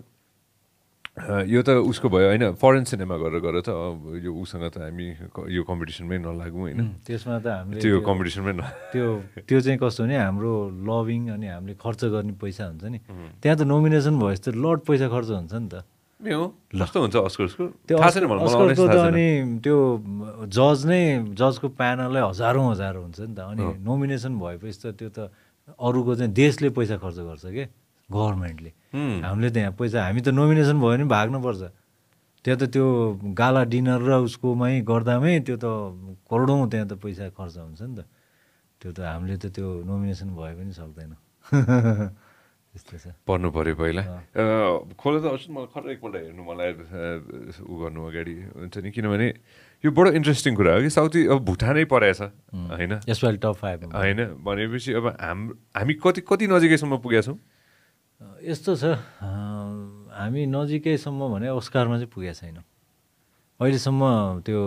[1.18, 3.74] यो त उसको भयो होइन फरेन सिनेमा गरेर गरेर त
[4.22, 5.08] यो उसँग त हामी
[5.50, 8.62] यो कम्पिटिसनमै नलागौँ होइन त्यसमा त हामीले त्यो कम्पिटिसनमै न
[8.94, 9.06] त्यो
[9.42, 10.54] त्यो चाहिँ कस्तो भने हाम्रो
[10.86, 13.00] लभिङ अनि हामीले खर्च गर्ने पैसा हुन्छ नि
[13.42, 15.76] त्यहाँ त नोमिनेसन भएपछि त लड पैसा खर्च हुन्छ नि त
[19.10, 19.26] अनि
[19.62, 19.78] त्यो
[20.50, 21.02] जज नै
[21.34, 25.20] जजको प्यानलै हजारौँ हजार हुन्छ नि त अनि। नोमिनेसन भएपछि त त्यो त
[25.78, 27.66] अरूको चाहिँ देशले पैसा खर्च गर्छ के
[28.10, 28.72] गभर्मेन्टले।
[29.24, 31.62] हामीले त यहाँ पैसा हामी त नोमिनेसन भयो भने भाग्नुपर्छ।
[32.46, 32.86] त्यहाँ त त्यो
[33.36, 35.66] गाला डिनर र उसकोमै गर्दामै त्यो त
[36.32, 38.02] करोडौँ त्यहाँ त पैसा खर्च हुन्छ नि त।
[38.80, 41.12] त्यो त हामीले त त्यो नोमिनेसन भए पनि सक्दैन।
[42.78, 44.04] त्यस्तो छ। पढ्नु पऱ्यो पहिला।
[44.96, 46.72] खोले त अवश्य मलाई खर एकपल्ट हेर्नु मलाई
[47.68, 49.28] ऊ गर्नु अगाडि हुन्छ नि किनभने
[49.84, 52.22] यो बडो इन्ट्रेस्टिङ कुरा हो कि साउथी अब भुटानै परेछ
[52.72, 52.94] होइन?
[53.10, 55.40] यसपालि टप फाइभमा होइन भनेपछि अब हाम
[55.76, 57.38] हामी कति कति नजिकैसम्म पुगेका छौँ?
[58.22, 58.84] यस्तो छ।
[59.22, 62.66] हामी नजिकैसम्म भने ओस्कारमा चाहिँ पुगेका छैनौँ।
[63.58, 64.02] अहिलेसम्म
[64.46, 64.60] त्यो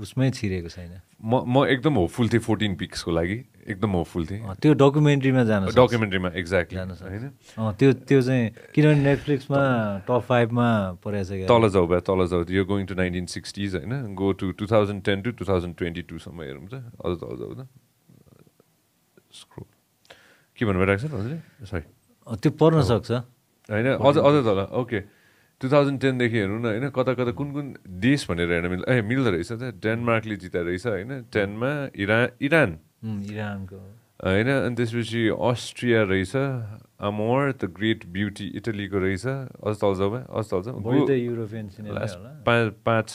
[0.00, 3.38] उसमै छिरेको छैन। म म एकदम होपफुल थिएँ फोर्टिन पिक्सको लागि।
[3.68, 7.24] एकदम होपफुल थिएँ। त्यो डकुमेन्ट्रीमा जान। डकुमेन्ट्रीमा एक्ज्याक्टली जान। होइन?
[7.76, 9.60] त्यो त्यो चाहिँ किनभने नेटफ्लिक्समा
[10.08, 10.68] टप फाइभमा
[11.04, 14.16] परेको छ तल जाऊ भए तल जाऊ। यो गोइङ टु नाइन्टिन सिक्सटिज होइन?
[14.16, 17.52] Go to two thousand ten to two thousand twenty टूसम्म हेरौँ त। अझ तल जाऊ
[17.56, 17.68] त.
[20.56, 21.38] के भन्नु भइरहेको छ हजुरले?
[21.68, 21.84] सरी
[22.26, 23.10] त्यो पर्न सक्छ।
[23.68, 25.00] होइन अझ अझ तल ओके।
[25.60, 27.66] टु थाउजन्ड टेनदेखि हेरौँ न होइन कता कता कुन कुन
[28.02, 32.70] देश भनेर हेर्न मिल्छ ए मिल्दो रहेछ त डेनमार्कले जिता रहेछ होइन टेनमा इरा इरान।
[33.02, 33.78] उम्, इरानको।
[34.22, 36.34] होइन अनि त्यसपछि अस्ट्रिया रहेछ
[37.02, 39.26] अमोर द ग्रेट ब्युटी इटलीको रहेछ
[39.62, 43.06] अझ तल भए अझ तल होला। पाँच पाँच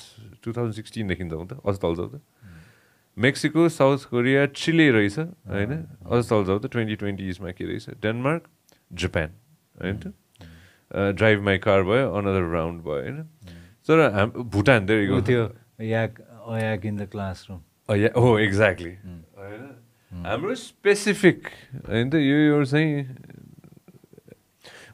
[0.43, 2.21] टु थाउजन्ड सिक्सटिनदेखि जाउँ त अझ तल जाउँ त।
[3.17, 5.19] मेक्सिको साउथ कोरिया चिले रहेछ
[5.51, 5.71] होइन
[6.07, 8.43] अझ तल जाऊ त ट्वेन्टी ट्वेन्टिजमा के रहेछ डेनमार्क
[8.91, 9.29] जापान
[9.75, 9.99] होइन
[11.13, 13.23] ड्राइभ माई कार भयो अनदर राउन्ड भयो होइन
[13.89, 15.43] तर हाम भुटान धेरै त्यो
[16.85, 17.59] इन द क्लासरुम
[18.15, 18.91] हो एक्ज्याक्टली
[19.35, 19.65] होइन
[20.11, 21.47] हाम्रो स्पेसिफिक
[21.87, 23.05] होइन त यो यो चाहिँ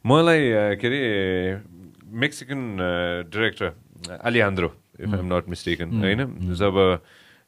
[0.05, 0.41] मलाई
[0.77, 1.01] के अरे
[2.19, 2.61] Mexican
[3.29, 6.79] director Alejandro if I'm not mistaken होइन जब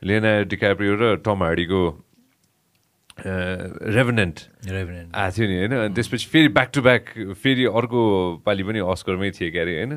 [0.01, 1.81] लेना डिकाप्रियो र टम हार्डीको
[3.17, 4.37] रेभनेन्ट
[4.67, 5.73] रेभेनेन्ट आएको थियो नि होइन?
[5.73, 7.03] अनि त्यसपछि फेरि ब्याक टु ब्याक
[7.39, 7.99] फेरि अर्को
[8.45, 9.93] पालि पनि अस्करमै थिए क्यारे होइन?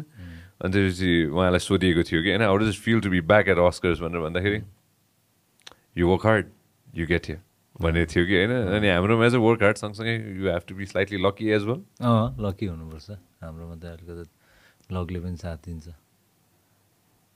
[0.63, 2.43] अनि त्यसपछि उहाँलाई सोधिएको थियो कि होइन?
[2.47, 4.61] How does feel to be back at Oscars भनेर भन्दाखेरि
[5.99, 6.47] you work hard
[6.95, 7.41] you get here
[7.75, 8.53] भनेको थियो कि होइन?
[8.79, 12.39] अनि हाम्रोमा चाहिँ वर्क हार्ड सँगसँगै you have to be slightly lucky as well अँ
[12.39, 13.11] लकी हुनुपर्छ।
[13.43, 15.87] हाम्रोमा त अलिकति लकले पनि साथ दिन्छ।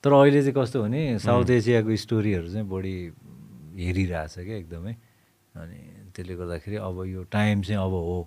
[0.02, 2.94] तर अहिले चाहिँ कस्तो भने साउथ एसियाको स्टोरीहरू चाहिँ बढी
[3.82, 4.94] हेरिरहेछ क्या एकदमै।
[5.52, 5.80] अनि
[6.14, 8.18] त्यसले गर्दाखेरि अब यो टाइम चाहिँ अब हो।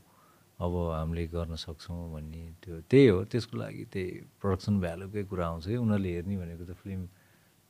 [0.56, 5.66] अब हामीले गर्न सक्छौँ भन्ने त्यो त्यही हो। त्यसको लागि त्यही प्रडक्सन भ्यालुकै कुरा आउँछ
[5.68, 7.02] कि। उनीहरूले हेर्ने भनेको त फिल्म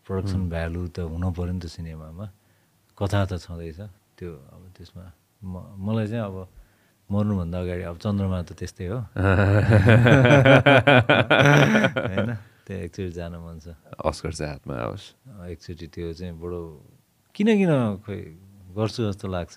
[0.06, 2.26] प्रडक्सन भ्यालु त हुनु पऱ्यो नि त सिनेमामा।
[2.94, 3.80] कथा त छँदैछ।
[4.18, 5.06] त्यो अब त्यसमा
[5.44, 6.38] म मलाई चाहिँ अब
[7.10, 9.00] मर्नुभन्दा अगाडि अब चन्द्रमा त त्यस्तै हो।
[12.06, 12.30] होइन?
[12.66, 15.06] त्यो एकचोटि जानु मन छ। अस्कर चाहिँ हातमा आओस्।
[15.54, 16.62] एकचोटि त्यो चाहिँ बडो
[17.34, 17.72] किन किन
[18.06, 18.22] खोइ
[18.76, 19.56] गर्छु जस्तो लाग्छ।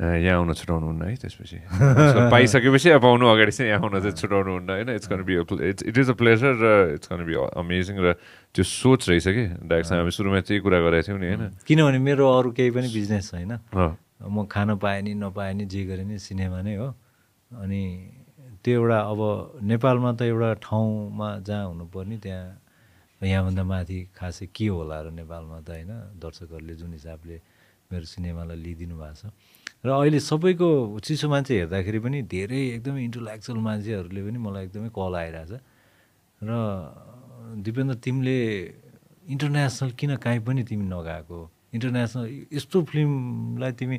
[0.00, 1.58] यहाँ आउन छुटाउनु हुन्न है त्यसपछि।
[2.32, 5.82] पाइसकेपछि अब पाउनु अगाडि चाहिँ यहाँ आउन चाहिँ छुटाउनु हुन्न होइन it's can be it's
[5.84, 8.16] it is a pleasure र इट्स कन बी अमेजिङ र
[8.54, 12.24] त्यो सोच रहेछ कि। डाइरेक्टसँग हामी सुरुमा त्यही कुरा गरेको थियौँ नि होइन। किनभने मेरो
[12.32, 13.52] अरू केही पनि बिजनेस छैन।
[14.24, 16.88] म खान पाएँ नि नपाएँ नि जे गरेँ नि सिनेमा नै हो।
[17.50, 17.82] अनि
[18.64, 19.20] त्यो एउटा अब
[19.64, 22.48] नेपालमा त एउटा ठाउँमा जहाँ हुनुपर्ने त्यहाँ
[23.20, 27.36] यहाँभन्दा माथि खासै के होला र नेपालमा त होइन दर्शकहरूले जुन हिसाबले
[27.90, 29.34] मेरो सिनेमालाई लिइदिनु भएको छ।
[29.84, 30.68] र अहिले सबैको
[31.02, 35.52] चिसो मान्छे हेर्दाखेरि पनि धेरै एकदमै इन्टलेक्चुअल मान्छेहरूले पनि मलाई एकदमै कल आइरहेछ।
[36.40, 36.50] र
[37.66, 38.38] दिपेन्द्र तिमीले
[39.34, 41.38] इन्टरनेसनल किन काहीँ पनि तिमी नगएको?
[41.74, 43.96] इन्टरनेसनल यस्तो फिल्मलाई तिमी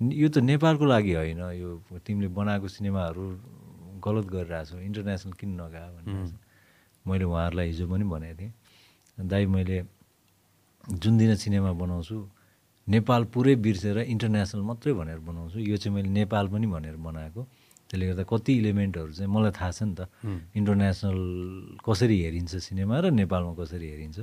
[0.00, 1.70] यो त नेपालको लागि होइन यो
[2.04, 3.24] तिमीले बनाएको सिनेमाहरू
[4.04, 6.36] गलत गरिरहेछौ इन्टरनेसनल किन नगा भनेर
[7.08, 8.52] मैले उहाँहरूलाई हिजो पनि भनेको थिएँ
[9.18, 9.76] दाइ मैले
[11.00, 12.16] जुन दिन सिनेमा बनाउँछु
[12.86, 17.40] नेपाल पुरै बिर्सेर इन्टरनेसनल मात्रै भनेर बनाउँछु। यो चाहिँ मैले नेपाल पनि भनेर बनाएको।
[17.86, 20.00] त्यसले गर्दा कति इलिमेन्टहरू चाहिँ मलाई थाहा छ नि त।
[20.58, 21.18] इन्टरनेसनल
[21.82, 24.18] कसरी हेरिन्छ सिनेमा र नेपालमा कसरी हेरिन्छ?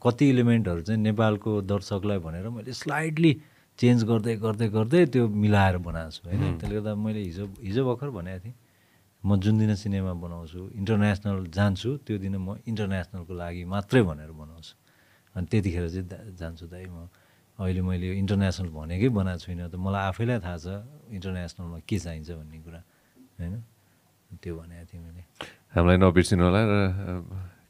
[0.00, 3.32] कति इलिमेन्टहरू चाहिँ नेपालको दर्शकलाई भनेर मैले स्लाइडली
[3.78, 6.60] चेन्ज गर्दै गर्दै गर्दै त्यो मिलाएर बनाएको छु होइन?
[6.60, 8.56] त्यसले गर्दा मैले हिजो हिजो भर्खर भनेको थिएँ।
[9.24, 14.74] म जुन दिन सिनेमा बनाउँछु इन्टरनेसनल जान्छु त्यो दिन म इन्टरनेसनलको लागि मात्रै भनेर बनाउँछु।
[15.36, 17.08] अनि त्यतिखेर चाहिँ जान्छु दाइ म
[17.58, 20.66] अहिले मैले यो इन्टरनेसनल भनेकै बनाएको छुइनँ त मलाई आफैलाई थाहा छ
[21.16, 22.80] इन्टरनेसनलमा के चाहिन्छ भन्ने कुरा
[23.38, 23.54] होइन
[24.42, 25.22] त्यो भनेको थिएँ मैले
[25.74, 26.74] हामीलाई नबिर्सिनु होला र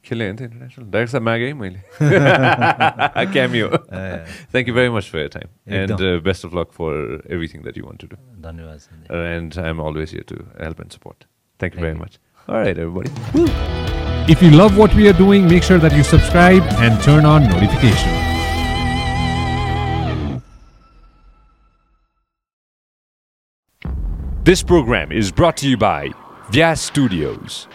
[0.05, 1.79] खेलेँ होइन इन्टरनेसनल डाइरेक्ट साहब मागेँ है मैले
[3.33, 3.67] cameo
[4.53, 5.49] thank you very much for your time
[5.79, 5.99] and.
[6.29, 6.93] Best of luck for
[7.33, 10.97] everything that you want to do धन्यवाद Sanjay and I'm always here to help and
[10.99, 11.25] support.
[11.59, 12.19] Thank you very much.
[12.47, 13.11] All right, everybody.
[14.33, 17.47] If you love what we are doing, make sure that you subscribe and turn on
[17.53, 18.28] notifications.
[24.49, 26.07] This program is brought to you by
[26.49, 27.67] Vyas Studios.